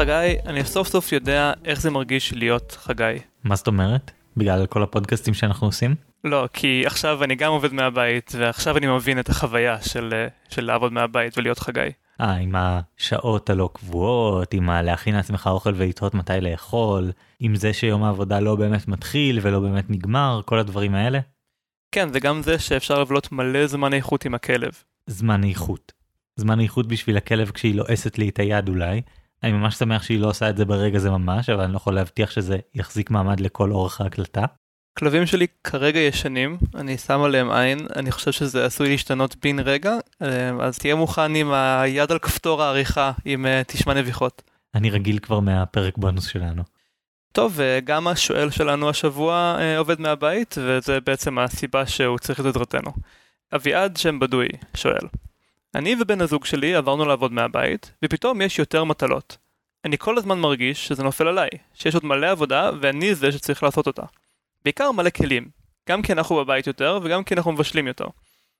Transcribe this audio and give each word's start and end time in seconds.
חגי, 0.00 0.36
אני 0.46 0.64
סוף 0.64 0.88
סוף 0.88 1.12
יודע 1.12 1.52
איך 1.64 1.80
זה 1.80 1.90
מרגיש 1.90 2.32
להיות 2.32 2.76
חגי. 2.80 3.18
מה 3.44 3.56
זאת 3.56 3.66
אומרת? 3.66 4.10
בגלל 4.36 4.66
כל 4.66 4.82
הפודקאסטים 4.82 5.34
שאנחנו 5.34 5.66
עושים? 5.66 5.94
לא, 6.24 6.48
כי 6.52 6.82
עכשיו 6.86 7.24
אני 7.24 7.34
גם 7.34 7.52
עובד 7.52 7.72
מהבית, 7.72 8.32
ועכשיו 8.38 8.76
אני 8.76 8.86
מבין 8.86 9.18
את 9.18 9.28
החוויה 9.28 9.82
של, 9.82 10.10
אה, 10.12 10.28
של 10.48 10.64
לעבוד 10.64 10.92
מהבית 10.92 11.38
ולהיות 11.38 11.58
חגי. 11.58 11.88
אה, 12.20 12.32
עם 12.32 12.54
השעות 12.58 13.50
הלא 13.50 13.70
קבועות, 13.72 14.54
עם 14.54 14.70
הלהכין 14.70 15.14
לעצמך 15.14 15.46
אוכל 15.52 15.72
ולתהות 15.76 16.14
מתי 16.14 16.40
לאכול, 16.40 17.12
עם 17.40 17.54
זה 17.54 17.72
שיום 17.72 18.02
העבודה 18.02 18.40
לא 18.40 18.56
באמת 18.56 18.88
מתחיל 18.88 19.38
ולא 19.42 19.60
באמת 19.60 19.90
נגמר, 19.90 20.40
כל 20.44 20.58
הדברים 20.58 20.94
האלה? 20.94 21.18
כן, 21.92 22.08
וגם 22.12 22.42
זה 22.42 22.58
שאפשר 22.58 23.00
לבלות 23.00 23.32
מלא 23.32 23.66
זמן 23.66 23.94
איכות 23.94 24.24
עם 24.24 24.34
הכלב. 24.34 24.72
זמן 25.06 25.44
איכות. 25.44 25.92
זמן 26.36 26.60
איכות 26.60 26.86
בשביל 26.86 27.16
הכלב 27.16 27.50
כשהיא 27.50 27.74
לועסת 27.74 28.18
לי 28.18 28.28
את 28.28 28.38
היד 28.38 28.68
אולי. 28.68 29.00
אני 29.42 29.52
ממש 29.52 29.74
שמח 29.74 30.02
שהיא 30.02 30.20
לא 30.20 30.28
עושה 30.28 30.50
את 30.50 30.56
זה 30.56 30.64
ברגע 30.64 30.98
זה 30.98 31.10
ממש, 31.10 31.50
אבל 31.50 31.64
אני 31.64 31.72
לא 31.72 31.76
יכול 31.76 31.94
להבטיח 31.94 32.30
שזה 32.30 32.58
יחזיק 32.74 33.10
מעמד 33.10 33.40
לכל 33.40 33.72
אורך 33.72 34.00
ההקלטה. 34.00 34.44
כלבים 34.98 35.26
שלי 35.26 35.46
כרגע 35.64 36.00
ישנים, 36.00 36.58
אני 36.74 36.98
שם 36.98 37.20
עליהם 37.20 37.50
עין, 37.50 37.78
אני 37.96 38.10
חושב 38.10 38.32
שזה 38.32 38.66
עשוי 38.66 38.88
להשתנות 38.88 39.36
בן 39.42 39.58
רגע, 39.58 39.94
אה, 40.22 40.50
אז 40.60 40.78
תהיה 40.78 40.94
מוכן 40.94 41.34
עם 41.34 41.52
היד 41.52 42.12
על 42.12 42.18
כפתור 42.18 42.62
העריכה 42.62 43.12
אם 43.26 43.46
אה, 43.46 43.62
תשמע 43.66 43.94
נביחות. 43.94 44.42
אני 44.74 44.90
רגיל 44.90 45.18
כבר 45.18 45.40
מהפרק 45.40 45.98
בונוס 45.98 46.26
שלנו. 46.26 46.62
טוב, 47.32 47.60
גם 47.84 48.08
השואל 48.08 48.50
שלנו 48.50 48.90
השבוע 48.90 49.56
אה, 49.58 49.78
עובד 49.78 50.00
מהבית, 50.00 50.54
וזה 50.58 51.00
בעצם 51.00 51.38
הסיבה 51.38 51.86
שהוא 51.86 52.18
צריך 52.18 52.40
את 52.40 52.44
עזרתנו. 52.44 52.90
אביעד 53.54 53.96
שם 53.96 54.18
בדוי 54.18 54.48
שואל, 54.74 55.06
אני 55.74 55.94
ובן 56.00 56.20
הזוג 56.20 56.44
שלי 56.44 56.74
עברנו 56.74 57.04
לעבוד 57.04 57.32
מהבית, 57.32 57.92
ופתאום 58.04 58.42
יש 58.42 58.58
יותר 58.58 58.84
מטלות. 58.84 59.36
אני 59.84 59.98
כל 59.98 60.18
הזמן 60.18 60.38
מרגיש 60.38 60.86
שזה 60.86 61.02
נופל 61.02 61.28
עליי, 61.28 61.48
שיש 61.74 61.94
עוד 61.94 62.04
מלא 62.04 62.30
עבודה 62.30 62.70
ואני 62.80 63.14
זה 63.14 63.32
שצריך 63.32 63.62
לעשות 63.62 63.86
אותה. 63.86 64.02
בעיקר 64.64 64.92
מלא 64.92 65.10
כלים, 65.10 65.48
גם 65.88 66.02
כי 66.02 66.12
אנחנו 66.12 66.36
בבית 66.36 66.66
יותר 66.66 66.98
וגם 67.02 67.24
כי 67.24 67.34
אנחנו 67.34 67.52
מבשלים 67.52 67.86
יותר. 67.86 68.06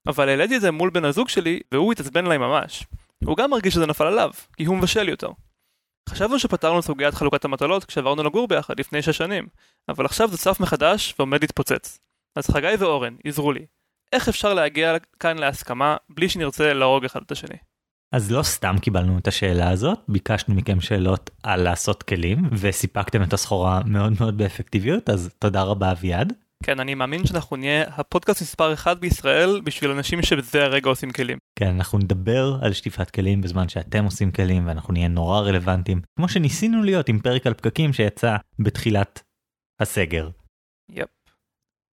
אבל 0.07 0.29
העליתי 0.29 0.57
את 0.57 0.61
זה 0.61 0.71
מול 0.71 0.91
בן 0.91 1.05
הזוג 1.05 1.29
שלי 1.29 1.61
והוא 1.73 1.93
התעצבן 1.93 2.25
עליי 2.25 2.39
ממש. 2.39 2.85
הוא 3.25 3.37
גם 3.37 3.51
מרגיש 3.51 3.75
שזה 3.75 3.87
נפל 3.87 4.07
עליו, 4.07 4.31
כי 4.57 4.65
הוא 4.65 4.77
מבשל 4.77 5.09
יותר. 5.09 5.31
חשבנו 6.09 6.39
שפתרנו 6.39 6.83
סוגיית 6.83 7.15
חלוקת 7.15 7.45
המטלות 7.45 7.85
כשעברנו 7.85 8.23
לגור 8.23 8.49
ביחד 8.49 8.81
לפני 8.81 9.03
שש 9.03 9.19
שנים, 9.19 9.49
אבל 9.89 10.05
עכשיו 10.05 10.29
זה 10.29 10.39
צף 10.39 10.61
מחדש 10.61 11.15
ועומד 11.19 11.41
להתפוצץ. 11.41 11.99
אז 12.37 12.51
חגי 12.51 12.75
ואורן, 12.79 13.17
עזרו 13.25 13.53
לי. 13.53 13.67
איך 14.13 14.29
אפשר 14.29 14.55
להגיע 14.55 14.97
כאן 15.21 15.39
להסכמה 15.39 15.97
בלי 16.09 16.29
שנרצה 16.29 16.73
להרוג 16.73 17.05
אחד 17.05 17.21
את 17.27 17.33
השני? 17.33 17.57
אז 18.15 18.33
לא 18.33 18.43
סתם 18.43 18.77
קיבלנו 18.81 19.19
את 19.19 19.29
השאלה 19.29 19.71
הזאת, 19.71 19.99
ביקשנו 20.09 20.55
מכם 20.55 20.81
שאלות 20.81 21.31
על 21.43 21.63
לעשות 21.63 22.03
כלים, 22.03 22.39
וסיפקתם 22.53 23.23
את 23.23 23.33
הסחורה 23.33 23.81
מאוד 23.85 24.13
מאוד 24.21 24.39
באפקטיביות, 24.39 25.11
אז 25.11 25.31
תודה 25.39 25.63
רבה 25.63 25.93
אביעד. 25.93 26.33
כן, 26.63 26.81
אני 26.81 26.95
מאמין 26.95 27.27
שאנחנו 27.27 27.57
נהיה 27.57 27.85
הפודקאסט 27.89 28.43
מספר 28.43 28.73
אחד 28.73 29.01
בישראל 29.01 29.61
בשביל 29.65 29.91
אנשים 29.91 30.23
שבזה 30.23 30.65
הרגע 30.65 30.89
עושים 30.89 31.11
כלים. 31.11 31.39
כן, 31.59 31.75
אנחנו 31.75 31.99
נדבר 31.99 32.59
על 32.63 32.73
שטיפת 32.73 33.11
כלים 33.11 33.41
בזמן 33.41 33.69
שאתם 33.69 34.05
עושים 34.05 34.33
כלים, 34.33 34.67
ואנחנו 34.67 34.93
נהיה 34.93 35.09
נורא 35.09 35.41
רלוונטיים, 35.41 36.01
כמו 36.17 36.29
שניסינו 36.29 36.83
להיות 36.83 37.09
עם 37.09 37.19
פרק 37.19 37.47
על 37.47 37.55
פקקים 37.55 37.93
שיצא 37.93 38.37
בתחילת 38.59 39.23
הסגר. 39.81 40.31
יפ. 40.91 41.20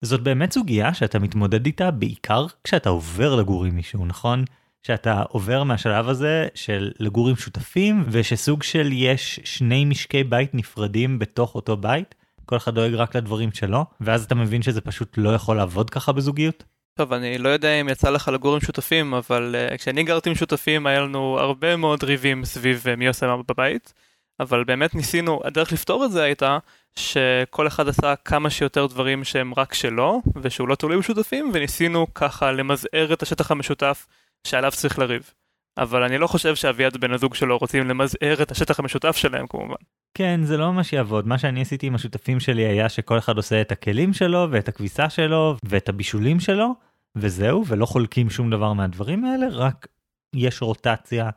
זאת 0.04 0.22
באמת 0.22 0.54
סוגיה 0.54 0.94
שאתה 0.94 1.20
מתמודד 1.20 1.66
איתה 1.66 1.92
בעיקר 1.92 2.46
כשאתה 2.64 2.90
עובר 2.90 3.36
לגור 3.36 3.66
עם 3.66 3.76
מישהו, 3.76 4.06
נכון? 4.06 4.44
שאתה 4.82 5.24
עובר 5.30 5.64
מהשלב 5.64 6.10
הזה 6.10 6.48
של 6.56 6.92
לגור 7.00 7.30
עם 7.30 7.36
שותפים 7.36 8.04
ושסוג 8.08 8.64
של 8.64 8.90
יש 8.92 9.40
שני 9.44 9.86
משקי 9.86 10.24
בית 10.24 10.56
נפרדים 10.56 11.20
בתוך 11.20 11.56
אותו 11.56 11.78
בית, 11.78 12.16
כל 12.46 12.58
אחד 12.58 12.76
דואג 12.76 12.94
רק 12.94 13.16
לדברים 13.16 13.52
שלו, 13.52 13.86
ואז 14.02 14.24
אתה 14.24 14.36
מבין 14.36 14.62
שזה 14.62 14.82
פשוט 14.82 15.18
לא 15.18 15.30
יכול 15.30 15.58
לעבוד 15.58 15.90
ככה 15.90 16.12
בזוגיות? 16.12 16.64
טוב, 16.94 17.14
אני 17.14 17.38
לא 17.38 17.50
יודע 17.50 17.82
אם 17.82 17.90
יצא 17.90 18.10
לך 18.10 18.28
לגור 18.28 18.54
עם 18.54 18.62
שותפים, 18.62 19.14
אבל 19.14 19.56
uh, 19.72 19.78
כשאני 19.78 20.04
גרתי 20.04 20.30
עם 20.30 20.36
שותפים 20.36 20.88
היה 20.88 21.02
לנו 21.02 21.40
הרבה 21.40 21.76
מאוד 21.76 22.04
ריבים 22.04 22.46
סביב 22.46 22.84
uh, 22.86 22.96
מי 22.96 23.08
עושה 23.08 23.28
מה 23.28 23.38
בבית, 23.48 23.94
אבל 24.40 24.64
באמת 24.64 24.96
ניסינו, 24.96 25.42
הדרך 25.44 25.72
לפתור 25.72 26.06
את 26.06 26.12
זה 26.12 26.24
הייתה 26.24 26.58
שכל 26.96 27.68
אחד 27.68 27.88
עשה 27.88 28.16
כמה 28.16 28.50
שיותר 28.50 28.86
דברים 28.86 29.24
שהם 29.24 29.54
רק 29.58 29.74
שלו, 29.74 30.22
ושהוא 30.42 30.68
לא 30.68 30.76
תלוי 30.76 30.98
בשותפים, 30.98 31.52
וניסינו 31.54 32.14
ככה 32.14 32.52
למזער 32.52 33.14
את 33.14 33.22
השטח 33.22 33.52
המשותף 33.52 34.08
שעליו 34.48 34.72
צריך 34.72 35.00
לריב. 35.00 35.34
אבל 35.78 36.04
אני 36.04 36.18
לא 36.18 36.28
חושב 36.28 36.56
שאביעד 36.56 36.98
בן 36.98 37.12
הזוג 37.12 37.36
שלו 37.36 37.58
רוצים 37.58 37.90
למזער 37.90 38.42
את 38.42 38.52
השטח 38.52 38.80
המשותף 38.80 39.16
שלהם 39.18 39.48
כמובן. 39.48 39.76
כן, 40.18 40.44
זה 40.44 40.58
לא 40.58 40.72
ממש 40.72 40.94
יעבוד. 40.94 41.28
מה 41.28 41.38
שאני 41.38 41.62
עשיתי 41.62 41.88
עם 41.88 41.96
השותפים 41.96 42.40
שלי 42.40 42.66
היה 42.66 42.90
שכל 42.90 43.18
אחד 43.18 43.38
עושה 43.38 43.62
את 43.62 43.72
הכלים 43.72 44.14
שלו 44.14 44.48
ואת 44.52 44.68
הכביסה 44.68 45.10
שלו 45.10 45.56
ואת 45.64 45.90
הבישולים 45.90 46.40
שלו, 46.40 46.76
וזהו, 47.16 47.66
ולא 47.68 47.86
חולקים 47.86 48.30
שום 48.30 48.50
דבר 48.50 48.74
מהדברים 48.74 49.26
האלה, 49.26 49.48
רק 49.50 49.88
יש 50.36 50.62
רוטציה 50.62 51.30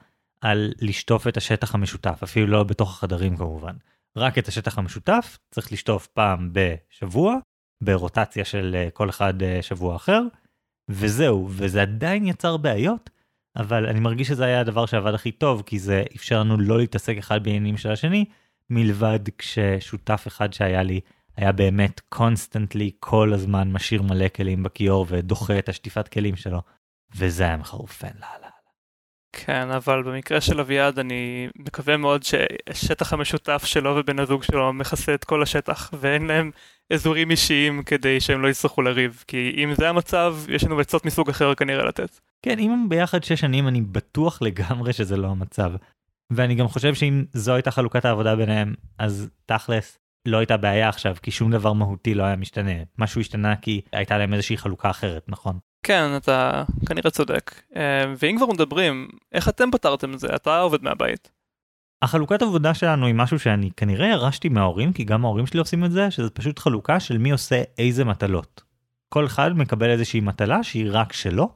על 0.46 0.72
לשטוף 0.80 1.28
את 1.28 1.36
השטח 1.36 1.74
המשותף, 1.74 2.20
אפילו 2.22 2.46
לא 2.46 2.64
בתוך 2.64 2.90
החדרים 2.90 3.36
כמובן. 3.36 3.76
רק 4.16 4.38
את 4.38 4.48
השטח 4.48 4.78
המשותף 4.78 5.38
צריך 5.50 5.72
לשטוף 5.72 6.06
פעם 6.06 6.50
בשבוע, 6.52 7.36
ברוטציה 7.82 8.44
של 8.44 8.76
אה, 8.78 8.90
כל 8.90 9.10
אחד 9.10 9.42
אה, 9.42 9.62
שבוע 9.62 9.96
אחר, 9.96 10.22
וזהו, 10.90 11.48
וזה 11.50 11.82
עדיין 11.82 12.26
יצר 12.26 12.56
בעיות, 12.56 13.10
אבל 13.56 13.86
אני 13.86 14.00
מרגיש 14.00 14.28
שזה 14.28 14.44
היה 14.44 14.60
הדבר 14.60 14.86
שעבד 14.86 15.14
הכי 15.14 15.32
טוב, 15.32 15.62
כי 15.66 15.78
זה 15.78 16.02
אפשר 16.16 16.40
לנו 16.40 16.56
לא 16.56 16.78
להתעסק 16.78 17.16
אחד 17.18 17.44
בעניינים 17.44 17.76
של 17.76 17.90
השני, 17.90 18.24
מלבד 18.70 19.20
כששותף 19.38 20.24
אחד 20.28 20.52
שהיה 20.52 20.82
לי 20.82 21.00
היה 21.36 21.52
באמת 21.52 22.00
constantly 22.08 22.91
כל 23.00 23.32
הזמן 23.32 23.72
משאיר 23.72 24.02
מלא 24.02 24.28
כלים 24.28 24.62
בכיור 24.62 25.06
ודוחה 25.08 25.58
את 25.58 25.68
השטיפת 25.68 26.08
כלים 26.08 26.36
שלו, 26.36 26.62
וזה 27.16 27.44
היה 27.44 27.56
מחרופן 27.56 28.12
לאללה. 28.20 28.55
כן, 29.44 29.70
אבל 29.70 30.02
במקרה 30.02 30.41
של 30.41 30.60
אביעד 30.60 30.98
אני 30.98 31.48
מקווה 31.58 31.97
מאוד 31.97 32.22
שהשטח 32.22 33.12
המשותף 33.12 33.62
שלו 33.64 33.97
ובן 33.97 34.19
הזוג 34.19 34.42
שלו 34.42 34.72
מכסה 34.72 35.14
את 35.14 35.24
כל 35.24 35.42
השטח 35.42 35.91
ואין 36.00 36.26
להם 36.26 36.50
אזורים 36.92 37.30
אישיים 37.30 37.82
כדי 37.82 38.20
שהם 38.20 38.42
לא 38.42 38.48
יצטרכו 38.48 38.82
לריב, 38.82 39.24
כי 39.26 39.52
אם 39.56 39.74
זה 39.74 39.88
המצב, 39.88 40.36
יש 40.48 40.64
לנו 40.64 40.80
עצות 40.80 41.06
מסוג 41.06 41.30
אחר 41.30 41.54
כנראה 41.54 41.84
לתת. 41.84 42.20
כן, 42.42 42.58
אם 42.58 42.70
הם 42.70 42.88
ביחד 42.88 43.24
שש 43.24 43.41
שנים 43.41 43.69
אני 43.69 43.80
בטוח 43.80 44.42
לגמרי 44.42 44.92
שזה 44.92 45.16
לא 45.16 45.28
המצב. 45.28 45.72
ואני 46.30 46.54
גם 46.54 46.68
חושב 46.68 46.94
שאם 46.94 47.24
זו 47.32 47.54
הייתה 47.54 47.70
חלוקת 47.70 48.04
העבודה 48.04 48.36
ביניהם, 48.36 48.74
אז 48.98 49.28
תכלס 49.47 49.98
לא 50.26 50.38
הייתה 50.38 50.56
בעיה 50.56 50.88
עכשיו, 50.88 51.16
כי 51.22 51.30
שום 51.30 51.50
דבר 51.50 51.72
מהותי 51.72 52.14
לא 52.14 52.22
היה 52.22 52.36
משתנה. 52.36 52.72
משהו 52.98 53.20
השתנה 53.20 53.56
כי 53.56 53.80
הייתה 53.92 54.18
להם 54.18 54.34
איזושהי 54.34 54.56
חלוקה 54.56 54.91
אחרת, 54.91 55.24
נכון? 55.28 55.58
כן, 55.86 56.16
אתה 56.16 56.64
כנראה 56.86 57.10
צודק. 57.10 57.54
אה, 57.76 58.14
ואם 58.19 58.36
כבר 58.36 58.47
מדברים, 58.47 59.08
איך 59.32 59.48
אתם 59.48 59.70
פתרתם 59.70 60.14
את 60.14 60.19
זה? 60.19 60.28
אתה 60.34 60.60
עובד 60.60 60.82
מהבית. 60.82 61.30
החלוקת 62.02 62.42
עבודה 62.42 62.74
שלנו 62.74 63.06
היא 63.06 63.14
משהו 63.14 63.38
שאני 63.38 63.70
כנראה 63.76 64.06
ירשתי 64.08 64.48
מההורים, 64.48 64.92
כי 64.92 65.04
גם 65.04 65.24
ההורים 65.24 65.47
שלי 65.47 65.60
עושים 65.60 65.84
את 65.84 65.92
זה, 65.92 66.10
שזה 66.10 66.30
פשוט 66.30 66.58
חלוקה 66.58 67.00
של 67.00 67.19
מי 67.19 67.30
עושה 67.30 67.62
איזה 67.78 68.04
מטלות. 68.04 68.62
כל 69.08 69.26
אחד 69.26 69.52
מקבל 69.52 69.91
איזושהי 69.91 70.20
מטלה 70.20 70.62
שהיא 70.62 70.88
רק 70.91 71.12
שלו, 71.12 71.50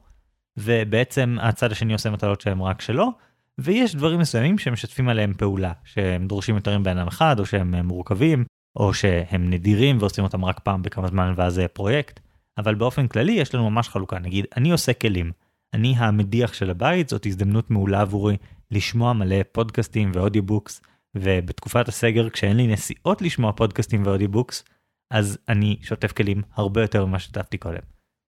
ובעצם 0.57 1.37
הצד 1.41 1.71
השני 1.71 1.93
עושה 1.93 2.09
מטלות 2.09 2.41
שהן 2.41 2.59
רק 2.59 2.81
שלו, 2.81 3.11
ויש 3.57 3.95
דברים 3.95 4.19
מסוימים 4.19 4.57
שמשתפים 4.57 5.09
עליהם 5.09 5.33
פעולה, 5.33 5.71
שהם 5.83 6.27
דורשים 6.27 6.55
יותר 6.55 6.79
מבן 6.79 6.97
אדם 6.97 7.07
אחד, 7.07 7.39
או 7.39 7.45
שהם 7.45 7.75
מורכבים, 7.75 8.45
או 8.75 8.93
שהם 8.93 9.49
נדירים 9.49 9.97
ועושים 9.99 10.23
אותם 10.23 10.45
רק 10.45 10.59
פעם 10.59 10.81
בכמה 10.81 11.07
זמן 11.07 11.33
ואז 11.35 11.53
זה 11.53 11.67
פרויקט. 11.67 12.19
אבל 12.57 12.75
באופן 12.75 13.07
כללי 13.07 13.31
יש 13.31 13.55
לנו 13.55 13.69
ממש 13.69 13.89
חלוקה, 13.89 14.19
נגיד, 14.19 14.45
אני 14.57 14.71
עושה 14.71 14.93
כלים. 14.93 15.31
אני 15.73 15.93
המדיח 15.97 16.53
של 16.53 16.69
הבית, 16.69 17.09
זאת 17.09 17.25
הזדמנות 17.25 17.71
מעולה 17.71 18.01
עבורי 18.01 18.37
לשמוע 18.71 19.13
מלא 19.13 19.35
פודקאסטים 19.51 20.11
ו 20.13 20.19
audiobooks, 20.19 20.81
ובתקופת 21.15 21.87
הסגר 21.87 22.29
כשאין 22.29 22.57
לי 22.57 22.67
נסיעות 22.67 23.21
לשמוע 23.21 23.51
פודקאסטים 23.51 24.05
ו 24.05 24.10
audiobooks, 24.10 24.63
אז 25.11 25.37
אני 25.49 25.77
שוטף 25.81 26.11
כלים 26.11 26.41
הרבה 26.55 26.81
יותר 26.81 27.05
ממה 27.05 27.19
ששטפתי 27.19 27.57
קודם. 27.57 27.81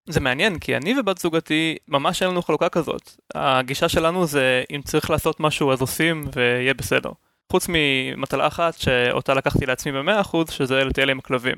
זה 0.08 0.20
מעניין 0.20 0.58
כי 0.58 0.76
אני 0.76 0.98
ובת 1.00 1.18
זוגתי 1.18 1.76
ממש 1.88 2.22
אין 2.22 2.30
לנו 2.30 2.42
חלוקה 2.42 2.68
כזאת. 2.68 3.16
הגישה 3.34 3.88
שלנו 3.88 4.26
זה 4.26 4.62
אם 4.70 4.80
צריך 4.84 5.10
לעשות 5.10 5.40
משהו 5.40 5.72
אז 5.72 5.80
עושים 5.80 6.24
ויהיה 6.34 6.74
בסדר. 6.74 7.10
חוץ 7.52 7.66
ממטלה 7.68 8.46
אחת 8.46 8.74
שאותה 8.74 9.34
לקחתי 9.34 9.66
לעצמי 9.66 9.92
ב-100% 9.92 10.50
שזה 10.50 10.84
לטייל 10.84 11.10
עם 11.10 11.18
הכלבים. 11.18 11.56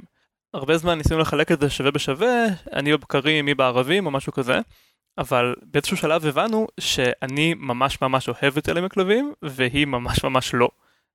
הרבה 0.56 0.78
זמן 0.78 0.98
ניסינו 0.98 1.20
לחלק 1.20 1.52
את 1.52 1.60
זה 1.60 1.70
שווה 1.70 1.90
בשווה, 1.90 2.44
אני 2.72 2.92
בבקרים, 2.92 3.46
היא 3.46 3.56
בערבים 3.56 4.06
או 4.06 4.10
משהו 4.10 4.32
כזה, 4.32 4.60
אבל 5.18 5.54
באיזשהו 5.62 5.96
שלב 5.96 6.26
הבנו 6.26 6.66
שאני 6.80 7.54
ממש 7.54 8.02
ממש 8.02 8.28
אוהב 8.28 8.56
את 8.56 8.68
אלה 8.68 8.80
מכלבים, 8.80 9.32
והיא 9.42 9.86
ממש 9.86 10.24
ממש 10.24 10.54
לא. 10.54 10.68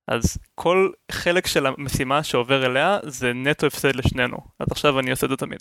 אז 0.08 0.38
כל 0.54 0.90
חלק 1.12 1.46
של 1.46 1.66
המשימה 1.66 2.22
שעובר 2.22 2.66
אליה 2.66 2.98
זה 3.02 3.32
נטו 3.32 3.66
הפסד 3.66 3.96
לשנינו, 3.96 4.36
אז 4.60 4.66
עכשיו 4.70 4.98
אני 4.98 5.10
עושה 5.10 5.26
את 5.26 5.30
זה 5.30 5.36
תמיד. 5.36 5.60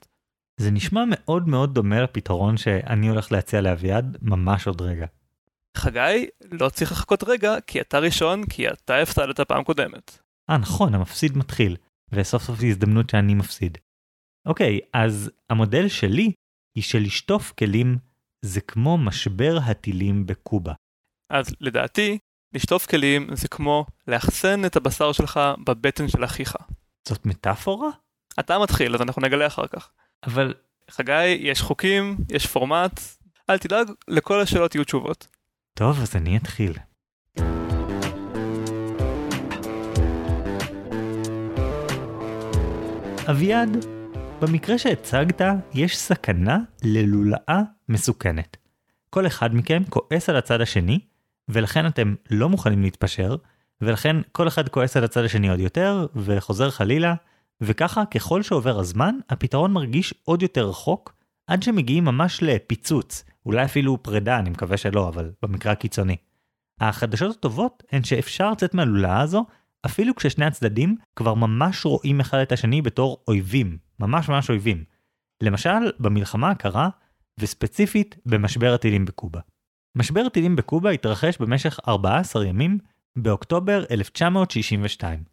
זה 0.58 0.72
נשמע 0.72 1.04
מאוד 1.08 1.48
מאוד 1.48 1.74
דומה 1.74 2.02
לפתרון 2.02 2.58
שאני 2.58 3.08
הולך 3.08 3.32
להציע 3.32 3.62
לאביעד 3.62 4.18
ממש 4.22 4.68
עוד 4.68 4.82
רגע. 4.82 5.06
חגי, 5.78 6.28
לא 6.52 6.70
צריך 6.70 6.92
לחכות 6.92 7.24
רגע, 7.24 7.56
כי 7.68 7.82
אתה 7.82 8.00
ראשון, 8.00 8.46
כי 8.46 8.70
אתה 8.70 8.98
הפסדת 8.98 9.40
פעם 9.40 9.64
קודמת. 9.64 10.18
אה, 10.50 10.58
נכון, 10.58 10.96
המפסיד 10.96 11.38
מתחיל, 11.38 11.76
וסוף 12.14 12.44
סוף 12.44 12.60
זו 12.60 12.68
הזדמנות 12.68 13.10
שאני 13.10 13.34
מפסיד. 13.34 13.78
אוקיי, 14.48 14.80
אז 14.94 15.32
המודל 15.50 15.88
שלי 15.88 16.32
היא 16.76 16.84
שלשטוף 16.84 17.54
כלים 17.60 17.98
זה 18.46 18.62
כמו 18.62 18.98
משבר 18.98 19.58
הטילים 19.66 20.26
בקובה. 20.26 20.74
אז 21.30 21.56
לדעתי, 21.62 22.18
לשטוף 22.54 22.86
כלים 22.86 23.36
זה 23.36 23.48
כמו 23.48 23.86
לאחסן 24.08 24.66
את 24.66 24.76
הבשר 24.76 25.12
שלך 25.12 25.40
בבטן 25.66 26.08
של 26.08 26.26
אחיך. 26.26 26.56
זאת 27.08 27.26
מטאפורה? 27.26 27.90
אתה 28.40 28.60
מתחיל, 28.60 28.96
אז 28.96 29.02
אנחנו 29.02 29.22
נגלה 29.22 29.48
אחר 29.48 29.68
כך. 29.68 29.92
אבל 30.24 30.54
חגי, 30.92 31.26
יש 31.26 31.62
חוקים, 31.62 32.18
יש 32.30 32.48
פורמט, 32.48 33.00
אל 33.50 33.58
תדאג, 33.58 33.88
לכל 34.08 34.42
השאלות 34.42 34.76
יהיו 34.76 34.84
תשובות. 34.84 35.28
טוב, 35.74 36.02
אז 36.02 36.16
אני 36.16 36.38
אתחיל. 36.38 36.74
אביעד, 43.32 43.86
במקרה 44.42 44.78
שהצגת, 44.78 45.42
יש 45.74 45.98
סכנה 45.98 46.58
ללולאה 46.84 47.62
מסוכנת. 47.90 48.58
כל 49.10 49.28
אחד 49.28 49.56
מכם 49.56 49.84
כועס 49.90 50.30
על 50.30 50.36
הצד 50.36 50.62
השני, 50.62 51.00
ולכן 51.50 51.88
אתם 51.88 52.16
לא 52.32 52.50
מוכנים 52.50 52.82
להתפשר, 52.82 53.36
ולכן 53.82 54.16
כל 54.32 54.48
אחד 54.48 54.70
כועס 54.70 54.98
על 54.98 55.04
הצד 55.04 55.24
השני 55.24 55.50
עוד 55.50 55.60
יותר, 55.60 56.06
וחוזר 56.16 56.70
חלילה, 56.70 57.14
וככה 57.62 58.06
ככל 58.06 58.42
שעובר 58.44 58.80
הזמן, 58.80 59.16
הפתרון 59.30 59.74
מרגיש 59.74 60.14
עוד 60.24 60.42
יותר 60.42 60.70
רחוק, 60.70 61.14
עד 61.48 61.64
שמגיעים 61.64 62.06
ממש 62.06 62.40
לפיצוץ, 62.44 63.24
אולי 63.46 63.66
אפילו 63.66 64.04
פרידה, 64.04 64.40
אני 64.40 64.50
מקווה 64.50 64.78
שלא, 64.78 65.08
אבל 65.08 65.32
במקרה 65.42 65.72
הקיצוני. 65.72 66.16
החדשות 66.82 67.36
הטובות 67.36 67.84
הן 67.92 68.04
שאפשר 68.04 68.52
לצאת 68.52 68.74
מהלולאה 68.74 69.22
הזו, 69.22 69.46
אפילו 69.86 70.16
כששני 70.16 70.46
הצדדים 70.46 70.96
כבר 71.16 71.34
ממש 71.34 71.86
רואים 71.86 72.20
אחד 72.20 72.38
את 72.38 72.52
השני 72.52 72.82
בתור 72.82 73.24
אויבים, 73.28 73.78
ממש 74.00 74.30
ממש 74.30 74.50
אויבים. 74.50 74.84
למשל, 75.44 75.92
במלחמה 76.00 76.50
הקרה, 76.50 76.90
וספציפית 77.40 78.16
במשבר 78.26 78.74
הטילים 78.74 79.06
בקובה. 79.06 79.40
משבר 79.96 80.22
הטילים 80.28 80.56
בקובה 80.56 80.90
התרחש 80.90 81.38
במשך 81.38 81.80
14 81.88 82.46
ימים 82.46 82.78
באוקטובר 83.16 83.84
1962. 83.92 85.24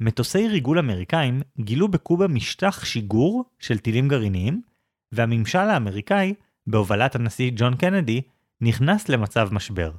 מטוסי 0.00 0.48
ריגול 0.48 0.78
אמריקאים 0.78 1.42
גילו 1.60 1.88
בקובה 1.88 2.28
משטח 2.28 2.84
שיגור 2.84 3.44
של 3.58 3.78
טילים 3.78 4.08
גרעיניים, 4.08 4.62
והממשל 5.12 5.58
האמריקאי, 5.58 6.34
בהובלת 6.66 7.14
הנשיא 7.14 7.50
ג'ון 7.56 7.76
קנדי, 7.76 8.22
נכנס 8.60 9.08
למצב 9.08 9.48
משבר. 9.52 9.90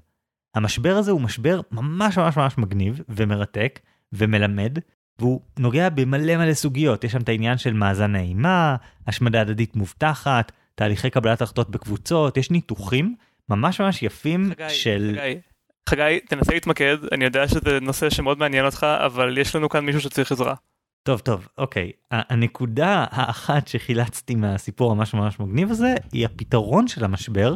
המשבר 0.55 0.95
הזה 0.95 1.11
הוא 1.11 1.21
משבר 1.21 1.61
ממש 1.71 2.17
ממש 2.17 2.37
ממש 2.37 2.57
מגניב 2.57 3.01
ומרתק 3.09 3.79
ומלמד, 4.13 4.77
והוא 5.19 5.41
נוגע 5.59 5.89
במלא 5.89 6.37
מלא 6.37 6.53
סוגיות, 6.53 7.03
יש 7.03 7.11
שם 7.11 7.21
את 7.21 7.29
העניין 7.29 7.57
של 7.57 7.73
מאזן 7.73 8.15
האימה, 8.15 8.75
השמדה 9.07 9.41
הדדית 9.41 9.75
מובטחת, 9.75 10.51
תהליכי 10.75 11.09
קבלת 11.09 11.41
החלטות 11.41 11.69
בקבוצות, 11.69 12.37
יש 12.37 12.51
ניתוחים 12.51 13.15
ממש 13.49 13.81
ממש 13.81 14.03
יפים 14.03 14.49
חגי, 14.49 14.69
של... 14.69 15.17
חגי, 15.19 15.39
חגי, 15.89 16.19
תנסה 16.19 16.53
להתמקד, 16.53 16.97
אני 17.11 17.25
יודע 17.25 17.47
שזה 17.47 17.79
נושא 17.81 18.09
שמאוד 18.09 18.39
מעניין 18.39 18.65
אותך, 18.65 18.83
אבל 18.83 19.37
יש 19.37 19.55
לנו 19.55 19.69
כאן 19.69 19.85
מישהו 19.85 20.01
שצריך 20.01 20.31
עזרה. 20.31 20.55
טוב 21.03 21.19
טוב 21.19 21.47
אוקיי. 21.57 21.91
הנקודה 22.11 23.05
האחת 23.09 23.67
שחילצתי 23.67 24.35
מהסיפור 24.35 24.95
ממש 24.95 25.13
ממש 25.13 25.39
מגניב 25.39 25.71
הזה 25.71 25.95
היא 26.11 26.25
הפתרון 26.25 26.87
של 26.87 27.03
המשבר 27.03 27.55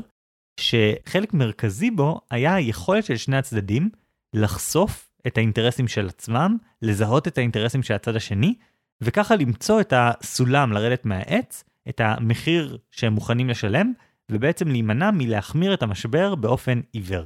שחלק 0.61 1.33
מרכזי 1.33 1.91
בו 1.91 2.21
היה 2.31 2.55
היכולת 2.55 3.05
של 3.05 3.17
שני 3.17 3.37
הצדדים 3.37 3.89
לחשוף 4.33 5.11
את 5.27 5.37
האינטרסים 5.37 5.87
של 5.87 6.07
עצמם 6.07 6.57
לזהות 6.81 7.27
את 7.27 7.37
האינטרסים 7.37 7.83
של 7.83 7.93
הצד 7.93 8.15
השני 8.15 8.55
וככה 9.01 9.35
למצוא 9.35 9.81
את 9.81 9.93
הסולם 9.95 10.71
לרדת 10.71 11.05
מהעץ 11.05 11.63
את 11.89 12.01
המחיר 12.03 12.77
שהם 12.91 13.13
מוכנים 13.13 13.49
לשלם 13.49 13.93
ובעצם 14.31 14.67
להימנע 14.67 15.11
מלהחמיר 15.11 15.73
את 15.73 15.83
המשבר 15.83 16.35
באופן 16.35 16.81
עיוור. 16.91 17.23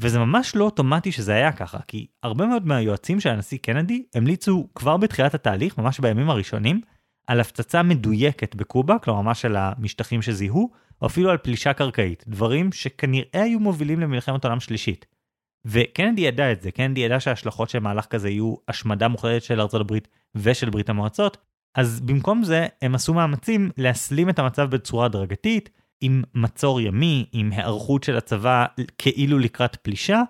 וזה 0.00 0.18
ממש 0.18 0.56
לא 0.56 0.64
אוטומטי 0.64 1.12
שזה 1.12 1.34
היה 1.34 1.52
ככה, 1.52 1.78
כי 1.88 2.06
הרבה 2.22 2.46
מאוד 2.46 2.66
מהיועצים 2.66 3.20
של 3.20 3.30
הנשיא 3.30 3.58
קנדי 3.58 4.04
המליצו 4.14 4.68
כבר 4.74 4.96
בתחילת 4.96 5.34
התהליך, 5.34 5.78
ממש 5.78 6.00
בימים 6.00 6.30
הראשונים, 6.30 6.80
על 7.26 7.40
הפצצה 7.40 7.82
מדויקת 7.82 8.54
בקובה, 8.54 8.98
כלומר 8.98 9.20
ממש 9.22 9.44
על 9.44 9.56
המשטחים 9.56 10.22
שזיהו, 10.22 10.70
או 11.02 11.06
אפילו 11.06 11.30
על 11.30 11.36
פלישה 11.36 11.72
קרקעית, 11.72 12.24
דברים 12.28 12.72
שכנראה 12.72 13.42
היו 13.42 13.60
מובילים 13.60 14.00
למלחמת 14.00 14.44
עולם 14.44 14.60
שלישית. 14.60 15.06
וקנדי 15.64 16.22
ידע 16.22 16.52
את 16.52 16.62
זה, 16.62 16.70
קנדי 16.70 17.00
ידע 17.00 17.20
שההשלכות 17.20 17.70
של 17.70 17.78
מהלך 17.78 18.06
כזה 18.06 18.30
יהיו 18.30 18.54
השמדה 18.68 19.08
מוחלטת 19.08 19.42
של 19.42 19.60
ארצות 19.60 19.80
הברית 19.80 20.08
ושל 20.34 20.70
ברית 20.70 20.88
המועצות, 20.88 21.36
אז 21.74 22.00
במקום 22.00 22.42
זה 22.42 22.66
הם 22.82 22.94
עשו 22.94 23.14
מאמצים 23.14 23.70
להסלים 23.76 24.28
את 24.28 24.38
המצב 24.38 24.70
בצורה 24.70 25.06
הדרגתית, 25.06 25.70
עם 26.00 26.22
מצור 26.34 26.80
ימי, 26.80 27.26
עם 27.32 27.52
היערכות 27.52 28.04
של 28.04 28.16
הצבא 28.16 28.66
כאילו 28.98 29.38
לקראת 29.38 29.76
פלישה, 29.76 30.22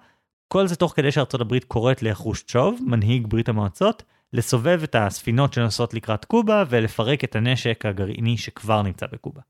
כל 0.48 0.66
זה 0.66 0.76
תוך 0.76 0.92
כדי 0.96 1.12
שארצות 1.12 1.40
הברית 1.40 1.64
קוראת 1.64 2.02
לחרושצ'וב, 2.02 2.80
מנהיג 2.86 3.26
ברית 3.26 3.48
המועצות, 3.48 4.02
לסובב 4.32 4.80
את 4.82 4.94
הספינות 4.94 5.52
שנוסעות 5.52 5.94
לקראת 5.94 6.24
קובה 6.24 6.64
ולפרק 6.68 7.24
את 7.24 7.36
הנשק 7.36 7.86
הגרעיני 7.86 8.36
שכבר 8.36 8.82
נמצא 8.82 9.06
בקובה. 9.12 9.40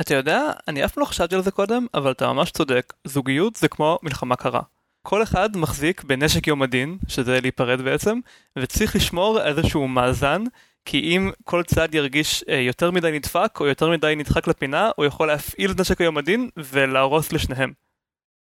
אתה 0.00 0.14
יודע, 0.14 0.50
אני 0.68 0.84
אף 0.84 0.92
פעם 0.92 1.00
לא 1.00 1.06
חשבתי 1.06 1.34
על 1.34 1.42
זה 1.42 1.50
קודם, 1.50 1.86
אבל 1.94 2.10
אתה 2.10 2.32
ממש 2.32 2.50
צודק, 2.50 2.92
זוגיות 3.04 3.56
זה 3.56 3.68
כמו 3.68 3.98
מלחמה 4.02 4.36
קרה. 4.36 4.60
כל 5.06 5.22
אחד 5.22 5.56
מחזיק 5.56 6.04
בנשק 6.04 6.46
יום 6.46 6.62
הדין, 6.62 6.98
שזה 7.08 7.40
להיפרד 7.40 7.80
בעצם, 7.80 8.20
וצריך 8.58 8.96
לשמור 8.96 9.40
איזשהו 9.42 9.88
מאזן 9.88 10.44
כי 10.84 10.98
אם 10.98 11.30
כל 11.44 11.62
צד 11.62 11.94
ירגיש 11.94 12.44
אה, 12.48 12.54
יותר 12.54 12.90
מדי 12.90 13.10
נדפק 13.12 13.60
או 13.60 13.66
יותר 13.66 13.90
מדי 13.90 14.14
נדחק 14.16 14.46
לפינה, 14.46 14.90
הוא 14.96 15.06
יכול 15.06 15.26
להפעיל 15.26 15.70
את 15.70 15.80
נשק 15.80 16.00
היום 16.00 16.18
הדין 16.18 16.50
ולהרוס 16.56 17.32
לשניהם. 17.32 17.72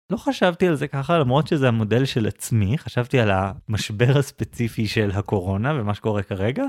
לא 0.10 0.18
חשבתי 0.18 0.68
על 0.68 0.76
זה 0.76 0.88
ככה 0.88 1.18
למרות 1.18 1.48
שזה 1.48 1.68
המודל 1.68 2.06
של 2.06 2.28
עצמי, 2.28 2.78
חשבתי 2.78 3.20
על 3.20 3.32
המשבר 3.34 4.18
הספציפי 4.18 4.88
של 4.88 5.12
הקורונה 5.12 5.74
ומה 5.74 5.94
שקורה 5.94 6.24
כרגע, 6.24 6.64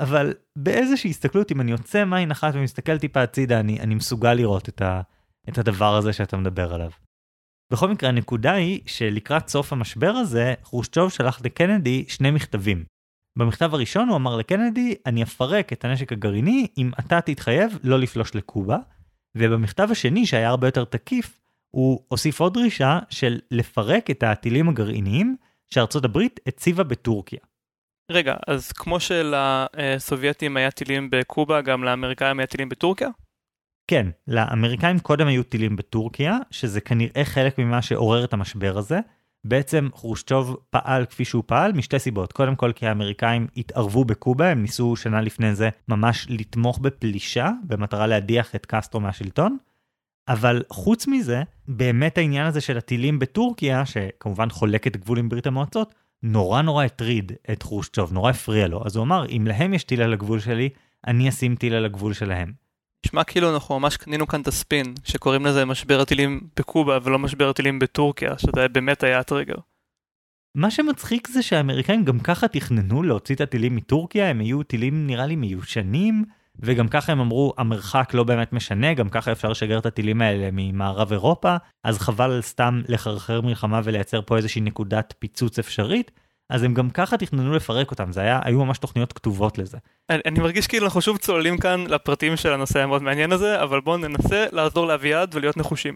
אבל 0.00 0.34
באיזושהי 0.56 1.10
הסתכלות 1.10 1.52
אם 1.52 1.60
אני 1.60 1.70
יוצא 1.70 2.04
מעין 2.04 2.30
אחת 2.30 2.54
ומסתכל 2.54 2.98
טיפה 2.98 3.22
הצידה 3.22 3.60
אני, 3.60 3.80
אני 3.80 3.94
מסוגל 3.94 4.34
לראות 4.34 4.68
את, 4.68 4.82
ה, 4.82 5.00
את 5.48 5.58
הדבר 5.58 5.94
הזה 5.96 6.12
שאתה 6.12 6.36
מדבר 6.36 6.74
עליו. 6.74 6.90
בכל 7.72 7.88
מקרה 7.88 8.08
הנקודה 8.08 8.52
היא 8.52 8.80
שלקראת 8.86 9.48
סוף 9.48 9.72
המשבר 9.72 10.10
הזה 10.10 10.54
חרושצ'וב 10.64 11.10
שלח 11.10 11.40
לקנדי 11.44 12.04
שני 12.08 12.30
מכתבים. 12.30 12.84
במכתב 13.38 13.74
הראשון 13.74 14.08
הוא 14.08 14.16
אמר 14.16 14.36
לקנדי, 14.36 14.94
אני 15.06 15.22
אפרק 15.22 15.72
את 15.72 15.84
הנשק 15.84 16.12
הגרעיני 16.12 16.66
אם 16.78 16.90
אתה 17.00 17.20
תתחייב 17.20 17.78
לא 17.82 17.98
לפלוש 17.98 18.34
לקובה, 18.34 18.78
ובמכתב 19.36 19.88
השני 19.90 20.26
שהיה 20.26 20.48
הרבה 20.48 20.66
יותר 20.66 20.84
תקיף, 20.84 21.40
הוא 21.70 22.04
הוסיף 22.08 22.40
עוד 22.40 22.54
דרישה 22.54 22.98
של 23.10 23.40
לפרק 23.50 24.10
את 24.10 24.22
הטילים 24.22 24.68
הגרעיניים 24.68 25.36
שארצות 25.70 26.04
הברית 26.04 26.40
הציבה 26.46 26.84
בטורקיה. 26.84 27.40
רגע, 28.10 28.34
אז 28.46 28.72
כמו 28.72 28.98
שלסובייטים 29.00 30.56
היה 30.56 30.70
טילים 30.70 31.08
בקובה, 31.10 31.60
גם 31.60 31.84
לאמריקאים 31.84 32.38
היה 32.38 32.46
טילים 32.46 32.68
בטורקיה? 32.68 33.08
כן, 33.86 34.06
לאמריקאים 34.28 34.98
קודם 34.98 35.26
היו 35.26 35.42
טילים 35.42 35.76
בטורקיה, 35.76 36.38
שזה 36.50 36.80
כנראה 36.80 37.24
חלק 37.24 37.58
ממה 37.58 37.82
שעורר 37.82 38.24
את 38.24 38.32
המשבר 38.32 38.78
הזה, 38.78 38.98
בעצם 39.44 39.88
חרושצ'וב 39.96 40.56
פעל 40.70 41.04
כפי 41.06 41.24
שהוא 41.24 41.44
פעל 41.46 41.72
משתי 41.72 41.98
סיבות. 41.98 42.32
קודם 42.32 42.56
כל 42.56 42.72
כי 42.72 42.86
האמריקאים 42.86 43.46
התערבו 43.56 44.04
בקובה, 44.04 44.50
הם 44.50 44.62
ניסו 44.62 44.96
שנה 44.96 45.20
לפני 45.20 45.54
זה 45.54 45.68
ממש 45.88 46.26
לתמוך 46.30 46.78
בפלישה 46.78 47.50
במטרה 47.64 48.06
להדיח 48.06 48.54
את 48.54 48.66
קסטרו 48.66 49.00
מהשלטון. 49.00 49.56
אבל 50.28 50.62
חוץ 50.70 51.06
מזה, 51.06 51.42
באמת 51.68 52.18
העניין 52.18 52.46
הזה 52.46 52.60
של 52.60 52.78
הטילים 52.78 53.18
בטורקיה, 53.18 53.86
שכמובן 53.86 54.50
חולק 54.50 54.86
את 54.86 54.96
גבול 54.96 55.18
עם 55.18 55.28
ברית 55.28 55.46
המועצות, 55.46 55.94
נורא 56.22 56.62
נורא 56.62 56.84
הטריד 56.84 57.32
את 57.52 57.62
חרושצ'וב, 57.62 58.12
נורא 58.12 58.30
הפריע 58.30 58.68
לו. 58.68 58.82
אז 58.86 58.96
הוא 58.96 59.04
אמר, 59.04 59.26
אם 59.28 59.46
להם 59.46 59.74
יש 59.74 59.84
טיל 59.84 60.02
על 60.02 60.12
הגבול 60.12 60.40
שלי, 60.40 60.68
אני 61.06 61.28
אשים 61.28 61.56
טיל 61.56 61.74
על 61.74 61.84
הגבול 61.84 62.12
שלהם. 62.12 62.52
נשמע 63.06 63.24
כאילו 63.24 63.54
אנחנו 63.54 63.80
ממש 63.80 63.96
קנינו 63.96 64.26
כאן 64.26 64.40
את 64.40 64.48
הספין, 64.48 64.94
שקוראים 65.04 65.46
לזה 65.46 65.64
משבר 65.64 66.00
הטילים 66.00 66.40
בקובה 66.56 66.98
ולא 67.02 67.18
משבר 67.18 67.48
הטילים 67.48 67.78
בטורקיה, 67.78 68.38
שזה 68.38 68.68
באמת 68.68 69.02
היה 69.02 69.18
הטריגר. 69.18 69.54
מה 70.54 70.70
שמצחיק 70.70 71.28
זה 71.28 71.42
שהאמריקאים 71.42 72.04
גם 72.04 72.20
ככה 72.20 72.48
תכננו 72.48 73.02
להוציא 73.02 73.34
את 73.34 73.40
הטילים 73.40 73.76
מטורקיה, 73.76 74.28
הם 74.30 74.40
היו 74.40 74.62
טילים 74.62 75.06
נראה 75.06 75.26
לי 75.26 75.36
מיושנים, 75.36 76.24
וגם 76.58 76.88
ככה 76.88 77.12
הם 77.12 77.20
אמרו 77.20 77.54
המרחק 77.58 78.14
לא 78.14 78.24
באמת 78.24 78.52
משנה, 78.52 78.94
גם 78.94 79.08
ככה 79.08 79.32
אפשר 79.32 79.48
לשגר 79.48 79.78
את 79.78 79.86
הטילים 79.86 80.22
האלה 80.22 80.48
ממערב 80.52 81.12
אירופה, 81.12 81.56
אז 81.84 81.98
חבל 81.98 82.40
סתם 82.42 82.82
לחרחר 82.88 83.40
מלחמה 83.40 83.80
ולייצר 83.84 84.22
פה 84.22 84.36
איזושהי 84.36 84.60
נקודת 84.60 85.14
פיצוץ 85.18 85.58
אפשרית, 85.58 86.10
אז 86.50 86.62
הם 86.62 86.74
גם 86.74 86.90
ככה 86.90 87.16
תכננו 87.16 87.52
לפרק 87.52 87.90
אותם, 87.90 88.12
זה 88.12 88.20
היה, 88.20 88.40
היו 88.44 88.64
ממש 88.64 88.78
תוכניות 88.78 89.12
כתובות 89.12 89.58
לזה. 89.58 89.78
אני, 90.10 90.20
אני 90.26 90.40
מרגיש 90.40 90.66
כאילו 90.66 90.86
אנחנו 90.86 91.00
שוב 91.00 91.18
צוללים 91.18 91.58
כאן 91.58 91.84
לפרטים 91.86 92.36
של 92.36 92.52
הנושא 92.52 92.82
המאוד 92.82 93.02
מעניין 93.02 93.32
הזה, 93.32 93.62
אבל 93.62 93.80
בואו 93.80 93.96
ננסה 93.96 94.46
לעזור 94.52 94.86
לאביעד 94.86 95.34
ולהיות 95.34 95.56
נחושים. 95.56 95.94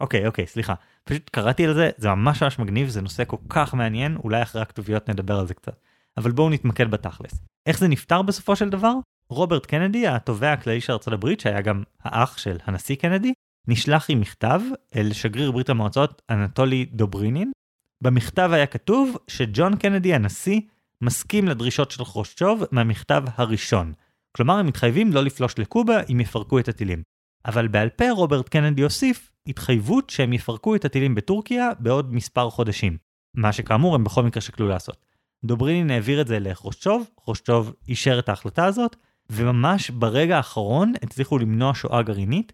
אוקיי, 0.00 0.26
אוקיי, 0.26 0.46
סליחה. 0.46 0.74
פשוט 1.04 1.30
קראתי 1.30 1.66
על 1.66 1.74
זה, 1.74 1.90
זה 1.96 2.08
ממש 2.08 2.42
ממש 2.42 2.58
מגניב, 2.58 2.88
זה 2.88 3.00
נושא 3.00 3.24
כל 3.26 3.36
כך 3.48 3.74
מעניין, 3.74 4.16
אולי 4.16 4.42
אחרי 4.42 4.62
הכתוביות 4.62 5.08
נדבר 5.10 5.38
על 5.38 5.46
זה 5.46 5.54
קצת. 5.54 5.80
אבל 6.16 6.30
בואו 6.30 6.50
נתמקד 6.50 6.90
בתכלס. 6.90 7.40
איך 7.66 7.78
זה 7.78 7.88
נפתר 7.88 8.22
בסופו 8.22 8.56
של 8.56 8.68
דבר? 8.68 8.94
רוברט 9.34 9.66
קנדי, 9.66 10.06
התובע 10.06 10.52
הכללי 10.52 10.80
של 10.80 10.92
ארה"ב, 10.92 11.28
שהיה 11.38 11.60
גם 11.60 11.82
האח 12.02 12.38
של 12.38 12.56
הנשיא 12.64 12.96
קנדי, 12.96 13.32
נשלח 13.68 14.06
עם 14.10 14.20
מכתב 14.20 14.60
אל 14.96 15.12
שגריר 15.12 15.52
ברית 15.52 15.70
המועצות 15.70 16.22
אנטולי 16.30 16.84
דוברינין. 16.84 17.52
במכתב 18.00 18.50
היה 18.52 18.66
כתוב 18.66 19.16
שג'ון 19.28 19.76
קנדי 19.76 20.14
הנשיא 20.14 20.60
מסכים 21.00 21.48
לדרישות 21.48 21.90
של 21.90 22.04
חרושצ'וב 22.04 22.62
מהמכתב 22.72 23.22
הראשון. 23.34 23.92
כלומר 24.36 24.54
הם 24.54 24.66
מתחייבים 24.66 25.12
לא 25.12 25.22
לפלוש 25.22 25.58
לקובה 25.58 26.00
אם 26.12 26.20
יפרקו 26.20 26.58
את 26.58 26.68
הטילים. 26.68 27.02
אבל 27.46 27.68
בעל 27.68 27.88
פה 27.88 28.10
רוברט 28.10 28.48
קנדי 28.48 28.82
הוסיף 28.82 29.30
התחייבות 29.46 30.10
שהם 30.10 30.32
יפרקו 30.32 30.74
את 30.74 30.84
הטילים 30.84 31.14
בטורקיה 31.14 31.70
בעוד 31.78 32.14
מספר 32.14 32.50
חודשים. 32.50 32.96
מה 33.34 33.52
שכאמור 33.52 33.94
הם 33.94 34.04
בכל 34.04 34.22
מקרה 34.22 34.40
שקלו 34.40 34.68
לעשות. 34.68 35.06
דוברינין 35.44 35.90
העביר 35.90 36.20
את 36.20 36.26
זה 36.26 36.38
לחרושצ'וב, 36.40 37.10
חרושצ'וב 37.24 37.74
אישר 37.88 38.18
את 38.18 38.28
ההחלטה 38.28 38.64
הזאת, 38.64 38.96
וממש 39.30 39.90
ברגע 39.90 40.36
האחרון 40.36 40.92
הצליחו 41.02 41.38
למנוע 41.38 41.72
שואה 41.74 42.02
גרעינית, 42.02 42.52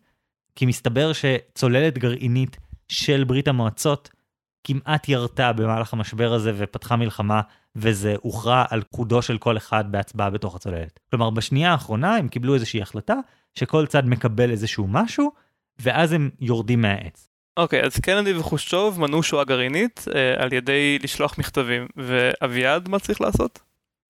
כי 0.57 0.67
מסתבר 0.67 1.12
שצוללת 1.12 1.99
גרעינית 1.99 2.57
של 2.89 3.25
ברית 3.25 3.49
המועצות 3.49 4.11
כמעט 4.65 5.09
ירתה 5.09 5.53
במהלך 5.53 5.93
המשבר 5.93 6.33
הזה 6.33 6.53
ופתחה 6.57 6.97
מלחמה, 6.97 7.41
וזה 7.77 8.15
הוכרע 8.21 8.65
על 8.71 8.83
קודו 8.83 9.23
של 9.23 9.39
כל 9.39 9.57
אחד 9.57 9.93
בהצבעה 9.93 10.31
בתוך 10.31 10.57
הצוללת. 10.57 11.00
כלומר, 11.11 11.31
בשנייה 11.31 11.73
האחרונה 11.73 12.17
הם 12.17 12.29
קיבלו 12.29 12.55
איזושהי 12.55 12.83
החלטה 12.83 13.15
שכל 13.55 13.87
צד 13.87 14.07
מקבל 14.07 14.50
איזשהו 14.50 14.87
משהו, 14.89 15.33
ואז 15.79 16.12
הם 16.12 16.31
יורדים 16.41 16.83
מהעץ. 16.83 17.29
אוקיי, 17.57 17.83
okay, 17.83 17.87
אז 17.87 17.97
קנדי 17.97 18.35
וחושצ'וב 18.35 19.00
מנעו 19.00 19.23
שואה 19.23 19.45
גרעינית 19.45 20.05
אה, 20.15 20.43
על 20.43 20.53
ידי 20.53 20.99
לשלוח 21.03 21.39
מכתבים, 21.39 21.87
ואביעד 21.97 22.89
מה 22.89 22.99
צריך 22.99 23.21
לעשות? 23.21 23.61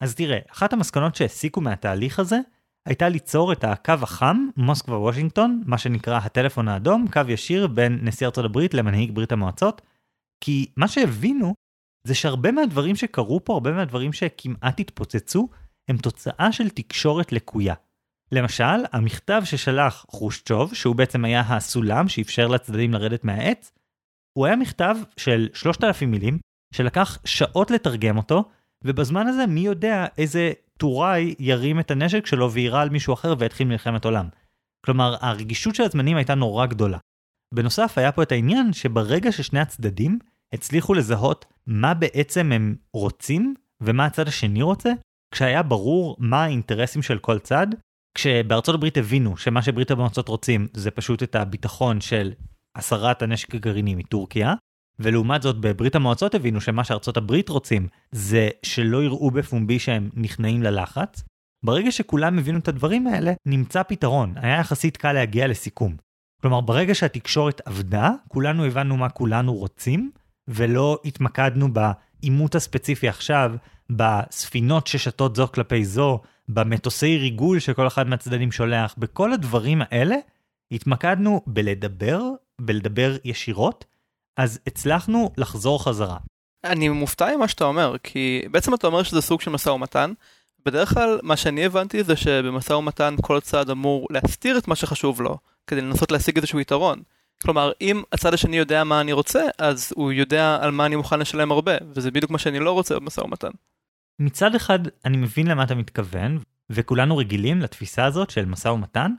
אז 0.00 0.14
תראה, 0.14 0.38
אחת 0.52 0.72
המסקנות 0.72 1.14
שהסיקו 1.14 1.60
מהתהליך 1.60 2.18
הזה, 2.18 2.38
הייתה 2.86 3.08
ליצור 3.08 3.52
את 3.52 3.64
הקו 3.64 3.92
החם, 4.02 4.46
מוסקבה 4.56 4.98
וושינגטון, 4.98 5.62
מה 5.66 5.78
שנקרא 5.78 6.18
הטלפון 6.18 6.68
האדום, 6.68 7.06
קו 7.12 7.20
ישיר 7.28 7.66
בין 7.66 7.98
נשיא 8.02 8.26
ארצות 8.26 8.44
הברית 8.44 8.74
למנהיג 8.74 9.10
ברית 9.10 9.32
המועצות, 9.32 9.82
כי 10.44 10.72
מה 10.76 10.88
שהבינו 10.88 11.54
זה 12.06 12.14
שהרבה 12.14 12.52
מהדברים 12.52 12.96
שקרו 12.96 13.44
פה, 13.44 13.52
הרבה 13.52 13.72
מהדברים 13.72 14.12
שכמעט 14.12 14.80
התפוצצו, 14.80 15.48
הם 15.90 15.96
תוצאה 15.96 16.52
של 16.52 16.68
תקשורת 16.68 17.32
לקויה. 17.32 17.74
למשל, 18.32 18.84
המכתב 18.92 19.42
ששלח 19.44 20.06
חושצ'וב, 20.08 20.74
שהוא 20.74 20.96
בעצם 20.96 21.24
היה 21.24 21.40
הסולם 21.40 22.08
שאפשר 22.08 22.46
לצדדים 22.46 22.92
לרדת 22.92 23.24
מהעץ, 23.24 23.72
הוא 24.38 24.46
היה 24.46 24.56
מכתב 24.56 24.96
של 25.16 25.48
3,000 25.54 26.10
מילים, 26.10 26.38
שלקח 26.74 27.18
שעות 27.24 27.70
לתרגם 27.70 28.16
אותו, 28.16 28.44
ובזמן 28.84 29.26
הזה 29.26 29.46
מי 29.46 29.60
יודע 29.60 30.06
איזה 30.18 30.52
טוראי 30.78 31.34
ירים 31.38 31.80
את 31.80 31.90
הנשק 31.90 32.26
שלו 32.26 32.52
ויירה 32.52 32.82
על 32.82 32.90
מישהו 32.90 33.14
אחר 33.14 33.34
ויתחיל 33.38 33.68
מלחמת 33.68 34.04
עולם. 34.04 34.28
כלומר, 34.86 35.16
הרגישות 35.20 35.74
של 35.74 35.82
הזמנים 35.82 36.16
הייתה 36.16 36.34
נורא 36.34 36.66
גדולה. 36.66 36.98
בנוסף, 37.54 37.98
היה 37.98 38.12
פה 38.12 38.22
את 38.22 38.32
העניין 38.32 38.72
שברגע 38.72 39.32
ששני 39.32 39.60
הצדדים 39.60 40.18
הצליחו 40.54 40.94
לזהות 40.94 41.46
מה 41.66 41.94
בעצם 41.94 42.52
הם 42.52 42.76
רוצים 42.94 43.54
ומה 43.82 44.06
הצד 44.06 44.28
השני 44.28 44.62
רוצה, 44.62 44.92
כשהיה 45.34 45.62
ברור 45.62 46.16
מה 46.18 46.44
האינטרסים 46.44 47.02
של 47.02 47.18
כל 47.18 47.38
צד, 47.38 47.66
כשבארצות 48.14 48.74
הברית 48.74 48.96
הבינו 48.96 49.36
שמה 49.36 49.62
שברית 49.62 49.90
המועצות 49.90 50.28
רוצים 50.28 50.68
זה 50.72 50.90
פשוט 50.90 51.22
את 51.22 51.34
הביטחון 51.34 52.00
של 52.00 52.32
הסרת 52.76 53.22
הנשק 53.22 53.54
הגרעיני 53.54 53.94
מטורקיה, 53.94 54.54
ולעומת 55.00 55.42
זאת 55.42 55.56
בברית 55.56 55.94
המועצות 55.94 56.34
הבינו 56.34 56.60
שמה 56.60 56.84
שארצות 56.84 57.16
הברית 57.16 57.48
רוצים 57.48 57.88
זה 58.12 58.48
שלא 58.62 59.04
יראו 59.04 59.30
בפומבי 59.30 59.78
שהם 59.78 60.10
נכנעים 60.14 60.62
ללחץ. 60.62 61.22
ברגע 61.62 61.92
שכולם 61.92 62.38
הבינו 62.38 62.58
את 62.58 62.68
הדברים 62.68 63.06
האלה, 63.06 63.32
נמצא 63.46 63.82
פתרון, 63.82 64.34
היה 64.36 64.58
יחסית 64.60 64.96
קל 64.96 65.12
להגיע 65.12 65.46
לסיכום. 65.46 65.96
כלומר, 66.42 66.60
ברגע 66.60 66.94
שהתקשורת 66.94 67.60
עבדה, 67.64 68.10
כולנו 68.28 68.64
הבנו 68.64 68.96
מה 68.96 69.08
כולנו 69.08 69.54
רוצים, 69.54 70.10
ולא 70.48 70.98
התמקדנו 71.04 71.68
בעימות 71.72 72.54
הספציפי 72.54 73.08
עכשיו, 73.08 73.52
בספינות 73.90 74.86
ששתות 74.86 75.36
זו 75.36 75.48
כלפי 75.52 75.84
זו, 75.84 76.20
במטוסי 76.48 77.18
ריגול 77.18 77.58
שכל 77.58 77.86
אחד 77.86 78.08
מהצדדים 78.08 78.52
שולח, 78.52 78.94
בכל 78.98 79.32
הדברים 79.32 79.82
האלה, 79.82 80.16
התמקדנו 80.72 81.42
בלדבר, 81.46 82.20
בלדבר 82.60 83.16
ישירות, 83.24 83.84
אז 84.36 84.60
הצלחנו 84.66 85.32
לחזור 85.36 85.84
חזרה. 85.84 86.18
אני 86.64 86.88
מופתע 86.88 87.36
ממה 87.36 87.48
שאתה 87.48 87.64
אומר, 87.64 87.96
כי 88.02 88.42
בעצם 88.50 88.74
אתה 88.74 88.86
אומר 88.86 89.02
שזה 89.02 89.20
סוג 89.20 89.40
של 89.40 89.50
משא 89.50 89.68
ומתן. 89.68 90.12
בדרך 90.66 90.94
כלל 90.94 91.18
מה 91.22 91.36
שאני 91.36 91.64
הבנתי 91.64 92.04
זה 92.04 92.16
שבמשא 92.16 92.72
ומתן 92.72 93.14
כל 93.20 93.40
צד 93.40 93.70
אמור 93.70 94.06
להסתיר 94.10 94.58
את 94.58 94.68
מה 94.68 94.76
שחשוב 94.76 95.22
לו, 95.22 95.38
כדי 95.66 95.80
לנסות 95.80 96.12
להשיג 96.12 96.36
איזשהו 96.36 96.60
יתרון. 96.60 97.02
כלומר, 97.42 97.72
אם 97.80 98.02
הצד 98.12 98.34
השני 98.34 98.56
יודע 98.56 98.84
מה 98.84 99.00
אני 99.00 99.12
רוצה, 99.12 99.42
אז 99.58 99.92
הוא 99.96 100.12
יודע 100.12 100.58
על 100.60 100.70
מה 100.70 100.86
אני 100.86 100.96
מוכן 100.96 101.20
לשלם 101.20 101.52
הרבה, 101.52 101.72
וזה 101.94 102.10
בדיוק 102.10 102.30
מה 102.30 102.38
שאני 102.38 102.58
לא 102.58 102.72
רוצה 102.72 102.94
במשא 102.94 103.20
ומתן. 103.20 103.50
מצד 104.18 104.54
אחד, 104.54 104.78
אני 105.04 105.16
מבין 105.16 105.46
למה 105.46 105.64
אתה 105.64 105.74
מתכוון, 105.74 106.38
וכולנו 106.70 107.16
רגילים 107.16 107.60
לתפיסה 107.60 108.04
הזאת 108.04 108.30
של 108.30 108.44
משא 108.44 108.68
ומתן, 108.68 109.12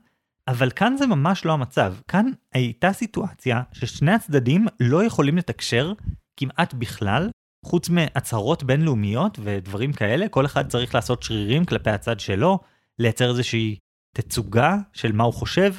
אבל 0.47 0.71
כאן 0.71 0.97
זה 0.97 1.07
ממש 1.07 1.45
לא 1.45 1.53
המצב. 1.53 1.93
כאן 2.07 2.25
הייתה 2.53 2.93
סיטואציה 2.93 3.61
ששני 3.71 4.11
הצדדים 4.11 4.67
לא 4.79 5.03
יכולים 5.03 5.37
לתקשר 5.37 5.93
כמעט 6.37 6.73
בכלל, 6.73 7.29
חוץ 7.65 7.89
מהצהרות 7.89 8.63
בינלאומיות 8.63 9.39
ודברים 9.43 9.93
כאלה, 9.93 10.29
כל 10.29 10.45
אחד 10.45 10.69
צריך 10.69 10.95
לעשות 10.95 11.23
שרירים 11.23 11.65
כלפי 11.65 11.89
הצד 11.89 12.19
שלו, 12.19 12.59
לייצר 12.99 13.29
איזושהי 13.29 13.75
תצוגה 14.15 14.77
של 14.93 15.11
מה 15.11 15.23
הוא 15.23 15.33
חושב, 15.33 15.73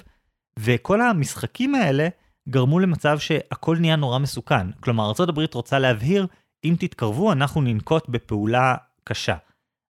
וכל 0.59 1.01
המשחקים 1.01 1.75
האלה 1.75 2.09
גרמו 2.49 2.79
למצב 2.81 3.19
שהכל 3.19 3.77
נהיה 3.81 3.97
נורא 3.97 4.19
מסוכן. 4.19 4.71
כלומר, 4.81 5.05
ארה"ב 5.19 5.41
רוצה 5.55 5.79
להבהיר, 5.79 6.27
אם 6.65 6.75
תתקרבו 6.79 7.33
אנחנו 7.33 7.61
ננקוט 7.61 8.09
בפעולה 8.09 8.75
קשה. 9.05 9.37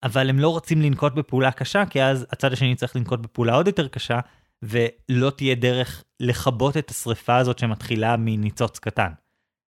אבל 0.03 0.31
הם 0.31 0.39
לא 0.39 0.49
רוצים 0.49 0.83
לנקוט 0.83 1.13
בפעולה 1.13 1.53
קשה, 1.53 1.87
כי 1.87 2.03
אז 2.03 2.27
הצד 2.31 2.53
השני 2.53 2.75
צריך 2.75 2.97
לנקוט 2.97 3.21
בפעולה 3.21 3.55
עוד 3.55 3.67
יותר 3.67 3.89
קשה, 3.89 4.21
ולא 4.63 5.31
תהיה 5.31 5.55
דרך 5.55 6.05
לכבות 6.21 6.77
את 6.77 6.91
השריפה 6.91 7.37
הזאת 7.37 7.59
שמתחילה 7.59 8.17
מניצוץ 8.17 8.79
קטן. 8.79 9.13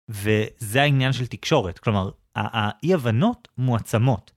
וזה 0.08 0.82
העניין 0.82 1.12
של 1.12 1.26
תקשורת, 1.26 1.78
כלומר, 1.78 2.10
האי 2.34 2.94
הבנות 2.94 3.48
מועצמות. 3.58 4.32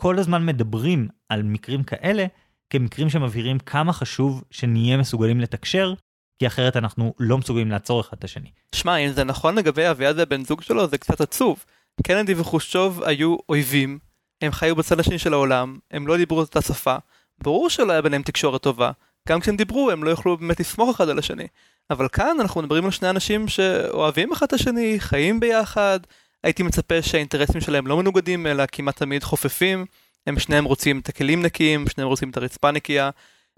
כל 0.00 0.18
הזמן 0.18 0.46
מדברים 0.46 1.08
על 1.28 1.42
מקרים 1.42 1.82
כאלה 1.82 2.26
כמקרים 2.70 3.10
שמבהירים 3.10 3.58
כמה 3.58 3.92
חשוב 3.92 4.44
שנהיה 4.50 4.96
מסוגלים 4.96 5.40
לתקשר, 5.40 5.94
כי 6.38 6.46
אחרת 6.46 6.76
אנחנו 6.76 7.14
לא 7.18 7.38
מסוגלים 7.38 7.70
לעצור 7.70 8.00
אחד 8.00 8.16
את 8.16 8.24
השני. 8.24 8.50
שמע, 8.74 8.96
אם 8.96 9.12
זה 9.12 9.24
נכון 9.24 9.54
לגבי 9.54 9.90
אביעד 9.90 10.18
והבן 10.18 10.44
זוג 10.44 10.62
שלו, 10.62 10.86
זה 10.86 10.98
קצת 10.98 11.20
עצוב. 11.20 11.64
קנדי 12.02 12.34
וחושצ'וב 12.34 13.02
היו 13.02 13.36
אויבים, 13.48 13.98
הם 14.42 14.52
חיו 14.52 14.76
בצד 14.76 15.00
השני 15.00 15.18
של 15.18 15.32
העולם, 15.32 15.78
הם 15.90 16.06
לא 16.06 16.16
דיברו 16.16 16.42
את 16.42 16.46
אותה 16.46 16.62
שפה. 16.62 16.96
ברור 17.42 17.70
שלא 17.70 17.92
היה 17.92 18.02
ביניהם 18.02 18.22
תקשורת 18.22 18.62
טובה. 18.62 18.90
גם 19.26 19.40
כשהם 19.40 19.56
דיברו 19.56 19.90
הם 19.90 20.04
לא 20.04 20.10
יכלו 20.10 20.36
באמת 20.36 20.60
לסמוך 20.60 20.96
אחד 20.96 21.08
על 21.08 21.18
השני. 21.18 21.46
אבל 21.90 22.08
כאן 22.08 22.36
אנחנו 22.40 22.62
מדברים 22.62 22.84
על 22.84 22.90
שני 22.90 23.10
אנשים 23.10 23.48
שאוהבים 23.48 24.32
אחד 24.32 24.46
את 24.46 24.52
השני, 24.52 25.00
חיים 25.00 25.40
ביחד. 25.40 26.00
הייתי 26.44 26.62
מצפה 26.62 27.02
שהאינטרסים 27.02 27.60
שלהם 27.60 27.86
לא 27.86 27.96
מנוגדים 27.96 28.46
אלא 28.46 28.64
כמעט 28.72 28.96
תמיד 28.96 29.22
חופפים. 29.22 29.86
הם 30.26 30.38
שניהם 30.38 30.64
רוצים 30.64 30.98
את 30.98 31.08
הכלים 31.08 31.42
נקיים, 31.42 31.88
שניהם 31.88 32.08
רוצים 32.08 32.30
את 32.30 32.36
הרצפה 32.36 32.70
נקייה. 32.70 33.10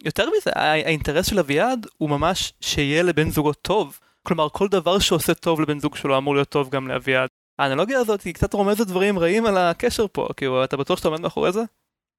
יותר 0.05 0.29
מזה, 0.37 0.51
האינטרס 0.55 1.27
של 1.27 1.39
אביעד 1.39 1.87
הוא 1.99 2.11
ממש 2.11 2.53
שיהיה 2.61 3.03
לבן 3.03 3.31
זוגו 3.31 3.53
טוב. 3.53 3.99
כלומר, 4.23 4.49
כל 4.49 4.69
דבר 4.69 4.99
שעושה 4.99 5.35
טוב 5.35 5.61
לבן 5.61 5.79
זוג 5.79 5.97
שלו 5.97 6.19
אמור 6.19 6.35
להיות 6.35 6.49
טוב 6.49 6.71
גם 6.71 6.89
לאביעד. 6.89 7.29
האנלוגיה 7.59 7.99
הזאת 7.99 8.23
היא 8.23 8.35
קצת 8.35 8.55
רומזת 8.55 8.87
דברים 8.87 9.19
רעים 9.19 9.47
על 9.47 9.57
הקשר 9.57 10.07
פה, 10.13 10.29
כאילו, 10.37 10.65
אתה 10.65 10.77
בטוח 10.77 10.99
שאתה 10.99 11.09
עומד 11.09 11.21
מאחורי 11.21 11.53
זה? 11.53 11.63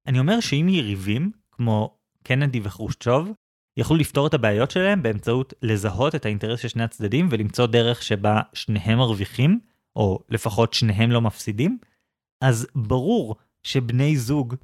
אני 0.08 0.20
אומר 0.20 0.40
שאם 0.40 0.68
יריבים, 0.70 1.32
כמו 1.52 1.98
קנדי 2.24 2.60
וחרושצ'וב, 2.64 3.32
יכלו 3.80 3.98
לפתור 3.98 4.28
את 4.28 4.34
הבעיות 4.34 4.72
שלהם 4.72 5.04
באמצעות 5.04 5.54
לזהות 5.62 6.16
את 6.16 6.26
האינטרס 6.26 6.60
של 6.60 6.68
שני 6.68 6.84
הצדדים 6.84 7.28
ולמצוא 7.32 7.66
דרך 7.66 8.04
שבה 8.04 8.42
שניהם 8.54 8.98
מרוויחים, 8.98 9.60
או 9.96 10.20
לפחות 10.30 10.74
שניהם 10.74 11.12
לא 11.12 11.22
מפסידים, 11.22 11.78
אז 12.42 12.68
ברור 12.76 13.36
שבני 13.64 14.18
זוג 14.18 14.56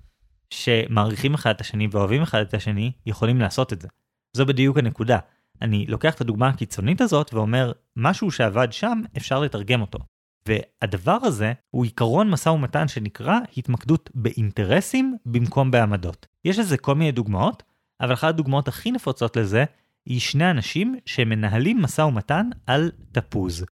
שמעריכים 0.49 1.33
אחד 1.33 1.49
את 1.49 1.61
השני 1.61 1.87
ואוהבים 1.91 2.21
אחד 2.21 2.39
את 2.41 2.53
השני, 2.53 2.91
יכולים 3.05 3.39
לעשות 3.39 3.73
את 3.73 3.81
זה. 3.81 3.87
זו 4.33 4.45
בדיוק 4.45 4.77
הנקודה. 4.77 5.19
אני 5.61 5.85
לוקח 5.85 6.13
את 6.13 6.21
הדוגמה 6.21 6.47
הקיצונית 6.47 7.01
הזאת 7.01 7.33
ואומר, 7.33 7.71
משהו 7.95 8.31
שעבד 8.31 8.67
שם, 8.71 9.01
אפשר 9.17 9.39
לתרגם 9.39 9.81
אותו. 9.81 9.99
והדבר 10.47 11.17
הזה 11.23 11.53
הוא 11.71 11.83
עיקרון 11.83 12.29
משא 12.29 12.49
ומתן 12.49 12.87
שנקרא 12.87 13.39
התמקדות 13.57 14.09
באינטרסים 14.15 15.17
במקום 15.25 15.71
בעמדות. 15.71 16.27
יש 16.45 16.59
לזה 16.59 16.77
כל 16.77 16.95
מיני 16.95 17.11
דוגמאות, 17.11 17.63
אבל 18.01 18.13
אחת 18.13 18.29
הדוגמאות 18.29 18.67
הכי 18.67 18.91
נפוצות 18.91 19.37
לזה 19.37 19.65
היא 20.05 20.19
שני 20.19 20.51
אנשים 20.51 20.95
שמנהלים 21.05 21.81
משא 21.81 22.01
ומתן 22.01 22.49
על 22.67 22.91
תפוז. 23.11 23.65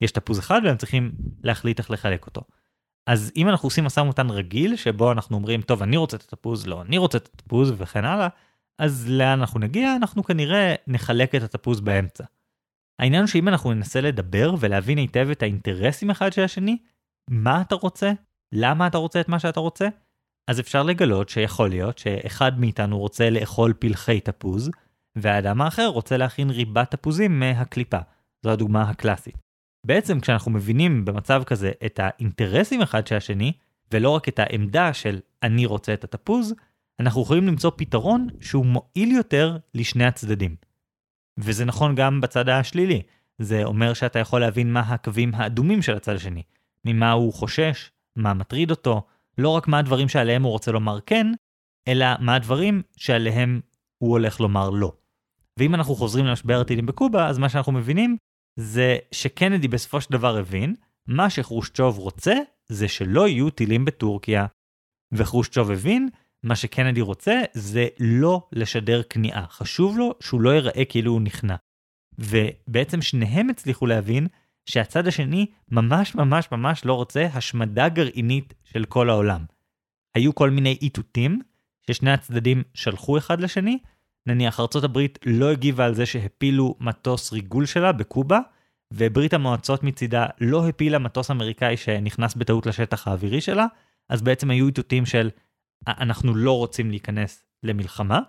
יש 0.00 0.12
תפוז 0.12 0.38
אחד 0.38 0.60
והם 0.64 0.76
צריכים 0.76 1.12
להחליט 1.42 1.78
איך 1.78 1.90
לחלק 1.90 2.26
אותו. 2.26 2.42
אז 3.06 3.32
אם 3.36 3.48
אנחנו 3.48 3.66
עושים 3.66 3.84
משא 3.84 4.00
ומתן 4.00 4.30
רגיל, 4.30 4.76
שבו 4.76 5.12
אנחנו 5.12 5.36
אומרים, 5.36 5.62
טוב, 5.62 5.82
אני 5.82 5.96
רוצה 5.96 6.16
את 6.16 6.22
התפוז, 6.22 6.66
לא, 6.66 6.82
אני 6.82 6.98
רוצה 6.98 7.18
את 7.18 7.28
התפוז 7.34 7.72
וכן 7.76 8.04
הלאה, 8.04 8.28
אז 8.78 9.08
לאן 9.08 9.40
אנחנו 9.40 9.60
נגיע? 9.60 9.96
אנחנו 9.96 10.24
כנראה 10.24 10.74
נחלק 10.86 11.34
את 11.34 11.42
התפוז 11.42 11.80
באמצע. 11.80 12.24
העניין 12.98 13.22
הוא 13.22 13.28
שאם 13.28 13.48
אנחנו 13.48 13.74
ננסה 13.74 14.00
לדבר 14.00 14.54
ולהבין 14.60 14.98
היטב 14.98 15.28
את 15.32 15.42
האינטרסים 15.42 16.10
אחד 16.10 16.32
של 16.32 16.42
השני, 16.42 16.78
מה 17.30 17.60
אתה 17.60 17.74
רוצה, 17.74 18.12
למה 18.52 18.86
אתה 18.86 18.98
רוצה 18.98 19.20
את 19.20 19.28
מה 19.28 19.38
שאתה 19.38 19.60
רוצה, 19.60 19.88
אז 20.48 20.60
אפשר 20.60 20.82
לגלות 20.82 21.28
שיכול 21.28 21.68
להיות 21.68 21.98
שאחד 21.98 22.60
מאיתנו 22.60 22.98
רוצה 22.98 23.30
לאכול 23.30 23.72
פלחי 23.78 24.20
תפוז, 24.20 24.70
והאדם 25.16 25.60
האחר 25.60 25.86
רוצה 25.86 26.16
להכין 26.16 26.50
ריבת 26.50 26.90
תפוזים 26.90 27.40
מהקליפה. 27.40 27.98
זו 28.42 28.50
הדוגמה 28.50 28.82
הקלאסית. 28.82 29.34
בעצם 29.86 30.20
כשאנחנו 30.20 30.50
מבינים 30.50 31.04
במצב 31.04 31.42
כזה 31.46 31.70
את 31.86 32.00
האינטרסים 32.02 32.82
אחד 32.82 33.06
של 33.06 33.16
השני, 33.16 33.52
ולא 33.92 34.10
רק 34.10 34.28
את 34.28 34.38
העמדה 34.38 34.92
של 34.92 35.20
אני 35.42 35.66
רוצה 35.66 35.94
את 35.94 36.04
התפוז, 36.04 36.54
אנחנו 37.00 37.22
יכולים 37.22 37.46
למצוא 37.46 37.70
פתרון 37.76 38.28
שהוא 38.40 38.66
מועיל 38.66 39.12
יותר 39.12 39.58
לשני 39.74 40.04
הצדדים. 40.04 40.56
וזה 41.38 41.64
נכון 41.64 41.94
גם 41.94 42.20
בצד 42.20 42.48
השלילי. 42.48 43.02
זה 43.38 43.64
אומר 43.64 43.94
שאתה 43.94 44.18
יכול 44.18 44.40
להבין 44.40 44.72
מה 44.72 44.80
הקווים 44.80 45.34
האדומים 45.34 45.82
של 45.82 45.96
הצד 45.96 46.14
השני, 46.14 46.42
ממה 46.84 47.12
הוא 47.12 47.32
חושש, 47.32 47.90
מה 48.16 48.34
מטריד 48.34 48.70
אותו, 48.70 49.06
לא 49.38 49.48
רק 49.48 49.68
מה 49.68 49.78
הדברים 49.78 50.08
שעליהם 50.08 50.42
הוא 50.42 50.52
רוצה 50.52 50.72
לומר 50.72 51.00
כן, 51.00 51.26
אלא 51.88 52.06
מה 52.20 52.34
הדברים 52.34 52.82
שעליהם 52.96 53.60
הוא 53.98 54.10
הולך 54.10 54.40
לומר 54.40 54.70
לא. 54.70 54.92
ואם 55.58 55.74
אנחנו 55.74 55.94
חוזרים 55.94 56.24
למשבר 56.24 56.60
הטילים 56.60 56.86
בקובה, 56.86 57.28
אז 57.28 57.38
מה 57.38 57.48
שאנחנו 57.48 57.72
מבינים 57.72 58.16
זה 58.56 58.96
שקנדי 59.12 59.68
בסופו 59.68 60.00
של 60.00 60.10
דבר 60.10 60.36
הבין, 60.36 60.74
מה 61.06 61.30
שחרושצ'וב 61.30 61.98
רוצה 61.98 62.34
זה 62.68 62.88
שלא 62.88 63.28
יהיו 63.28 63.50
טילים 63.50 63.84
בטורקיה. 63.84 64.46
וחרושצ'וב 65.12 65.70
הבין, 65.70 66.08
מה 66.42 66.56
שקנדי 66.56 67.00
רוצה 67.00 67.40
זה 67.52 67.88
לא 68.00 68.48
לשדר 68.52 69.02
כניעה, 69.02 69.46
חשוב 69.48 69.98
לו 69.98 70.14
שהוא 70.20 70.40
לא 70.40 70.50
ייראה 70.50 70.84
כאילו 70.88 71.12
הוא 71.12 71.20
נכנע. 71.20 71.56
ובעצם 72.18 73.02
שניהם 73.02 73.50
הצליחו 73.50 73.86
להבין 73.86 74.26
שהצד 74.66 75.06
השני 75.06 75.46
ממש 75.70 76.14
ממש 76.14 76.48
ממש 76.52 76.84
לא 76.84 76.94
רוצה 76.94 77.26
השמדה 77.34 77.88
גרעינית 77.88 78.54
של 78.64 78.84
כל 78.84 79.10
העולם. 79.10 79.44
היו 80.14 80.34
כל 80.34 80.50
מיני 80.50 80.78
איתותים 80.82 81.40
ששני 81.86 82.12
הצדדים 82.12 82.62
שלחו 82.74 83.18
אחד 83.18 83.40
לשני, 83.40 83.78
נניח 84.26 84.60
ארצות 84.60 84.84
הברית 84.84 85.18
לא 85.26 85.50
הגיבה 85.50 85.84
על 85.86 85.94
זה 85.94 86.06
שהפילו 86.06 86.74
מטוס 86.80 87.32
ריגול 87.32 87.66
שלה 87.66 87.92
בקובה, 87.92 88.40
וברית 88.92 89.34
המועצות 89.34 89.82
מצידה 89.82 90.26
לא 90.40 90.68
הפילה 90.68 90.98
מטוס 90.98 91.30
אמריקאי 91.30 91.76
שנכנס 91.76 92.34
בטעות 92.34 92.66
לשטח 92.66 93.08
האווירי 93.08 93.40
שלה, 93.40 93.66
אז 94.08 94.22
בעצם 94.22 94.50
היו 94.50 94.66
איתותים 94.66 95.06
של 95.06 95.30
אנחנו 95.86 96.34
לא 96.34 96.58
רוצים 96.58 96.90
להיכנס 96.90 97.44
למלחמה, 97.62 98.20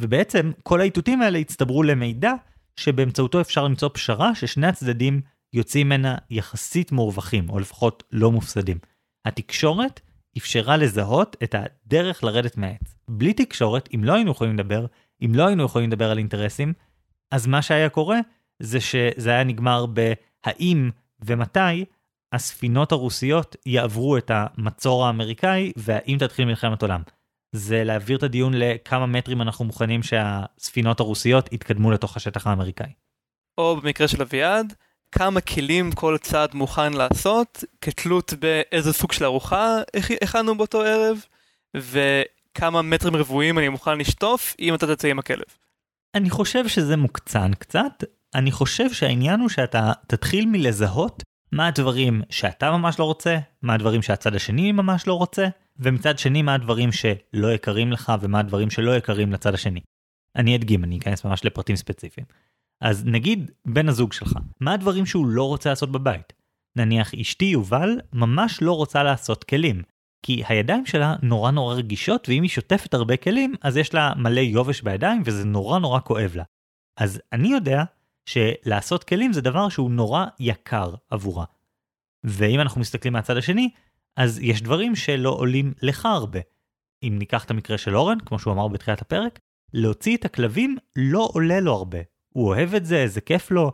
ובעצם 0.00 0.52
כל 0.62 0.80
האיתותים 0.80 1.22
האלה 1.22 1.38
הצטברו 1.38 1.82
למידע 1.82 2.32
שבאמצעותו 2.76 3.40
אפשר 3.40 3.64
למצוא 3.64 3.88
פשרה 3.92 4.34
ששני 4.34 4.66
הצדדים 4.66 5.20
יוצאים 5.52 5.86
ממנה 5.86 6.16
יחסית 6.30 6.92
מורווחים, 6.92 7.50
או 7.50 7.58
לפחות 7.58 8.02
לא 8.12 8.32
מופסדים. 8.32 8.78
התקשורת 9.24 10.00
אפשרה 10.38 10.76
לזהות 10.76 11.36
את 11.42 11.54
הדרך 11.58 12.24
לרדת 12.24 12.56
מהעץ. 12.56 12.94
בלי 13.08 13.32
תקשורת, 13.32 13.88
אם 13.94 14.04
לא 14.04 14.14
היינו 14.14 14.30
יכולים 14.30 14.54
לדבר, 14.54 14.86
אם 15.24 15.34
לא 15.34 15.46
היינו 15.46 15.64
יכולים 15.64 15.90
לדבר 15.90 16.10
על 16.10 16.18
אינטרסים, 16.18 16.72
אז 17.30 17.46
מה 17.46 17.62
שהיה 17.62 17.88
קורה 17.88 18.18
זה 18.62 18.80
שזה 18.80 19.30
היה 19.30 19.44
נגמר 19.44 19.86
בהאם 19.86 20.90
ומתי 21.24 21.84
הספינות 22.32 22.92
הרוסיות 22.92 23.56
יעברו 23.66 24.16
את 24.16 24.30
המצור 24.34 25.06
האמריקאי 25.06 25.72
והאם 25.76 26.16
תתחיל 26.20 26.44
מלחמת 26.44 26.82
עולם. 26.82 27.02
זה 27.52 27.84
להעביר 27.84 28.18
את 28.18 28.22
הדיון 28.22 28.52
לכמה 28.56 29.06
מטרים 29.06 29.42
אנחנו 29.42 29.64
מוכנים 29.64 30.02
שהספינות 30.02 31.00
הרוסיות 31.00 31.52
יתקדמו 31.52 31.90
לתוך 31.90 32.16
השטח 32.16 32.46
האמריקאי. 32.46 32.92
או 33.58 33.76
במקרה 33.76 34.08
של 34.08 34.22
אביעד, 34.22 34.74
כמה 35.12 35.40
כלים 35.40 35.92
כל 35.92 36.16
צד 36.20 36.48
מוכן 36.54 36.92
לעשות, 36.92 37.64
כתלות 37.80 38.34
באיזה 38.38 38.92
סוג 38.92 39.12
של 39.12 39.24
ארוחה 39.24 39.78
הכנו 40.22 40.56
באותו 40.56 40.82
ערב, 40.82 41.24
וכמה 41.76 42.82
מטרים 42.82 43.16
רבועים 43.16 43.58
אני 43.58 43.68
מוכן 43.68 43.98
לשטוף 43.98 44.56
אם 44.60 44.74
אתה 44.74 44.96
תצא 44.96 45.08
עם 45.08 45.18
הכלב. 45.18 45.44
אני 46.14 46.30
חושב 46.30 46.68
שזה 46.68 46.96
מוקצן 46.96 47.54
קצת, 47.54 48.04
אני 48.34 48.52
חושב 48.52 48.92
שהעניין 48.92 49.40
הוא 49.40 49.48
שאתה 49.48 49.92
תתחיל 50.06 50.46
מלזהות 50.46 51.22
מה 51.52 51.66
הדברים 51.66 52.22
שאתה 52.30 52.70
ממש 52.70 52.98
לא 52.98 53.04
רוצה, 53.04 53.38
מה 53.62 53.74
הדברים 53.74 54.02
שהצד 54.02 54.34
השני 54.34 54.72
ממש 54.72 55.06
לא 55.06 55.14
רוצה, 55.14 55.46
ומצד 55.78 56.18
שני 56.18 56.42
מה 56.42 56.54
הדברים 56.54 56.92
שלא 56.92 57.52
יקרים 57.52 57.92
לך 57.92 58.12
ומה 58.20 58.38
הדברים 58.38 58.70
שלא 58.70 58.96
יקרים 58.96 59.32
לצד 59.32 59.54
השני. 59.54 59.80
אני 60.36 60.56
אדגים, 60.56 60.84
אני 60.84 60.98
אכנס 60.98 61.24
ממש 61.24 61.44
לפרטים 61.44 61.76
ספציפיים. 61.76 62.26
אז 62.82 63.04
נגיד 63.06 63.50
בן 63.64 63.88
הזוג 63.88 64.12
שלך, 64.12 64.32
מה 64.60 64.74
הדברים 64.74 65.06
שהוא 65.06 65.26
לא 65.26 65.48
רוצה 65.48 65.70
לעשות 65.70 65.92
בבית? 65.92 66.32
נניח 66.76 67.14
אשתי 67.14 67.44
יובל 67.44 68.00
ממש 68.12 68.62
לא 68.62 68.72
רוצה 68.72 69.02
לעשות 69.02 69.44
כלים, 69.44 69.82
כי 70.22 70.42
הידיים 70.48 70.86
שלה 70.86 71.16
נורא 71.22 71.50
נורא 71.50 71.74
רגישות 71.74 72.28
ואם 72.28 72.42
היא 72.42 72.50
שוטפת 72.50 72.94
הרבה 72.94 73.16
כלים 73.16 73.54
אז 73.62 73.76
יש 73.76 73.94
לה 73.94 74.12
מלא 74.16 74.40
יובש 74.40 74.82
בידיים 74.82 75.22
וזה 75.24 75.44
נורא 75.44 75.78
נורא 75.78 76.00
כואב 76.00 76.32
לה. 76.34 76.44
אז 76.96 77.20
אני 77.32 77.48
יודע 77.48 77.82
שלעשות 78.26 79.04
כלים 79.04 79.32
זה 79.32 79.40
דבר 79.40 79.68
שהוא 79.68 79.90
נורא 79.90 80.26
יקר 80.40 80.94
עבורה. 81.10 81.44
ואם 82.24 82.60
אנחנו 82.60 82.80
מסתכלים 82.80 83.12
מהצד 83.12 83.36
השני, 83.36 83.70
אז 84.16 84.38
יש 84.38 84.62
דברים 84.62 84.96
שלא 84.96 85.30
עולים 85.30 85.72
לך 85.82 86.06
הרבה. 86.06 86.40
אם 87.02 87.16
ניקח 87.18 87.44
את 87.44 87.50
המקרה 87.50 87.78
של 87.78 87.96
אורן, 87.96 88.20
כמו 88.20 88.38
שהוא 88.38 88.52
אמר 88.52 88.68
בתחילת 88.68 89.02
הפרק, 89.02 89.38
להוציא 89.72 90.16
את 90.16 90.24
הכלבים 90.24 90.76
לא 90.96 91.28
עולה 91.32 91.60
לו 91.60 91.72
הרבה. 91.72 92.11
הוא 92.32 92.48
אוהב 92.48 92.74
את 92.74 92.86
זה, 92.86 93.06
זה 93.06 93.20
כיף 93.20 93.50
לו, 93.50 93.72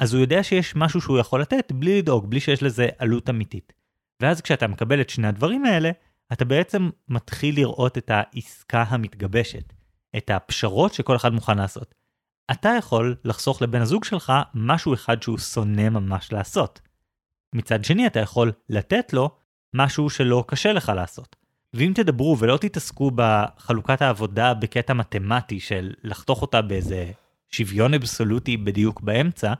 אז 0.00 0.14
הוא 0.14 0.20
יודע 0.20 0.42
שיש 0.42 0.76
משהו 0.76 1.00
שהוא 1.00 1.18
יכול 1.18 1.40
לתת 1.40 1.72
בלי 1.72 1.98
לדאוג, 1.98 2.30
בלי 2.30 2.40
שיש 2.40 2.62
לזה 2.62 2.88
עלות 2.98 3.30
אמיתית. 3.30 3.72
ואז 4.20 4.40
כשאתה 4.40 4.66
מקבל 4.66 5.00
את 5.00 5.10
שני 5.10 5.28
הדברים 5.28 5.64
האלה, 5.64 5.90
אתה 6.32 6.44
בעצם 6.44 6.90
מתחיל 7.08 7.54
לראות 7.54 7.98
את 7.98 8.10
העסקה 8.14 8.82
המתגבשת, 8.88 9.72
את 10.16 10.30
הפשרות 10.30 10.94
שכל 10.94 11.16
אחד 11.16 11.32
מוכן 11.32 11.58
לעשות. 11.58 11.94
אתה 12.50 12.68
יכול 12.78 13.16
לחסוך 13.24 13.62
לבן 13.62 13.80
הזוג 13.80 14.04
שלך 14.04 14.32
משהו 14.54 14.94
אחד 14.94 15.22
שהוא 15.22 15.38
שונא 15.38 15.88
ממש 15.88 16.32
לעשות. 16.32 16.80
מצד 17.54 17.84
שני, 17.84 18.06
אתה 18.06 18.20
יכול 18.20 18.52
לתת 18.68 19.12
לו 19.12 19.30
משהו 19.74 20.10
שלא 20.10 20.44
קשה 20.46 20.72
לך 20.72 20.92
לעשות. 20.96 21.36
ואם 21.74 21.92
תדברו 21.94 22.38
ולא 22.38 22.56
תתעסקו 22.56 23.10
בחלוקת 23.14 24.02
העבודה 24.02 24.54
בקטע 24.54 24.92
מתמטי 24.92 25.60
של 25.60 25.92
לחתוך 26.04 26.42
אותה 26.42 26.62
באיזה 26.62 27.12
שוויון 27.50 27.94
אבסולוטי 27.94 28.56
בדיוק 28.56 29.00
באמצע, 29.00 29.52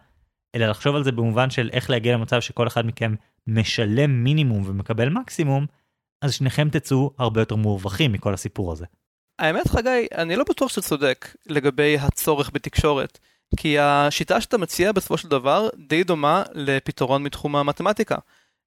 אלא 0.55 0.67
לחשוב 0.67 0.97
על 0.97 1.05
זה 1.05 1.13
במובן 1.13 1.51
של 1.51 1.71
איך 1.73 1.91
להגיע 1.91 2.15
למצב 2.15 2.41
שכל 2.41 2.67
אחד 2.67 2.87
מכם 2.87 3.15
משלם 3.47 4.25
מינימום 4.25 4.63
ומקבל 4.67 5.09
מקסימום, 5.09 5.67
אז 6.23 6.35
שניכם 6.35 6.69
תצאו 6.71 7.11
הרבה 7.19 7.41
יותר 7.41 7.57
מורווחים 7.57 8.13
מכל 8.13 8.35
הסיפור 8.35 8.73
הזה. 8.73 8.87
האמת 9.39 9.69
חגי, 9.69 10.07
אני 10.15 10.37
לא 10.37 10.45
בטוח 10.49 10.69
שאתה 10.69 10.81
צודק 10.81 11.35
לגבי 11.47 11.99
הצורך 11.99 12.51
בתקשורת, 12.53 13.19
כי 13.57 13.79
השיטה 13.79 14.41
שאתה 14.41 14.59
מציע 14.59 14.93
בסופו 14.93 15.19
של 15.19 15.29
דבר 15.29 15.69
די 15.89 16.05
דומה 16.05 16.43
לפתרון 16.55 17.23
מתחום 17.23 17.57
המתמטיקה. 17.57 18.17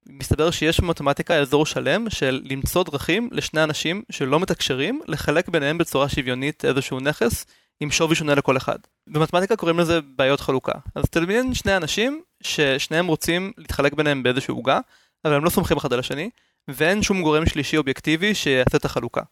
מסתבר 0.06 0.50
שיש 0.50 0.80
במתמטיקה 0.80 1.34
אזור 1.34 1.66
שלם 1.66 2.10
של 2.10 2.42
למצוא 2.44 2.84
דרכים 2.84 3.28
לשני 3.32 3.64
אנשים 3.64 4.02
שלא 4.10 4.40
מתקשרים, 4.40 5.00
לחלק 5.06 5.48
ביניהם 5.48 5.78
בצורה 5.78 6.08
שוויונית 6.08 6.64
איזשהו 6.64 7.00
נכס 7.00 7.46
עם 7.80 7.90
שווי 7.90 8.14
שונה 8.14 8.34
לכל 8.34 8.56
אחד. 8.56 8.78
במתמטיקה 9.06 9.56
קוראים 9.56 9.78
לזה 9.78 10.00
בעיות 10.00 10.40
חלוקה. 10.40 10.72
אז 10.94 11.04
תדמיין 11.10 11.54
שני 11.54 11.76
אנשים 11.76 12.22
ששניהם 12.42 13.06
רוצים 13.06 13.52
להתחלק 13.58 13.92
ביניהם 13.92 14.22
באיזשהו 14.22 14.56
עוגה, 14.56 14.80
אבל 15.24 15.34
הם 15.34 15.44
לא 15.44 15.50
סומכים 15.50 15.76
אחד 15.76 15.92
על 15.92 15.98
השני, 15.98 16.30
ואין 16.68 17.02
שום 17.02 17.22
גורם 17.22 17.46
שלישי 17.46 17.76
אובייקטיבי 17.76 18.34
שיעשה 18.34 18.76
את 18.76 18.84
החלוקה. 18.84 19.22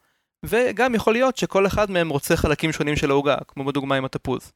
וגם 0.45 0.95
יכול 0.95 1.13
להיות 1.13 1.37
שכל 1.37 1.67
אחד 1.67 1.91
מהם 1.91 2.09
רוצה 2.09 2.37
חלקים 2.37 2.73
שונים 2.73 2.97
של 2.97 3.11
העוגה, 3.11 3.37
כמו 3.49 3.65
בדוגמה 3.65 3.97
עם 3.97 4.05
התפוז. 4.05 4.53